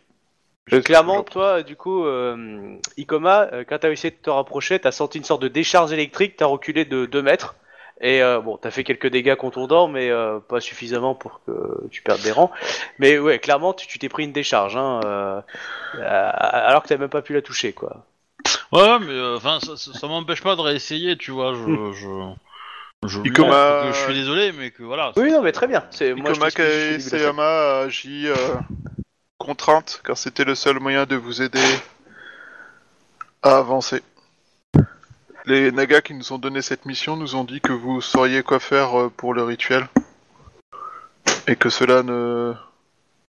[0.74, 4.92] Euh, clairement, toi, du coup, euh, Ikoma, euh, quand t'as essayé de te rapprocher, t'as
[4.92, 7.56] senti une sorte de décharge électrique, t'as reculé de 2 mètres.
[8.02, 12.02] Et euh, bon, t'as fait quelques dégâts contondants, mais euh, pas suffisamment pour que tu
[12.02, 12.52] perdes des rangs.
[12.98, 15.42] Mais ouais, clairement, tu t'es pris une décharge, hein, euh,
[16.00, 18.06] alors que t'as même pas pu la toucher, quoi.
[18.72, 21.54] Ouais, mais euh, enfin, ça, ça, ça m'empêche pas de réessayer, tu vois.
[21.54, 25.12] Je, je, je lui Ikoma- montre que je suis désolé, mais que voilà.
[25.16, 25.84] Oui, non, mais très bien.
[25.92, 26.32] C'est moi.
[26.32, 28.28] Ikoma a agi
[29.38, 31.60] contrainte, car c'était le seul moyen de vous aider
[33.44, 34.02] à avancer.
[35.46, 38.60] Les Nagas qui nous ont donné cette mission nous ont dit que vous sauriez quoi
[38.60, 39.88] faire euh, pour le rituel,
[41.48, 42.54] et que cela ne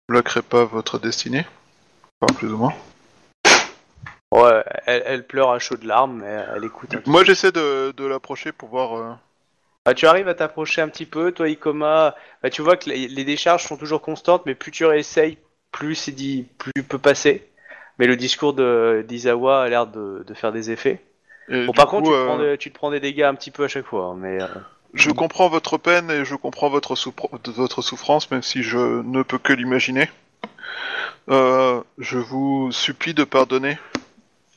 [0.07, 1.45] bloquerait pas votre destinée,
[2.21, 2.73] enfin plus ou moins.
[4.31, 6.93] Ouais, elle, elle pleure à chaudes larmes, mais elle écoute.
[6.93, 8.95] un Moi j'essaie de, de l'approcher pour voir...
[8.95, 9.13] euh,
[9.85, 13.07] Bah, tu arrives à t'approcher un petit peu, toi Ikoma, bah, tu vois que les,
[13.07, 15.39] les décharges sont toujours constantes, mais plus tu réessayes,
[15.71, 17.49] plus c'est dit, plus tu peux passer.
[17.97, 21.03] Mais le discours de d'Izawa a l'air de, de faire des effets.
[21.49, 22.99] Et Bon, du par coup, contre, tu, te euh, prends des, tu te prends des
[22.99, 24.47] dégâts un petit peu à chaque fois, hein, mais euh,
[24.93, 28.77] Je comprends votre peine et je comprends votre, souffr- de votre souffrance, même si je
[29.03, 30.09] ne peux que l'imaginer.
[31.29, 33.77] Euh, je vous supplie de pardonner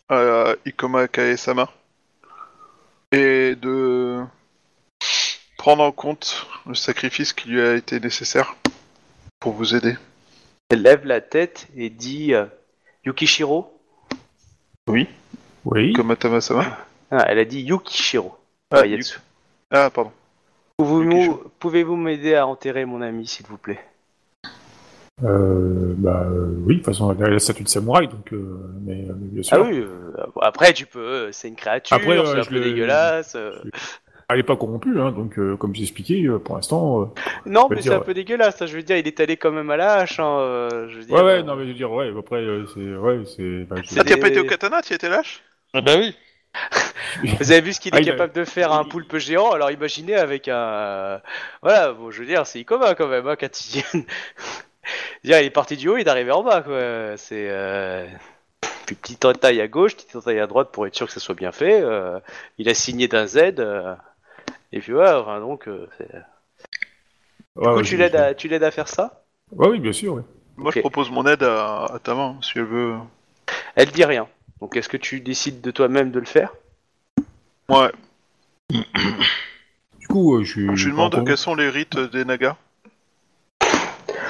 [0.08, 1.68] à Ikoma Kae-sama
[3.12, 4.20] et de
[5.58, 8.54] prendre en compte le sacrifice qui lui a été nécessaire
[9.40, 9.96] pour vous aider.
[10.70, 12.46] elle lève la tête et dit euh,
[13.04, 13.72] Yukishiro?
[14.88, 15.08] Oui.
[15.74, 16.64] Ikoma Tama-sama
[17.10, 18.36] Ah, elle a dit Yukishiro.
[18.70, 19.18] Ah, Ah, Yatsu.
[19.70, 20.12] Ah, pardon.
[21.58, 23.80] Pouvez-vous m'aider à enterrer mon ami, s'il vous plaît?
[25.24, 28.58] Euh, bah euh, oui, de toute façon, elle a la statue de samouraï, donc euh,
[28.82, 29.56] mais, euh, mais bien sûr.
[29.56, 29.78] Ah oui.
[29.78, 30.12] euh,
[30.42, 31.32] après, tu peux.
[31.32, 31.96] C'est une créature.
[31.96, 33.34] Après, euh, c'est un peu dégueulasse.
[34.28, 37.00] Elle est pas corrompue, hein, donc euh, comme j'ai expliqué, euh, pour l'instant.
[37.00, 37.04] euh,
[37.46, 38.60] Non, mais c'est un peu dégueulasse.
[38.60, 40.20] hein, Je veux dire, il est allé quand même à la hache.
[40.20, 42.42] Hein, euh, je veux dire, Ouais, ouais, euh, non, mais je veux dire, ouais, après,
[42.42, 42.96] euh, c'est.
[42.96, 43.64] Ouais, c'est.
[43.64, 45.42] Bah, je- Ah, des- au katana, t'y étais lâche?
[45.76, 46.16] Ah bah oui.
[47.40, 49.16] Vous avez vu ce qu'il est Ah, il a- capable de faire à un poulpe
[49.18, 51.20] géant, alors imaginez avec un...
[51.62, 53.82] Voilà, bon, je veux dire, c'est Ikoma quand même, hein, quand il...
[53.92, 54.04] Je veux
[55.24, 57.16] dire, il est parti du haut, il est arrivé en bas, quoi.
[57.18, 57.48] C'est...
[57.50, 58.06] Euh...
[58.86, 61.34] Puis petite entaille à gauche, petite entaille à droite pour être sûr que ça soit
[61.34, 61.80] bien fait.
[61.82, 62.18] euh,
[62.56, 63.36] Il a signé d'un Z.
[63.58, 63.94] euh,
[64.72, 65.68] Et puis voilà, enfin, donc...
[65.68, 66.20] euh, c'est- ouais,
[67.56, 68.32] Du coup, ouais, tu je- l'aides à...
[68.34, 69.24] tu l'aides à faire ça?
[69.52, 70.22] Ouais, oui, bien sûr, ouais.
[70.56, 70.76] Moi, Ok.
[70.76, 72.94] je propose mon aide à, à ta main, si elle veut.
[73.74, 74.26] Elle dit rien.
[74.60, 76.54] Donc est-ce que tu décides de toi-même de le faire?
[77.68, 77.92] Ouais.
[78.70, 82.56] Du coup, euh, je, Je lui demande quels sont les rites des Nagas.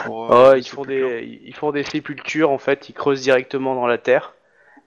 [0.05, 3.86] Pour, Oh, ils font des ils font des sépultures en fait, ils creusent directement dans
[3.86, 4.35] la terre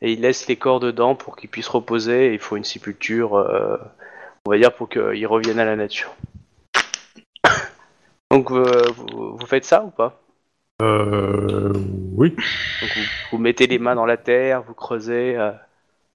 [0.01, 2.27] et ils laissent les corps dedans pour qu'ils puissent reposer.
[2.27, 3.77] Et il faut une sépulture, euh,
[4.45, 6.15] on va dire, pour qu'ils reviennent à la nature.
[8.31, 10.21] Donc euh, vous, vous faites ça ou pas?
[10.81, 11.73] Euh,
[12.15, 12.35] oui.
[12.81, 13.01] Donc vous,
[13.31, 15.35] vous mettez les mains dans la terre, vous creusez.
[15.37, 15.51] euh.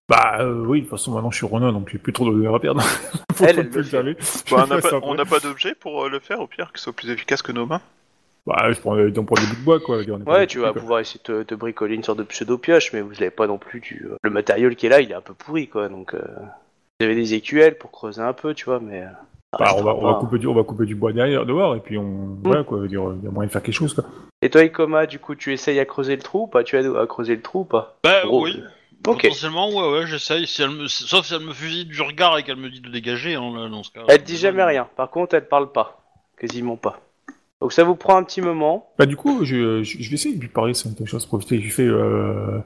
[0.08, 2.46] Bah euh, oui, de toute façon, maintenant je suis Ronin, donc j'ai plus trop de
[2.46, 2.82] à perdre.
[3.34, 4.14] Faut Elle, pas elle plus le.
[4.50, 4.64] Bah,
[5.02, 7.42] on n'a pas, pas d'objet pour euh, le faire, au pire, qui soit plus efficace
[7.42, 7.80] que nos mains.
[8.46, 8.90] Bah, je prends,
[9.24, 9.98] prend des bouts de bois, quoi.
[10.06, 10.80] on Ouais, tu vas quoi.
[10.82, 13.46] pouvoir essayer de te, te bricoler une sorte de pseudo pioche, mais vous n'avez pas
[13.46, 15.88] non plus du le matériel qui est là, il est un peu pourri quoi.
[15.88, 16.20] Donc euh,
[17.00, 19.04] vous avez des écuelles pour creuser un peu, tu vois, mais.
[19.60, 21.46] Euh, ça Bah, on, va, on, va couper du, on va couper du bois derrière,
[21.46, 22.38] dehors, et puis on.
[22.42, 24.04] Voilà, quoi, dire, il y a moyen de faire quelque chose, quoi.
[24.42, 26.64] Et toi, Ikoma, du coup, tu essayes à creuser le trou ou pas?
[26.64, 27.96] Tu aides à creuser le trou ou pas?
[28.04, 28.62] Bah Gros, oui.
[29.02, 30.46] Potentiellement, ouais, ouais, j'essaye.
[30.46, 30.86] Si elle me...
[30.86, 33.68] Sauf si elle me fusille du regard et qu'elle me dit de dégager, hein, là,
[33.68, 34.00] dans ce cas.
[34.08, 34.88] Elle dit jamais rien.
[34.96, 36.02] Par contre, elle parle pas.
[36.38, 37.00] Quasiment pas.
[37.60, 38.90] Donc ça vous prend un petit moment.
[38.98, 41.58] Bah, du coup, je, je, je vais essayer de lui parler, c'est une chose, profiter.
[41.58, 42.58] Je lui fais, euh,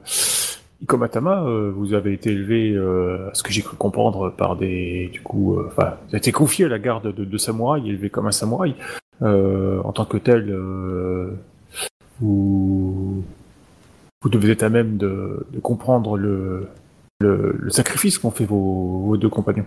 [0.81, 5.09] Ikomatama, euh, vous avez été élevé, euh, à ce que j'ai cru comprendre, par des,
[5.11, 8.09] du coup, euh, enfin, vous avez été confié à la garde de, de samouraï, élevé
[8.09, 8.75] comme un samouraï.
[9.21, 10.55] Euh, en tant que tel,
[12.21, 13.23] vous,
[14.21, 16.67] vous devez être à même de, comprendre le,
[17.19, 19.65] le, sacrifice qu'ont fait vos, deux compagnons.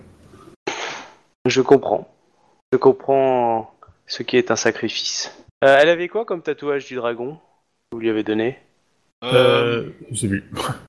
[1.47, 2.09] Je comprends.
[2.72, 3.74] Je comprends
[4.06, 5.34] ce qui est un sacrifice.
[5.60, 8.59] Elle avait quoi comme tatouage du dragon que Vous lui avez donné?
[9.24, 10.44] Euh, je sais plus.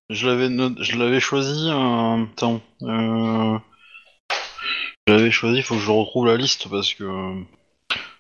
[0.10, 2.62] Je l'avais no- je l'avais choisi un temps.
[2.82, 3.58] Euh...
[5.08, 7.04] Je l'avais choisi, faut que je retrouve la liste parce que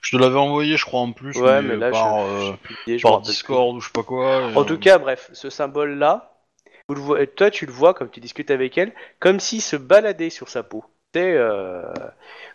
[0.01, 2.53] je te l'avais envoyé, je crois en plus, Ouais, mais là, par, je- euh,
[2.85, 3.21] je, je par.
[3.21, 4.51] Discord ou je sais pas quoi.
[4.51, 6.35] et, En euh, tout cas, bref, ce symbole-là,
[6.89, 9.77] vous le voyez- toi tu le vois comme tu discutes avec elle, comme s'il se
[9.77, 10.83] baladait sur sa peau.
[11.19, 11.83] Euh,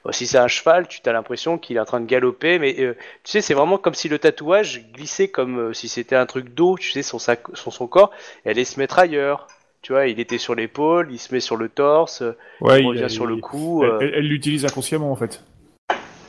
[0.04, 2.74] bon, si c'est un cheval, tu as l'impression qu'il est en train de galoper, mais
[2.80, 2.94] euh,
[3.24, 6.54] tu sais, c'est vraiment comme si le tatouage glissait comme euh, si c'était un truc
[6.54, 8.10] d'eau, tu sais, sur, sa, sur son corps,
[8.44, 9.46] et allait se mettre ailleurs.
[9.82, 12.22] Tu vois, il était sur l'épaule, il se met sur le torse,
[12.60, 13.84] Ouais, il il- revient sur le cou.
[13.84, 15.42] Elle elle- elle l'utilise inconsciemment en fait.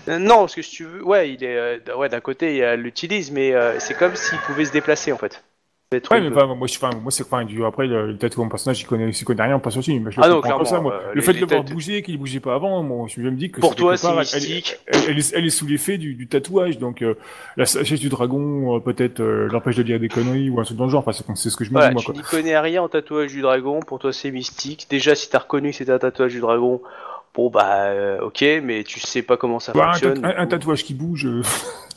[0.08, 3.54] Non, parce que si tu veux, ouais, il est, ouais, d'un côté, il l'utilise, mais
[3.80, 5.44] c'est comme s'il pouvait se déplacer en fait.
[5.92, 8.48] Ouais, mais enfin, moi, je, enfin, moi c'est enfin, du, après le, le tatou en
[8.48, 10.82] personnage, il connaît, il connaît rien en personnage, mais je le Ah non, ça, clairement,
[10.84, 10.94] moi.
[10.94, 13.32] euh, le fait de le voir têtes- bouger, qu'il bougeait pas avant, moi, je me
[13.32, 14.78] dis que Pour toi, c'est elle- mystique.
[14.86, 17.16] Elle, elle est, elle est sous l'effet du, du tatouage, donc euh,
[17.58, 20.86] la sagesse du dragon euh, peut-être l'empêche de dire des conneries ou un truc dans
[20.86, 21.00] le genre.
[21.08, 22.04] Enfin, c'est c'est ce que je me Voilà, dis moi.
[22.06, 24.86] tu n'y connais rien en tatouage du dragon, pour toi c'est mystique.
[24.92, 26.84] Déjà, si t'as reconnu que c'était un tatouage du dragon,
[27.34, 30.24] bon bah ok, mais tu sais pas comment ça Bah, fonctionne.
[30.24, 31.28] un- tatouage qui bouge.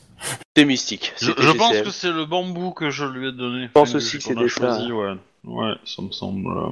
[0.57, 1.13] C'est mystique.
[1.21, 3.69] Je, je pense que c'est le bambou que je lui ai donné.
[3.73, 4.95] pense Enfin, aussi que c'est choisi, ça.
[4.95, 5.15] ouais.
[5.45, 6.57] Ouais, ça me semble.
[6.57, 6.71] euh,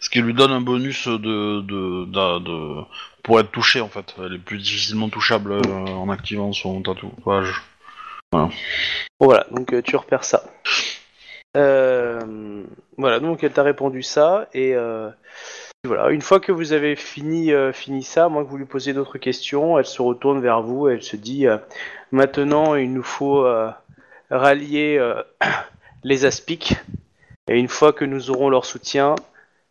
[0.00, 1.16] Ce qui lui donne un bonus de,
[1.62, 2.82] de, de, de-
[3.22, 4.14] pour être touché en fait.
[4.18, 7.62] Elle est plus difficilement touchable euh, en activant son tatouage.
[9.18, 10.44] Voilà, donc euh, tu repères ça.
[11.56, 12.62] Euh,
[12.98, 14.74] voilà, donc elle t'a répondu ça, et
[15.84, 19.16] voilà, une fois que vous avez fini, euh, ça, moi que vous lui posez d'autres
[19.16, 21.56] questions, elle se retourne vers vous, elle se dit euh,
[22.12, 23.70] maintenant il nous faut euh,
[24.30, 25.00] rallier
[26.04, 26.74] les aspics,
[27.48, 29.14] et une fois que nous aurons leur soutien,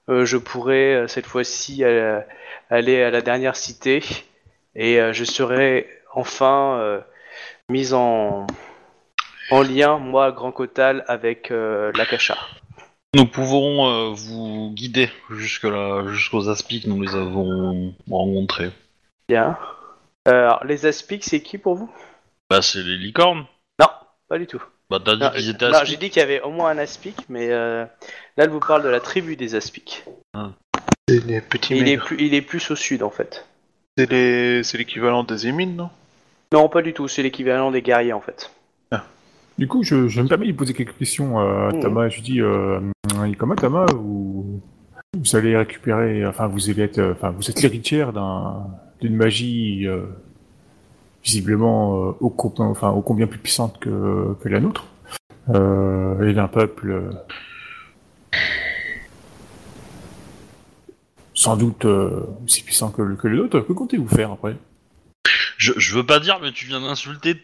[0.08, 4.04] je pourrai cette fois-ci aller à la dernière cité,
[4.76, 7.04] et je serai enfin
[7.70, 8.48] mise en,
[9.52, 12.38] en lien, moi, Grand Cotal, avec l'Akasha.
[13.16, 16.86] Nous pouvons euh, vous guider jusque là, jusqu'aux aspics.
[16.86, 18.72] Nous les avons rencontrés.
[19.28, 19.58] Bien.
[20.28, 21.90] Euh, alors, les aspics, c'est qui pour vous?
[22.50, 23.46] Bah, c'est les licornes.
[23.80, 23.88] Non,
[24.28, 24.62] pas du tout.
[24.92, 27.16] Bah, t'as dit qu'ils étaient non, j'ai dit qu'il y avait au moins un aspic,
[27.30, 27.84] mais euh,
[28.38, 30.04] là, elle vous parle de la tribu des aspics.
[31.08, 32.06] C'est les petits Et il, est maigres.
[32.06, 33.48] plus, il est plus au sud, en fait.
[33.98, 34.64] C'est les...
[34.64, 35.90] c'est l'équivalent des émines, non?
[36.52, 38.52] Non, pas du tout, c'est l'équivalent des guerriers, en fait.
[39.60, 41.82] Du coup, je, je me permets de poser quelques questions à Mhm.
[41.82, 42.08] Tama.
[42.08, 42.80] Je lui dis, euh,
[43.38, 44.62] comment Tama, vous,
[45.18, 48.68] vous allez récupérer, enfin, vous allez être, euh, enfin, vous êtes l'héritière d'un,
[49.02, 50.04] d'une magie euh,
[51.26, 54.88] visiblement euh, ô, combien, enfin, ô combien plus puissante que, que la nôtre,
[55.50, 57.12] euh, et d'un peuple euh,
[61.34, 63.60] sans doute euh, aussi puissant que, le- que le nôtre.
[63.60, 64.56] Que comptez-vous faire après?
[65.58, 67.36] Je, je veux pas dire, mais tu viens d'insulter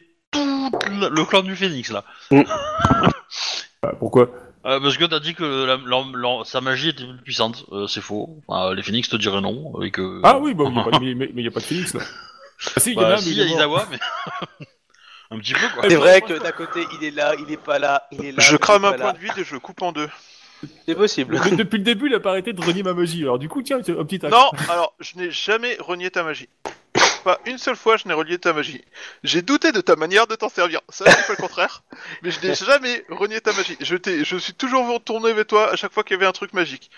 [0.90, 2.04] le le clan du Phénix là.
[3.82, 4.30] Bah, Pourquoi
[4.66, 7.66] Euh, parce que t'as dit que la- sa magie était plus puissante.
[7.72, 8.38] Euh, c'est faux.
[8.48, 9.80] Enfin, les Phénix te diraient non.
[9.84, 10.22] Et que...
[10.24, 11.94] Ah oui, bah, il y a pas de- mais il n'y a pas de phénix
[11.94, 12.02] là.
[12.76, 13.58] Ah si, il y en Bah, a, mais si, il il y a est mort.
[13.58, 14.00] Izawa, mais.
[15.32, 15.88] un petit peu quoi.
[15.90, 18.38] C'est vrai que d'un côté, il est là, il est pas là, il est là.
[18.40, 18.98] Je crame un là.
[18.98, 20.10] point de vide et je coupe en deux.
[20.88, 21.40] C'est possible.
[21.40, 23.22] De- Depuis le début, il a pas arrêté de renier ma magie.
[23.24, 24.32] Alors du coup, tiens, un petit tac.
[24.32, 26.50] Non, alors, je n'ai jamais renié ta magie.
[27.26, 28.86] Pas une seule fois, je n'ai renié ta magie.
[29.24, 30.82] J'ai douté de ta manière de t'en servir.
[30.90, 31.84] Ça, c'est pas le contraire.
[32.22, 33.76] Mais je n'ai jamais renié ta magie.
[33.82, 36.32] Je, t'ai- je suis toujours retourné vers toi à chaque fois qu'il y avait un
[36.34, 36.92] truc magique.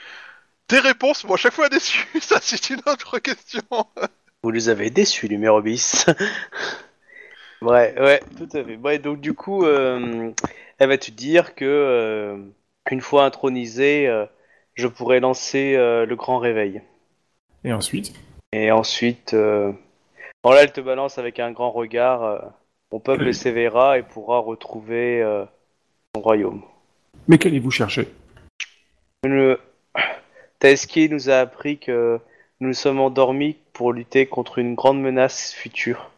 [0.68, 2.06] Tes réponses m'ont à chaque fois déçu.
[2.22, 3.62] Ça, c'est une autre question.
[4.44, 6.06] Vous les avez déçus, numéro bis.
[7.62, 8.76] ouais, ouais, tout à fait.
[8.76, 10.30] Ouais, donc du coup, euh,
[10.78, 12.38] elle va te dire que euh,
[12.92, 14.26] une fois intronisé, euh,
[14.76, 16.82] je pourrais lancer euh, le grand réveil.
[17.64, 18.12] Et ensuite?
[18.52, 19.72] Et ensuite, euh,
[20.44, 22.24] bon là, elle te balance avec un grand regard.
[22.24, 22.40] euh,
[22.92, 23.34] mon peuple Oui.
[23.34, 25.44] s'éveillera et pourra retrouver euh,
[26.16, 26.64] son royaume.
[27.28, 28.08] Mais qu'allez-vous chercher?
[29.24, 29.60] Le...
[30.60, 32.20] Taeski nous a appris que
[32.60, 36.10] nous sommes endormis pour lutter contre une grande menace future.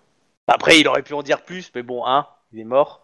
[0.48, 3.02] Après, il aurait pu en dire plus, mais bon, hein, il est mort.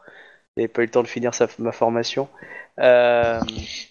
[0.56, 2.30] Il n'avait pas eu le temps de finir sa, ma formation.
[2.80, 3.40] Euh,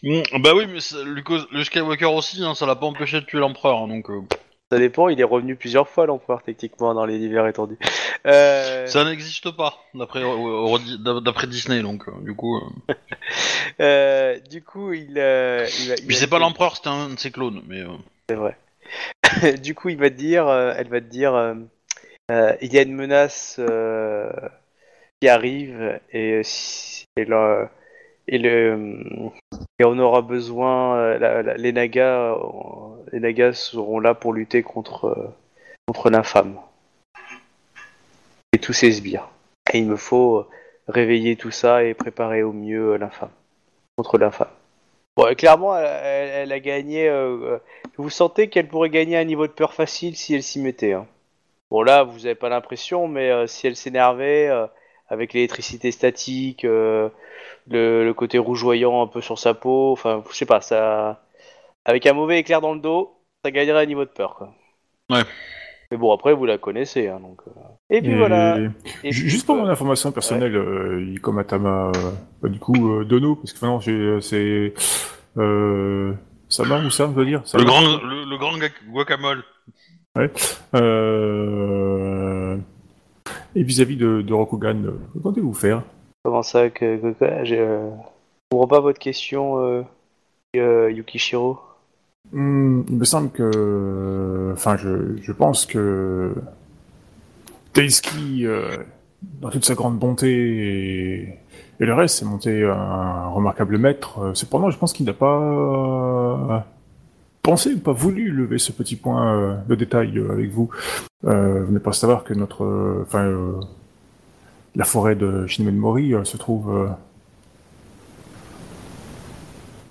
[0.02, 3.38] Mm, bah oui, mais Luke, Luke Skywalker aussi, hein, ça l'a pas empêché de tuer
[3.40, 4.20] l'empereur, hein, donc euh,
[4.70, 7.78] ça dépend, il est revenu plusieurs fois, l'empereur, techniquement, dans les divers étendus.
[8.26, 10.22] Euh, ça n'existe pas d'après
[11.22, 12.56] d'après Disney, donc euh, du coup.
[12.56, 12.94] euh.
[13.80, 17.82] euh, du coup, il, il il c'est pas l'empereur, c'était un de ses clones, mais.
[18.28, 18.56] C'est vrai.
[19.62, 21.54] du coup, il va te dire, elle va te dire,
[22.30, 23.60] il y a une menace
[25.20, 27.26] qui arrive et, si- et,
[28.26, 29.30] et, le,
[29.78, 32.36] et on aura besoin, euh, les Nagas, euh,
[33.12, 35.28] les Nagas seront là pour lutter contre euh,
[35.86, 36.58] contre l'infâme
[38.52, 39.28] et tous ses sbires.
[39.72, 40.46] Et il me faut
[40.88, 43.30] réveiller tout ça et préparer au mieux l'infâme
[43.96, 44.48] contre l'infâme.
[45.16, 47.10] Bon, clairement, elle, a gagné.
[47.96, 50.92] vous sentez qu'elle pourrait gagner un niveau de peur facile si elle s'y mettait.
[50.92, 51.06] hein.
[51.70, 54.50] Bon, là, vous avez pas l'impression, mais si elle s'énervait
[55.08, 57.08] avec l'électricité statique, euh,
[57.68, 61.22] le, le côté rougeoyant un peu sur sa peau, enfin, je sais pas, ça.
[61.84, 63.12] Avec un mauvais éclair dans le dos,
[63.44, 64.54] ça gagnerait un niveau de peur, quoi.
[65.10, 65.22] Ouais.
[65.90, 67.40] Mais bon, après, vous la connaissez, hein, donc.
[67.46, 67.50] euh.
[67.90, 68.56] Et puis Et- voilà.
[69.04, 72.10] Et Juste pour euh, mon information personnelle, euh, il- comme Atama, euh,
[72.42, 73.80] bah, du coup, euh, Dono, parce que maintenant,
[74.20, 74.72] c'est,
[75.36, 76.12] euh,
[76.48, 79.42] Sama ou ça, je veux dire Le grand, le, le grand guac- guacamole.
[80.74, 82.23] Euh...
[83.56, 85.82] Et vis-à-vis de, de Rokugan, euh, que comptez-vous faire?
[86.24, 89.84] Comment ça que, que quoi Je euh, je comprends pas votre question,
[90.56, 91.58] euh, Yukishiro.
[92.32, 94.50] Hmm, Il me semble que...
[94.52, 96.34] Enfin, je, je pense que...
[97.72, 98.76] Taisuki, euh,
[99.40, 101.38] dans toute sa grande bonté et,
[101.80, 104.32] et le reste, c'est monté un remarquable maître.
[104.34, 106.66] Cependant, je pense qu'il n'a pas
[107.44, 110.70] pensé ou pas voulu lever ce petit point euh, de détail euh, avec vous.
[111.24, 113.02] Euh, vous n'êtes pas à savoir que notre...
[113.02, 113.52] Enfin, euh,
[114.74, 116.88] la forêt de Shinmen Mori euh, se trouve euh,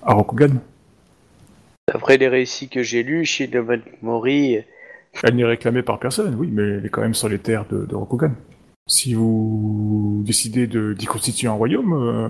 [0.01, 0.55] à Rokugan.
[1.87, 4.57] D'après les récits que j'ai lus, Shinobun Mori,
[5.21, 7.85] Elle n'est réclamée par personne, oui, mais elle est quand même sur les terres de,
[7.85, 8.31] de Rokugan.
[8.87, 12.27] Si vous décidez de- d'y constituer un royaume, euh,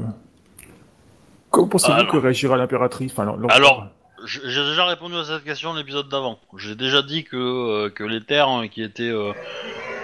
[1.49, 3.87] comment pensez-vous que réagira l'impératrice enfin, Alors,
[4.25, 6.39] J'ai déjà répondu à cette question l'épisode d'avant.
[6.57, 9.31] J'ai déjà dit que, euh, que les terres hein, qui étaient, euh,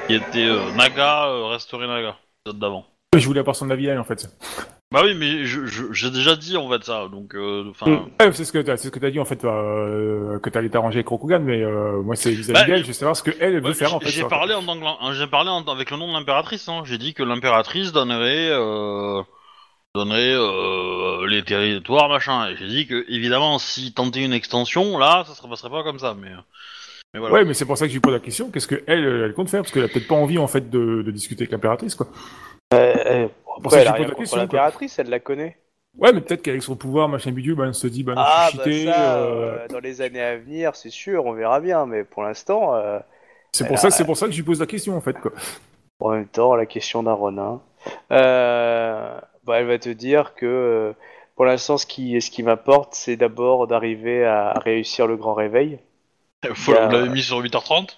[0.08, 2.16] qui étaient euh, Naga resteraient Naga.
[2.46, 2.86] L'épisode d'avant.
[3.18, 4.28] Je voulais avoir son avis à elle, en fait.
[4.92, 7.08] Bah oui, mais je- je- j'ai déjà dit en fait ça.
[7.12, 7.36] Donc,
[7.70, 7.90] enfin.
[7.92, 8.10] Mm.
[8.20, 10.98] Ouais, c'est ce que t'as, c'est ce que t'as dit, en fait, que t'allais t'arranger
[10.98, 13.68] avec Rokugan, mais euh, moi, c'est vis-à-vis Bah, d'elle, je veux savoir ce qu'elle veut
[13.68, 14.10] Ouais, faire, en fait.
[14.10, 16.68] J'ai parlé en que j'ai parlé en- avec le nom de l'impératrice.
[16.70, 16.82] Hein.
[16.86, 19.22] J'ai dit que l'impératrice donnerait, euh,
[19.96, 22.50] donnerait euh, les territoires machin.
[22.50, 26.00] Et j'ai dit que évidemment, si tenter une extension, là, ça se passerait pas comme
[26.00, 26.16] ça.
[26.20, 26.38] Mais, euh,
[27.14, 27.36] mais voilà.
[27.36, 29.50] Ouais, mais c'est pour ça que je lui pose la question, qu'est-ce qu'elle, elle, compte
[29.50, 32.08] faire, parce qu'elle a peut-être pas envie, en fait, de, de discuter avec l'impératrice, quoi.
[32.74, 33.28] euh, euh,
[33.64, 35.58] Pour ça que elle a rien la contre l'impératrice, elle la connaît.
[35.98, 38.50] Ouais, mais peut-être qu'avec son pouvoir, machin bidule, ben, elle se dit, ben, non, Ah,
[38.52, 41.60] je bah suis cheaté, ça, euh, dans les années à venir, c'est sûr, on verra
[41.60, 43.00] bien, mais pour l'instant, euh,
[43.52, 45.32] c'est pour ça, c'est pour ça que je lui pose la question, en fait, quoi.
[46.00, 47.60] en même temps, la question d'un Ronin,
[48.12, 49.20] euh,
[49.50, 50.94] bah, elle va te dire que euh,
[51.36, 55.80] pour l'instant, ce qui, ce qui m'importe, c'est d'abord d'arriver à réussir le grand réveil.
[56.54, 57.98] Faut- il y a- Vous l'avez mis sur 8h30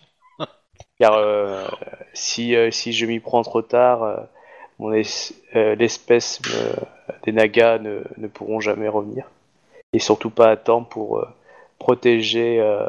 [0.99, 1.67] Car euh,
[2.13, 4.17] si, euh, si je m'y prends trop tard, euh,
[4.79, 6.73] mon es- euh, l'espèce euh,
[7.23, 9.25] des Nagas ne, ne pourront jamais revenir.
[9.93, 11.27] Et surtout pas à temps pour euh,
[11.79, 12.87] protéger euh,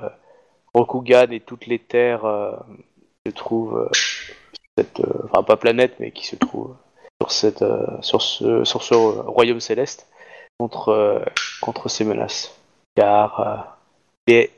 [0.74, 2.52] Rokugan et toutes les terres euh,
[3.24, 3.89] qui se trouvent euh,
[4.78, 6.76] cette, euh, enfin pas planète, mais qui se trouvent
[7.23, 10.09] sur cette, euh, sur ce, sur ce royaume céleste
[10.59, 11.20] contre, euh,
[11.61, 12.53] contre ces menaces.
[12.97, 13.57] Car euh,
[14.27, 14.51] il est-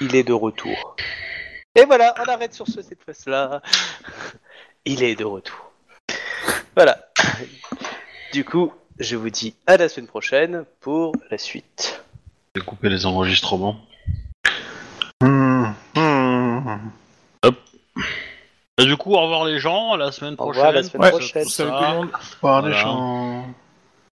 [0.00, 0.96] il est de retour.
[1.76, 3.62] Et voilà, on arrête sur ce cette fois-là.
[4.84, 5.70] Il est de retour.
[6.74, 6.98] Voilà.
[8.32, 12.02] Du coup, je vous dis à la semaine prochaine pour la suite.
[12.56, 13.76] J'ai coupé les enregistrements.
[15.22, 16.76] Hmm, hmm.
[18.78, 20.62] Et du coup, au revoir les gens, à la semaine Au prochaine.
[20.64, 21.44] revoir, à la semaine Ouais, prochaine.
[21.44, 21.76] tout salut ça.
[21.78, 22.08] tout le monde.
[22.42, 22.68] Voir Voilà.
[22.68, 23.44] les gens.